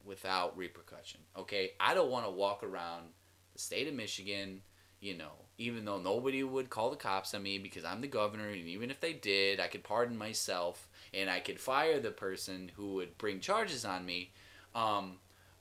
without 0.07 0.57
repercussion. 0.57 1.21
Okay? 1.38 1.71
I 1.80 1.93
don't 1.93 2.09
want 2.09 2.25
to 2.25 2.32
walk 2.32 2.63
around 2.63 3.07
the 3.53 3.59
state 3.59 3.88
of 3.88 3.93
Michigan, 3.93 4.61
you 4.99 5.15
know, 5.17 5.34
even 5.57 5.86
though 5.86 5.99
nobody 5.99 6.43
would 6.43 6.69
call 6.69 6.89
the 6.89 6.95
cops 6.95 7.34
on 7.34 7.43
me 7.43 7.59
because 7.59 7.84
I'm 7.84 8.01
the 8.01 8.07
governor 8.07 8.47
and 8.47 8.67
even 8.67 8.89
if 8.89 8.99
they 8.99 9.13
did, 9.13 9.59
I 9.59 9.67
could 9.67 9.84
pardon 9.84 10.17
myself 10.17 10.88
and 11.13 11.30
I 11.30 11.39
could 11.39 11.59
fire 11.59 11.99
the 11.99 12.11
person 12.11 12.71
who 12.75 12.95
would 12.95 13.17
bring 13.17 13.39
charges 13.39 13.86
on 13.86 14.05
me. 14.05 14.32
Um, 14.73 15.17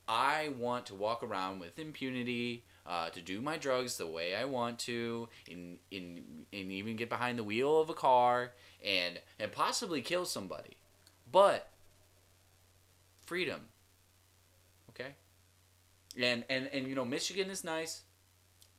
I 0.08 0.50
want 0.56 0.86
to 0.86 0.94
walk 0.94 1.22
around 1.22 1.58
with 1.58 1.78
impunity 1.78 2.64
uh, 2.86 3.10
to 3.10 3.20
do 3.20 3.40
my 3.40 3.56
drugs 3.56 3.96
the 3.96 4.06
way 4.06 4.34
I 4.34 4.44
want 4.44 4.78
to, 4.80 5.28
and, 5.50 5.78
and, 5.90 6.46
and 6.52 6.72
even 6.72 6.96
get 6.96 7.08
behind 7.08 7.38
the 7.38 7.44
wheel 7.44 7.80
of 7.80 7.90
a 7.90 7.94
car 7.94 8.52
and 8.84 9.18
and 9.38 9.52
possibly 9.52 10.02
kill 10.02 10.24
somebody. 10.24 10.76
But 11.30 11.68
freedom. 13.24 13.60
Okay? 14.90 15.14
And 16.20 16.44
and 16.48 16.68
and 16.72 16.86
you 16.86 16.94
know, 16.94 17.04
Michigan 17.04 17.50
is 17.50 17.64
nice. 17.64 18.02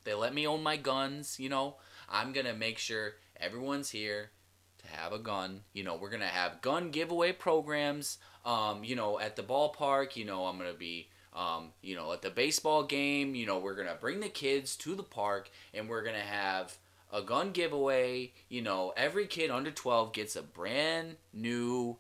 They 0.04 0.14
let 0.14 0.34
me 0.34 0.48
own 0.48 0.64
my 0.64 0.78
guns, 0.78 1.40
you 1.40 1.50
know. 1.50 1.76
I'm 2.10 2.32
going 2.32 2.46
to 2.46 2.54
make 2.54 2.78
sure 2.78 3.16
everyone's 3.36 3.90
here 3.90 4.32
to 4.78 4.88
have 4.88 5.12
a 5.12 5.20
gun. 5.20 5.64
You 5.74 5.84
know, 5.84 5.98
we're 5.98 6.10
going 6.10 6.22
to 6.22 6.28
have 6.28 6.62
gun 6.62 6.92
giveaway 6.92 7.34
programs 7.34 8.18
um, 8.48 8.86
you 8.86 8.96
know, 8.96 9.20
at 9.20 9.36
the 9.36 9.44
ballpark, 9.44 10.16
you 10.16 10.24
know, 10.24 10.46
I'm 10.46 10.58
going 10.58 10.72
to 10.72 10.78
be 10.78 11.10
um, 11.38 11.72
you 11.82 11.96
know, 11.96 12.12
at 12.14 12.24
the 12.24 12.32
baseball 12.32 12.84
game, 12.84 13.36
you 13.36 13.46
know, 13.46 13.60
we're 13.60 13.76
gonna 13.76 13.98
bring 14.00 14.20
the 14.20 14.30
kids 14.30 14.76
to 14.78 14.96
the 14.96 15.04
park 15.04 15.50
and 15.74 15.88
we're 15.88 16.04
gonna 16.04 16.20
have 16.20 16.78
a 17.14 17.22
gun 17.22 17.52
giveaway. 17.52 18.34
You 18.50 18.64
know, 18.64 18.92
every 18.98 19.28
kid 19.28 19.52
under 19.52 19.70
12 19.70 20.14
gets 20.14 20.36
a 20.36 20.42
brand 20.42 21.18
new 21.32 21.98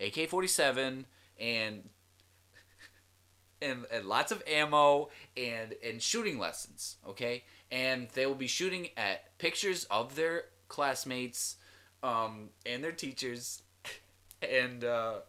AK 0.00 0.28
47 0.28 1.06
and. 1.38 1.88
And, 3.62 3.86
and 3.90 4.04
lots 4.04 4.30
of 4.30 4.42
ammo 4.46 5.08
and 5.38 5.74
and 5.82 6.02
shooting 6.02 6.38
lessons 6.38 6.96
okay 7.08 7.44
and 7.70 8.08
they 8.12 8.26
will 8.26 8.34
be 8.34 8.48
shooting 8.48 8.88
at 8.94 9.38
pictures 9.38 9.84
of 9.84 10.16
their 10.16 10.46
classmates 10.68 11.56
um, 12.02 12.50
and 12.66 12.84
their 12.84 12.92
teachers 12.92 13.62
and 14.42 14.84
uh, 14.84 15.20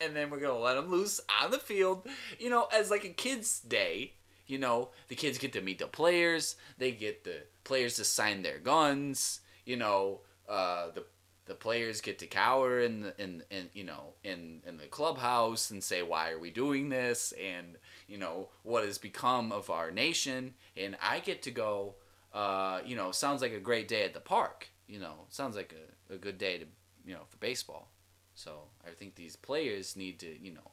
and 0.00 0.14
then 0.14 0.30
we're 0.30 0.40
gonna 0.40 0.58
let 0.58 0.74
them 0.74 0.90
loose 0.90 1.20
on 1.42 1.50
the 1.50 1.58
field, 1.58 2.06
you 2.38 2.50
know, 2.50 2.68
as 2.72 2.90
like 2.90 3.04
a 3.04 3.10
kids' 3.10 3.60
day. 3.60 4.14
You 4.46 4.58
know, 4.58 4.88
the 5.08 5.14
kids 5.14 5.36
get 5.36 5.52
to 5.52 5.60
meet 5.60 5.78
the 5.78 5.86
players. 5.86 6.56
They 6.78 6.92
get 6.92 7.24
the 7.24 7.42
players 7.64 7.96
to 7.96 8.04
sign 8.04 8.42
their 8.42 8.58
guns. 8.58 9.40
You 9.66 9.76
know, 9.76 10.20
uh, 10.48 10.90
the 10.94 11.04
the 11.48 11.54
players 11.54 12.00
get 12.00 12.18
to 12.18 12.26
cower 12.26 12.80
in 12.80 13.00
the, 13.00 13.22
in, 13.22 13.42
in 13.50 13.70
you 13.72 13.84
know 13.84 14.14
in 14.22 14.60
in 14.66 14.76
the 14.76 14.86
clubhouse 14.86 15.70
and 15.70 15.82
say 15.82 16.02
why 16.02 16.30
are 16.30 16.38
we 16.38 16.50
doing 16.50 16.90
this 16.90 17.32
and 17.32 17.76
you 18.06 18.18
know 18.18 18.50
what 18.62 18.84
has 18.84 18.98
become 18.98 19.50
of 19.50 19.70
our 19.70 19.90
nation 19.90 20.54
and 20.76 20.96
I 21.02 21.20
get 21.20 21.42
to 21.42 21.50
go 21.50 21.94
uh, 22.34 22.80
you 22.84 22.96
know 22.96 23.12
sounds 23.12 23.40
like 23.40 23.52
a 23.52 23.60
great 23.60 23.88
day 23.88 24.04
at 24.04 24.12
the 24.12 24.20
park 24.20 24.68
you 24.86 25.00
know 25.00 25.24
sounds 25.30 25.56
like 25.56 25.74
a, 26.10 26.14
a 26.14 26.18
good 26.18 26.36
day 26.36 26.58
to 26.58 26.66
you 27.06 27.14
know 27.14 27.22
for 27.28 27.38
baseball 27.38 27.90
so 28.38 28.68
I 28.86 28.90
think 28.90 29.16
these 29.16 29.34
players 29.34 29.96
need 29.96 30.20
to, 30.20 30.28
you 30.28 30.52
know, 30.52 30.70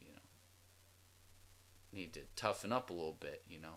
you 0.00 0.08
know, 0.08 0.18
need 1.92 2.12
to 2.14 2.22
toughen 2.34 2.72
up 2.72 2.90
a 2.90 2.92
little 2.92 3.16
bit, 3.20 3.44
you 3.48 3.60
know. 3.60 3.76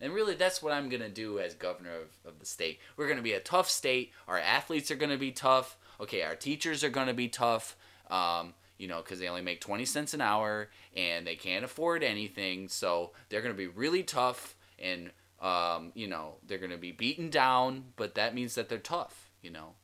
And 0.00 0.12
really, 0.12 0.34
that's 0.34 0.60
what 0.60 0.72
I'm 0.72 0.88
gonna 0.88 1.08
do 1.08 1.38
as 1.38 1.54
governor 1.54 1.94
of, 1.94 2.32
of 2.32 2.40
the 2.40 2.46
state. 2.46 2.80
We're 2.96 3.06
gonna 3.06 3.22
be 3.22 3.34
a 3.34 3.38
tough 3.38 3.70
state. 3.70 4.10
Our 4.26 4.40
athletes 4.40 4.90
are 4.90 4.96
gonna 4.96 5.16
be 5.16 5.30
tough. 5.30 5.78
Okay, 6.00 6.24
our 6.24 6.34
teachers 6.34 6.82
are 6.82 6.90
gonna 6.90 7.14
be 7.14 7.28
tough. 7.28 7.76
Um, 8.10 8.54
you 8.76 8.88
know, 8.88 9.02
because 9.02 9.20
they 9.20 9.28
only 9.28 9.42
make 9.42 9.60
20 9.60 9.84
cents 9.84 10.14
an 10.14 10.20
hour 10.20 10.68
and 10.96 11.24
they 11.24 11.36
can't 11.36 11.64
afford 11.64 12.02
anything. 12.02 12.66
So 12.66 13.12
they're 13.28 13.40
going 13.40 13.54
to 13.54 13.56
be 13.56 13.68
really 13.68 14.02
tough 14.02 14.56
and, 14.76 15.12
um, 15.40 15.92
you 15.94 16.08
know, 16.08 16.38
they're 16.44 16.58
going 16.58 16.72
to 16.72 16.76
be 16.76 16.90
beaten 16.90 17.30
down, 17.30 17.92
but 17.94 18.16
that 18.16 18.34
means 18.34 18.56
that 18.56 18.68
they're 18.68 18.78
tough, 18.78 19.30
you 19.40 19.50
know 19.50 19.74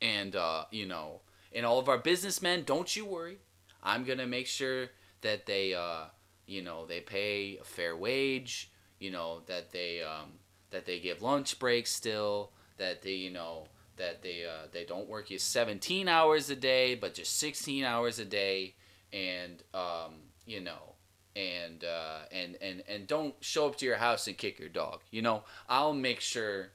and 0.00 0.36
uh, 0.36 0.64
you 0.70 0.86
know, 0.86 1.20
and 1.52 1.64
all 1.64 1.78
of 1.78 1.88
our 1.88 1.98
businessmen, 1.98 2.62
don't 2.64 2.94
you 2.94 3.04
worry. 3.04 3.38
I'm 3.82 4.04
gonna 4.04 4.26
make 4.26 4.46
sure 4.46 4.88
that 5.22 5.46
they, 5.46 5.74
uh, 5.74 6.04
you 6.46 6.62
know, 6.62 6.86
they 6.86 7.00
pay 7.00 7.58
a 7.60 7.64
fair 7.64 7.96
wage. 7.96 8.70
You 8.98 9.10
know 9.10 9.42
that 9.46 9.72
they 9.72 10.02
um, 10.02 10.32
that 10.70 10.86
they 10.86 10.98
give 10.98 11.22
lunch 11.22 11.58
breaks 11.58 11.90
still. 11.92 12.52
That 12.78 13.02
they, 13.02 13.14
you 13.14 13.30
know, 13.30 13.66
that 13.96 14.22
they 14.22 14.44
uh, 14.44 14.66
they 14.72 14.84
don't 14.84 15.08
work 15.08 15.30
you 15.30 15.38
17 15.38 16.08
hours 16.08 16.50
a 16.50 16.56
day, 16.56 16.94
but 16.94 17.14
just 17.14 17.38
16 17.38 17.84
hours 17.84 18.18
a 18.18 18.24
day, 18.24 18.74
and 19.12 19.62
um, 19.74 20.14
you 20.46 20.60
know, 20.60 20.94
and 21.36 21.84
uh, 21.84 22.20
and 22.32 22.56
and 22.60 22.82
and 22.88 23.06
don't 23.06 23.34
show 23.40 23.66
up 23.66 23.76
to 23.76 23.86
your 23.86 23.96
house 23.96 24.26
and 24.26 24.36
kick 24.36 24.58
your 24.58 24.68
dog. 24.68 25.00
You 25.10 25.22
know, 25.22 25.44
I'll 25.68 25.94
make 25.94 26.20
sure 26.20 26.70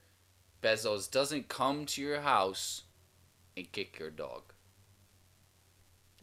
Bezos 0.62 1.10
doesn't 1.10 1.48
come 1.50 1.86
to 1.88 2.02
your 2.02 2.22
house 2.22 2.84
and 3.56 3.72
kick 3.72 4.00
your 4.00 4.10
dog. 4.10 4.54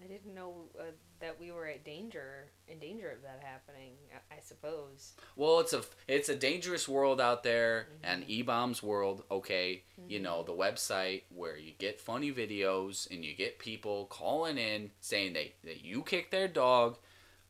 I 0.02 0.06
didn't 0.06 0.34
know 0.34 0.54
uh, 0.78 0.84
that 1.20 1.38
we 1.38 1.52
were 1.52 1.66
at 1.66 1.84
danger 1.84 2.50
in 2.68 2.78
danger 2.78 3.10
of 3.10 3.22
that 3.22 3.42
happening. 3.44 3.92
I, 4.12 4.36
I 4.36 4.40
suppose. 4.40 5.12
Well, 5.36 5.60
it's 5.60 5.72
a 5.72 5.82
it's 6.08 6.28
a 6.28 6.36
dangerous 6.36 6.88
world 6.88 7.20
out 7.20 7.42
there, 7.42 7.88
mm-hmm. 7.88 8.12
and 8.12 8.24
E 8.30 8.42
bombs 8.42 8.82
world. 8.82 9.24
Okay, 9.30 9.82
mm-hmm. 10.00 10.10
you 10.10 10.20
know 10.20 10.42
the 10.42 10.52
website 10.52 11.22
where 11.34 11.58
you 11.58 11.72
get 11.78 12.00
funny 12.00 12.32
videos 12.32 13.10
and 13.10 13.24
you 13.24 13.34
get 13.34 13.58
people 13.58 14.06
calling 14.06 14.58
in 14.58 14.90
saying 15.00 15.34
that 15.34 15.52
that 15.64 15.84
you 15.84 16.02
kicked 16.02 16.30
their 16.30 16.48
dog. 16.48 16.96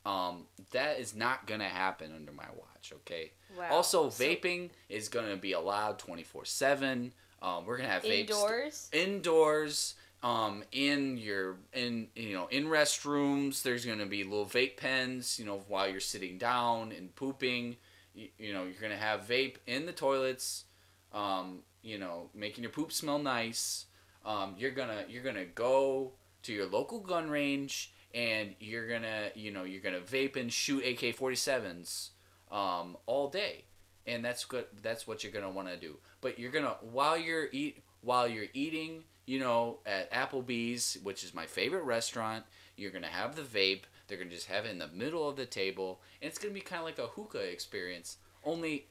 Um, 0.03 0.47
that 0.71 0.99
is 0.99 1.15
not 1.15 1.45
gonna 1.45 1.69
happen 1.69 2.11
under 2.13 2.31
my 2.31 2.47
watch. 2.57 2.91
Okay. 2.93 3.31
Wow. 3.57 3.67
Also, 3.71 4.07
vaping 4.07 4.69
so- 4.69 4.75
is 4.89 5.09
gonna 5.09 5.37
be 5.37 5.53
allowed 5.53 5.99
twenty 5.99 6.23
four 6.23 6.43
seven. 6.43 7.13
Um, 7.41 7.65
we're 7.65 7.77
gonna 7.77 7.89
have 7.89 8.05
indoors. 8.05 8.89
Vapes 8.91 8.95
indoors. 8.95 9.95
Um, 10.23 10.63
in 10.71 11.17
your 11.17 11.57
in 11.73 12.07
you 12.15 12.33
know 12.33 12.47
in 12.47 12.65
restrooms, 12.65 13.63
there's 13.63 13.85
gonna 13.85 14.05
be 14.05 14.23
little 14.23 14.45
vape 14.45 14.77
pens. 14.77 15.39
You 15.39 15.45
know 15.45 15.63
while 15.67 15.89
you're 15.89 15.99
sitting 15.99 16.37
down 16.37 16.91
and 16.91 17.15
pooping. 17.15 17.77
You, 18.13 18.27
you 18.37 18.53
know 18.53 18.63
you're 18.63 18.81
gonna 18.81 18.97
have 18.97 19.27
vape 19.27 19.55
in 19.65 19.85
the 19.85 19.91
toilets. 19.91 20.65
Um, 21.13 21.59
you 21.81 21.97
know 21.97 22.29
making 22.35 22.63
your 22.63 22.71
poop 22.71 22.91
smell 22.91 23.19
nice. 23.19 23.85
Um, 24.23 24.55
you're 24.57 24.71
gonna 24.71 25.05
you're 25.09 25.23
gonna 25.23 25.45
go 25.45 26.11
to 26.43 26.53
your 26.53 26.67
local 26.67 26.99
gun 26.99 27.29
range 27.29 27.91
and 28.13 28.53
you're 28.59 28.87
gonna 28.87 29.29
you 29.35 29.51
know 29.51 29.63
you're 29.63 29.81
gonna 29.81 30.01
vape 30.01 30.35
and 30.35 30.51
shoot 30.51 30.83
AK-47s 30.83 32.09
um, 32.51 32.97
all 33.05 33.29
day 33.29 33.65
and 34.07 34.23
that's 34.23 34.45
good 34.45 34.65
that's 34.81 35.05
what 35.05 35.23
you're 35.23 35.33
gonna 35.33 35.49
want 35.49 35.67
to 35.67 35.77
do 35.77 35.97
but 36.21 36.39
you're 36.39 36.51
gonna 36.51 36.75
while 36.81 37.17
you're 37.17 37.47
eat 37.51 37.83
while 38.01 38.27
you're 38.27 38.47
eating 38.53 39.03
you 39.25 39.39
know, 39.39 39.79
at 39.85 40.11
Applebee's, 40.11 40.97
which 41.03 41.23
is 41.23 41.33
my 41.33 41.45
favorite 41.45 41.83
restaurant, 41.83 42.43
you're 42.75 42.91
gonna 42.91 43.07
have 43.07 43.35
the 43.35 43.41
vape. 43.41 43.83
They're 44.07 44.17
gonna 44.17 44.29
just 44.29 44.47
have 44.47 44.65
it 44.65 44.71
in 44.71 44.79
the 44.79 44.89
middle 44.89 45.27
of 45.29 45.35
the 45.35 45.45
table, 45.45 46.01
and 46.21 46.29
it's 46.29 46.37
gonna 46.37 46.53
be 46.53 46.61
kind 46.61 46.79
of 46.79 46.85
like 46.85 46.99
a 46.99 47.07
hookah 47.07 47.51
experience, 47.51 48.17
only 48.43 48.87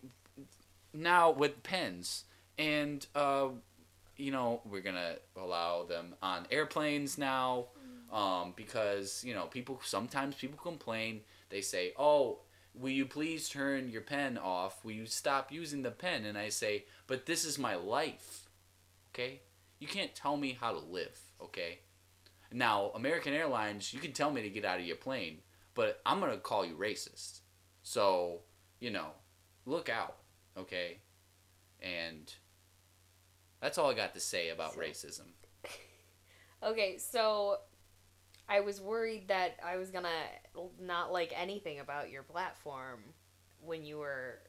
now 0.94 1.30
with 1.30 1.62
pens. 1.62 2.24
And 2.58 3.06
uh, 3.14 3.48
you 4.16 4.30
know, 4.30 4.62
we're 4.64 4.80
gonna 4.80 5.16
allow 5.36 5.84
them 5.84 6.14
on 6.22 6.46
airplanes 6.50 7.18
now, 7.18 7.66
um, 8.12 8.54
because 8.56 9.22
you 9.26 9.34
know, 9.34 9.44
people 9.44 9.80
sometimes 9.84 10.36
people 10.36 10.58
complain. 10.58 11.20
They 11.50 11.60
say, 11.60 11.92
"Oh, 11.98 12.38
will 12.74 12.90
you 12.90 13.06
please 13.06 13.48
turn 13.48 13.88
your 13.88 14.02
pen 14.02 14.38
off? 14.38 14.84
Will 14.84 14.92
you 14.92 15.06
stop 15.06 15.50
using 15.52 15.82
the 15.82 15.90
pen?" 15.90 16.24
And 16.24 16.36
I 16.38 16.48
say, 16.48 16.86
"But 17.06 17.26
this 17.26 17.44
is 17.44 17.58
my 17.58 17.74
life, 17.74 18.48
okay? 19.12 19.42
You 19.78 19.88
can't 19.88 20.14
tell 20.14 20.36
me 20.36 20.52
how 20.52 20.72
to 20.72 20.78
live, 20.78 21.18
okay?" 21.40 21.80
Now, 22.52 22.90
American 22.94 23.32
Airlines, 23.32 23.92
you 23.92 24.00
can 24.00 24.12
tell 24.12 24.30
me 24.30 24.42
to 24.42 24.50
get 24.50 24.64
out 24.64 24.80
of 24.80 24.86
your 24.86 24.96
plane, 24.96 25.42
but 25.74 26.00
I'm 26.04 26.20
gonna 26.20 26.38
call 26.38 26.64
you 26.66 26.74
racist. 26.76 27.40
So, 27.82 28.42
you 28.80 28.90
know, 28.90 29.12
look 29.66 29.88
out, 29.88 30.16
okay? 30.56 30.98
And 31.80 32.32
that's 33.60 33.78
all 33.78 33.90
I 33.90 33.94
got 33.94 34.14
to 34.14 34.20
say 34.20 34.48
about 34.50 34.74
So- 34.74 34.80
racism. 34.80 35.32
Okay, 36.62 36.98
so 36.98 37.60
I 38.50 38.60
was 38.60 38.80
worried 38.80 39.28
that 39.28 39.58
I 39.64 39.76
was 39.76 39.90
gonna 39.90 40.08
not 40.80 41.12
like 41.12 41.32
anything 41.34 41.78
about 41.78 42.10
your 42.10 42.24
platform 42.24 43.00
when 43.64 43.84
you 43.84 43.98
were 43.98 44.40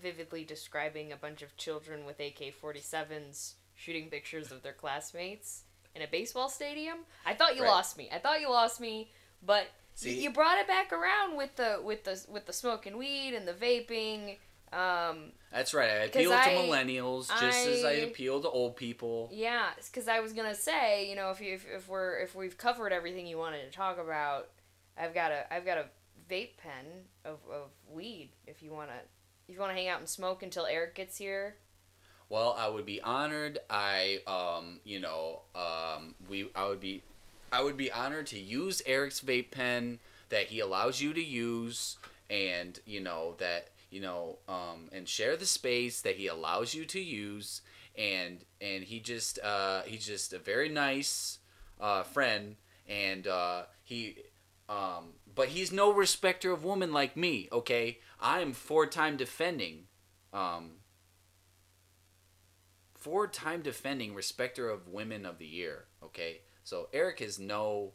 vividly 0.00 0.44
describing 0.44 1.12
a 1.12 1.16
bunch 1.16 1.42
of 1.42 1.56
children 1.56 2.06
with 2.06 2.18
AK 2.18 2.54
47s 2.62 3.54
shooting 3.74 4.08
pictures 4.08 4.50
of 4.50 4.62
their 4.62 4.72
classmates 4.72 5.64
in 5.94 6.02
a 6.02 6.06
baseball 6.06 6.48
stadium. 6.48 6.98
I 7.26 7.34
thought 7.34 7.56
you 7.56 7.62
Right. 7.62 7.68
lost 7.68 7.98
me. 7.98 8.08
I 8.10 8.18
thought 8.18 8.40
you 8.40 8.48
lost 8.48 8.80
me, 8.80 9.12
but 9.42 9.66
See- 9.94 10.22
you 10.22 10.30
brought 10.30 10.58
it 10.58 10.66
back 10.66 10.92
around 10.92 11.36
with 11.36 11.56
the 11.56 11.80
with 11.82 12.04
the 12.04 12.24
with 12.28 12.46
the 12.46 12.52
smoking 12.52 12.96
weed 12.96 13.34
and 13.34 13.46
the 13.46 13.52
vaping. 13.54 14.38
Um, 14.72 15.32
That's 15.52 15.74
right. 15.74 15.90
I 15.90 15.94
appeal 16.04 16.30
to 16.30 16.36
I- 16.36 16.54
millennials 16.54 17.28
just 17.40 17.66
as 17.66 17.84
I 17.84 17.90
I- 17.90 17.92
appeal 17.94 18.40
to 18.42 18.48
old 18.48 18.76
people. 18.76 19.28
Yeah, 19.32 19.70
because 19.86 20.06
I 20.08 20.20
was 20.20 20.32
gonna 20.32 20.54
say, 20.54 21.08
you 21.08 21.16
know, 21.16 21.30
if 21.30 21.40
you 21.40 21.54
if, 21.54 21.66
if 21.68 21.88
we're 21.88 22.18
if 22.20 22.34
we've 22.34 22.56
covered 22.56 22.92
everything 22.92 23.26
you 23.26 23.36
wanted 23.38 23.64
to 23.70 23.76
talk 23.76 23.98
about, 23.98 24.48
I've 24.96 25.12
got 25.14 25.32
a 25.32 25.52
I've 25.52 25.64
got 25.64 25.78
a 25.78 25.86
vape 26.30 26.56
pen 26.58 26.86
of, 27.24 27.38
of 27.52 27.70
weed. 27.90 28.30
If 28.46 28.62
you 28.62 28.70
wanna 28.70 29.00
if 29.48 29.54
you 29.54 29.60
wanna 29.60 29.74
hang 29.74 29.88
out 29.88 29.98
and 29.98 30.08
smoke 30.08 30.42
until 30.42 30.66
Eric 30.66 30.94
gets 30.94 31.16
here. 31.18 31.56
Well, 32.28 32.54
I 32.56 32.68
would 32.68 32.86
be 32.86 33.00
honored. 33.00 33.58
I, 33.68 34.20
um, 34.28 34.78
you 34.84 35.00
know, 35.00 35.40
um, 35.56 36.14
we, 36.28 36.48
I 36.54 36.68
would 36.68 36.78
be, 36.78 37.02
I 37.50 37.60
would 37.60 37.76
be 37.76 37.90
honored 37.90 38.28
to 38.28 38.38
use 38.38 38.80
Eric's 38.86 39.20
vape 39.20 39.50
pen 39.50 39.98
that 40.28 40.44
he 40.46 40.60
allows 40.60 41.00
you 41.00 41.12
to 41.12 41.20
use, 41.20 41.98
and 42.30 42.78
you 42.86 43.00
know 43.00 43.34
that 43.38 43.70
you 43.90 44.00
know, 44.00 44.38
um, 44.48 44.88
and 44.92 45.08
share 45.08 45.36
the 45.36 45.46
space 45.46 46.00
that 46.02 46.16
he 46.16 46.26
allows 46.26 46.74
you 46.74 46.84
to 46.86 47.00
use, 47.00 47.62
and 47.96 48.44
and 48.60 48.84
he 48.84 49.00
just, 49.00 49.38
uh, 49.40 49.82
he's 49.82 50.06
just 50.06 50.32
a 50.32 50.38
very 50.38 50.68
nice, 50.68 51.38
uh, 51.80 52.02
friend, 52.02 52.56
and 52.88 53.26
uh, 53.26 53.62
he. 53.82 54.16
Um, 54.68 55.14
but 55.34 55.48
he's 55.48 55.72
no 55.72 55.92
respecter 55.92 56.52
of 56.52 56.62
woman 56.62 56.92
like 56.92 57.16
me, 57.16 57.48
okay? 57.50 57.98
I'm 58.20 58.52
four 58.52 58.86
time 58.86 59.16
defending. 59.16 59.86
Um, 60.32 60.74
four 63.00 63.26
time 63.26 63.62
defending 63.62 64.14
respecter 64.14 64.68
of 64.68 64.86
women 64.86 65.24
of 65.24 65.38
the 65.38 65.46
year 65.46 65.86
okay 66.02 66.42
so 66.62 66.88
eric 66.92 67.22
is 67.22 67.38
no 67.38 67.92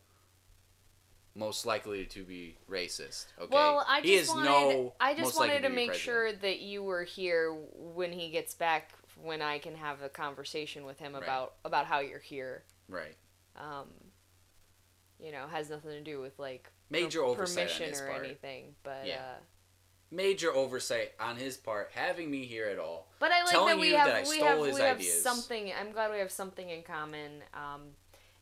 most 1.37 1.65
likely 1.65 2.05
to 2.05 2.23
be 2.23 2.55
racist 2.69 3.25
okay 3.39 3.53
Well, 3.53 3.85
I 3.87 3.99
just 3.99 4.07
he 4.09 4.15
is 4.15 4.29
wanted 4.29 4.43
no 4.45 4.93
I 4.99 5.13
just 5.13 5.37
wanted 5.37 5.61
to 5.63 5.69
be 5.69 5.75
make 5.75 5.87
president. 5.89 6.03
sure 6.05 6.31
that 6.33 6.59
you 6.59 6.81
were 6.83 7.03
here 7.03 7.53
when 7.73 8.11
he 8.13 8.29
gets 8.29 8.53
back 8.53 8.93
when 9.21 9.41
I 9.41 9.59
can 9.59 9.75
have 9.75 10.01
a 10.01 10.09
conversation 10.09 10.85
with 10.85 10.97
him 10.99 11.13
Right. 11.13 11.23
about 11.23 11.55
about 11.65 11.85
how 11.85 11.99
you're 11.99 12.19
here. 12.19 12.63
right 12.87 13.15
Um, 13.57 13.87
you 15.19 15.31
know, 15.31 15.47
has 15.47 15.69
nothing 15.69 15.91
to 15.91 16.01
do 16.01 16.19
with 16.21 16.37
like 16.39 16.71
major 16.89 17.21
per- 17.23 17.35
permission 17.35 17.93
or 17.93 18.07
part 18.09 18.25
anything, 18.25 18.75
but 18.83 19.05
Yeah. 19.05 19.15
uh 19.37 19.39
major 20.11 20.53
oversight 20.53 21.11
on 21.19 21.35
his 21.35 21.57
part 21.57 21.91
having 21.93 22.29
me 22.31 22.45
here 22.45 22.67
at 22.67 22.77
all 22.79 23.09
But 23.19 23.31
I 23.31 23.43
like 23.43 23.51
that 23.53 23.79
we 23.79 23.91
have 23.91 24.07
that 24.07 24.15
I 24.15 24.19
we 24.29 24.35
stole 24.37 24.47
have 24.47 24.65
his 24.67 24.75
we 24.75 24.81
have 24.81 24.97
ideas. 24.97 25.21
something. 25.23 25.73
I'm 25.77 25.91
glad 25.91 26.11
we 26.11 26.19
have 26.19 26.31
something 26.31 26.69
in 26.69 26.83
common. 26.83 27.43
Um, 27.53 27.95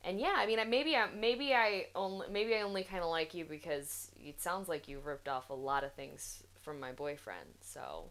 and 0.03 0.19
yeah, 0.19 0.35
I 0.37 0.45
mean, 0.45 0.59
maybe 0.69 0.95
I 0.95 1.07
maybe 1.13 1.53
I 1.53 1.87
only 1.95 2.27
maybe 2.29 2.55
I 2.55 2.61
only 2.61 2.83
kind 2.83 3.03
of 3.03 3.09
like 3.09 3.33
you 3.33 3.45
because 3.45 4.11
it 4.15 4.41
sounds 4.41 4.67
like 4.67 4.87
you 4.87 4.99
ripped 4.99 5.27
off 5.27 5.49
a 5.49 5.53
lot 5.53 5.83
of 5.83 5.93
things 5.93 6.43
from 6.61 6.79
my 6.79 6.91
boyfriend. 6.91 7.49
So 7.61 8.09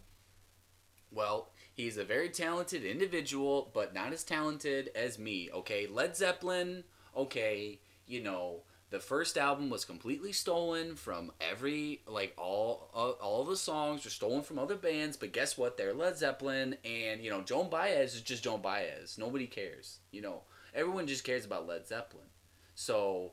Well, 1.10 1.50
he's 1.74 1.96
a 1.98 2.04
very 2.04 2.30
talented 2.30 2.84
individual, 2.84 3.70
but 3.74 3.92
not 3.94 4.12
as 4.12 4.24
talented 4.24 4.90
as 4.94 5.18
me, 5.18 5.50
okay? 5.52 5.86
Led 5.86 6.16
Zeppelin, 6.16 6.84
okay, 7.14 7.80
you 8.06 8.22
know, 8.22 8.62
the 8.90 8.98
first 8.98 9.36
album 9.38 9.68
was 9.70 9.84
completely 9.84 10.32
stolen 10.32 10.96
from 10.96 11.32
every 11.40 12.00
like 12.06 12.34
all 12.38 12.90
uh, 12.94 13.24
all 13.24 13.44
the 13.44 13.56
songs 13.56 14.04
were 14.04 14.10
stolen 14.10 14.42
from 14.42 14.58
other 14.58 14.76
bands, 14.76 15.16
but 15.16 15.32
guess 15.32 15.58
what? 15.58 15.76
They're 15.76 15.94
Led 15.94 16.18
Zeppelin 16.18 16.76
and 16.84 17.22
you 17.22 17.30
know, 17.30 17.42
Joan 17.42 17.68
Baez 17.70 18.14
is 18.14 18.22
just 18.22 18.44
Joan 18.44 18.62
Baez. 18.62 19.16
Nobody 19.18 19.46
cares, 19.46 19.98
you 20.10 20.20
know. 20.22 20.42
Everyone 20.74 21.06
just 21.06 21.24
cares 21.24 21.44
about 21.44 21.66
Led 21.66 21.86
Zeppelin. 21.86 22.26
So, 22.74 23.32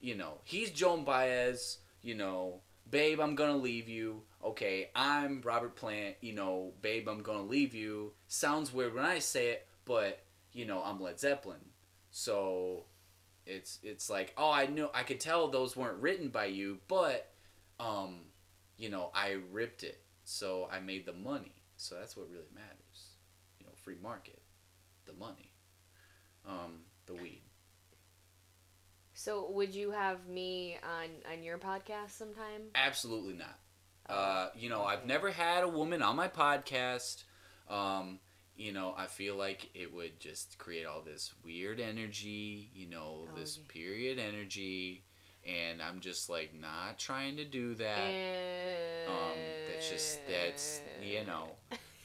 you 0.00 0.14
know, 0.14 0.40
he's 0.44 0.70
Joan 0.70 1.04
Baez, 1.04 1.78
you 2.02 2.14
know, 2.14 2.62
babe, 2.90 3.20
I'm 3.20 3.34
gonna 3.34 3.56
leave 3.56 3.88
you. 3.88 4.22
Okay, 4.42 4.90
I'm 4.94 5.42
Robert 5.42 5.76
Plant, 5.76 6.16
you 6.20 6.34
know, 6.34 6.72
babe, 6.80 7.08
I'm 7.08 7.22
gonna 7.22 7.42
leave 7.42 7.74
you. 7.74 8.12
Sounds 8.28 8.72
weird 8.72 8.94
when 8.94 9.04
I 9.04 9.18
say 9.18 9.48
it, 9.48 9.66
but 9.84 10.24
you 10.52 10.64
know, 10.64 10.82
I'm 10.84 11.00
Led 11.00 11.20
Zeppelin. 11.20 11.60
So 12.10 12.84
it's 13.46 13.78
it's 13.82 14.08
like, 14.08 14.32
oh, 14.36 14.50
I 14.50 14.66
knew 14.66 14.88
I 14.94 15.02
could 15.02 15.20
tell 15.20 15.48
those 15.48 15.76
weren't 15.76 16.00
written 16.00 16.28
by 16.28 16.46
you, 16.46 16.78
but 16.88 17.30
um, 17.80 18.20
you 18.76 18.88
know, 18.88 19.10
I 19.14 19.36
ripped 19.50 19.82
it. 19.82 20.00
So 20.24 20.68
I 20.70 20.80
made 20.80 21.06
the 21.06 21.12
money. 21.12 21.54
So 21.76 21.94
that's 21.94 22.16
what 22.16 22.28
really 22.30 22.50
matters. 22.54 23.16
You 23.58 23.66
know, 23.66 23.72
free 23.76 23.96
market, 24.02 24.40
the 25.06 25.12
money. 25.14 25.52
Um, 26.48 26.80
the 27.06 27.14
weed. 27.14 27.42
so 29.12 29.50
would 29.50 29.74
you 29.74 29.90
have 29.90 30.26
me 30.28 30.78
on 30.82 31.08
on 31.32 31.42
your 31.42 31.58
podcast 31.58 32.10
sometime? 32.12 32.62
Absolutely 32.74 33.34
not. 33.34 33.58
Uh, 34.08 34.48
you 34.56 34.70
know, 34.70 34.84
I've 34.84 35.04
never 35.04 35.30
had 35.30 35.64
a 35.64 35.68
woman 35.68 36.00
on 36.00 36.16
my 36.16 36.28
podcast. 36.28 37.24
Um, 37.68 38.20
you 38.56 38.72
know, 38.72 38.94
I 38.96 39.06
feel 39.06 39.36
like 39.36 39.68
it 39.74 39.92
would 39.94 40.18
just 40.18 40.56
create 40.58 40.86
all 40.86 41.02
this 41.02 41.34
weird 41.44 41.78
energy, 41.78 42.70
you 42.74 42.88
know, 42.88 43.26
Oh, 43.30 43.38
this 43.38 43.58
yeah. 43.58 43.64
period 43.68 44.18
energy, 44.18 45.04
and 45.46 45.82
I'm 45.82 46.00
just 46.00 46.30
like 46.30 46.54
not 46.58 46.98
trying 46.98 47.36
to 47.36 47.44
do 47.44 47.74
that. 47.74 47.98
And... 47.98 49.10
Um, 49.10 49.38
that's 49.70 49.90
just 49.90 50.20
that's 50.26 50.80
you 51.02 51.24
know 51.26 51.50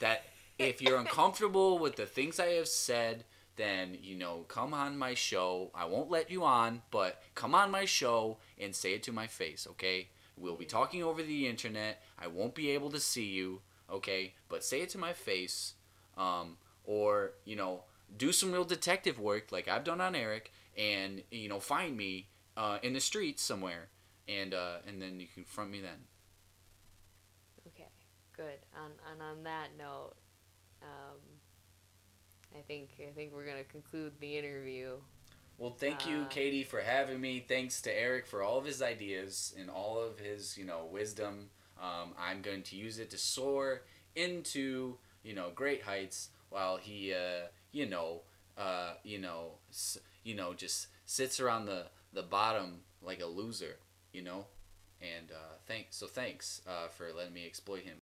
that 0.00 0.24
if 0.58 0.82
you're 0.82 0.98
uncomfortable 0.98 1.78
with 1.78 1.96
the 1.96 2.06
things 2.06 2.38
I 2.38 2.48
have 2.58 2.68
said, 2.68 3.24
then 3.56 3.96
you 4.02 4.16
know 4.16 4.44
come 4.48 4.74
on 4.74 4.98
my 4.98 5.14
show. 5.14 5.70
I 5.74 5.84
won't 5.86 6.10
let 6.10 6.30
you 6.30 6.44
on, 6.44 6.82
but 6.90 7.22
come 7.34 7.54
on 7.54 7.70
my 7.70 7.84
show 7.84 8.38
and 8.58 8.74
say 8.74 8.94
it 8.94 9.02
to 9.04 9.12
my 9.12 9.26
face, 9.26 9.66
okay? 9.72 10.08
We'll 10.36 10.56
be 10.56 10.64
talking 10.64 11.02
over 11.02 11.22
the 11.22 11.46
internet. 11.46 12.02
I 12.18 12.26
won't 12.26 12.54
be 12.54 12.70
able 12.70 12.90
to 12.90 13.00
see 13.00 13.26
you, 13.26 13.60
okay? 13.90 14.34
But 14.48 14.64
say 14.64 14.80
it 14.80 14.88
to 14.90 14.98
my 14.98 15.12
face, 15.12 15.74
um, 16.16 16.56
or 16.84 17.32
you 17.44 17.56
know 17.56 17.84
do 18.16 18.32
some 18.32 18.52
real 18.52 18.64
detective 18.64 19.18
work 19.18 19.50
like 19.52 19.68
I've 19.68 19.84
done 19.84 20.00
on 20.00 20.14
Eric, 20.14 20.52
and 20.76 21.22
you 21.30 21.48
know 21.48 21.60
find 21.60 21.96
me 21.96 22.28
uh, 22.56 22.78
in 22.82 22.92
the 22.92 23.00
streets 23.00 23.42
somewhere, 23.42 23.88
and 24.28 24.54
uh, 24.54 24.76
and 24.86 25.00
then 25.00 25.20
you 25.20 25.26
confront 25.32 25.70
me 25.70 25.80
then. 25.80 26.06
Okay, 27.68 27.88
good. 28.36 28.58
On 28.76 28.90
and 29.12 29.22
on 29.22 29.44
that 29.44 29.68
note, 29.78 30.14
um, 30.82 31.18
I 32.56 32.60
think 32.66 32.90
I 33.00 33.12
think 33.12 33.32
we're 33.34 33.46
gonna 33.46 33.64
conclude 33.64 34.12
the 34.20 34.38
interview. 34.38 34.96
Well, 35.58 35.70
thank 35.78 36.06
you, 36.06 36.22
Uh, 36.22 36.28
Katie, 36.28 36.64
for 36.64 36.80
having 36.80 37.20
me. 37.20 37.40
Thanks 37.46 37.80
to 37.82 37.92
Eric 37.92 38.26
for 38.26 38.42
all 38.42 38.58
of 38.58 38.64
his 38.64 38.82
ideas 38.82 39.54
and 39.56 39.70
all 39.70 40.00
of 40.00 40.18
his, 40.18 40.58
you 40.58 40.64
know, 40.64 40.84
wisdom. 40.86 41.50
Um, 41.80 42.12
I'm 42.18 42.42
going 42.42 42.62
to 42.64 42.76
use 42.76 42.98
it 42.98 43.10
to 43.10 43.18
soar 43.18 43.82
into, 44.16 44.98
you 45.22 45.32
know, 45.32 45.50
great 45.50 45.82
heights 45.82 46.30
while 46.50 46.76
he, 46.76 47.12
uh, 47.14 47.46
you 47.70 47.86
know, 47.86 48.22
uh, 48.56 48.94
you 49.04 49.18
know, 49.18 49.58
s- 49.70 49.98
you 50.24 50.34
know, 50.34 50.54
just 50.54 50.88
sits 51.06 51.38
around 51.40 51.66
the 51.66 51.86
the 52.12 52.22
bottom 52.22 52.82
like 53.02 53.20
a 53.20 53.26
loser, 53.26 53.76
you 54.12 54.22
know. 54.22 54.46
And 55.00 55.30
uh, 55.30 55.56
thanks, 55.66 55.96
so 55.96 56.06
thanks 56.06 56.62
uh, 56.66 56.88
for 56.88 57.12
letting 57.12 57.34
me 57.34 57.44
exploit 57.46 57.82
him. 57.82 57.92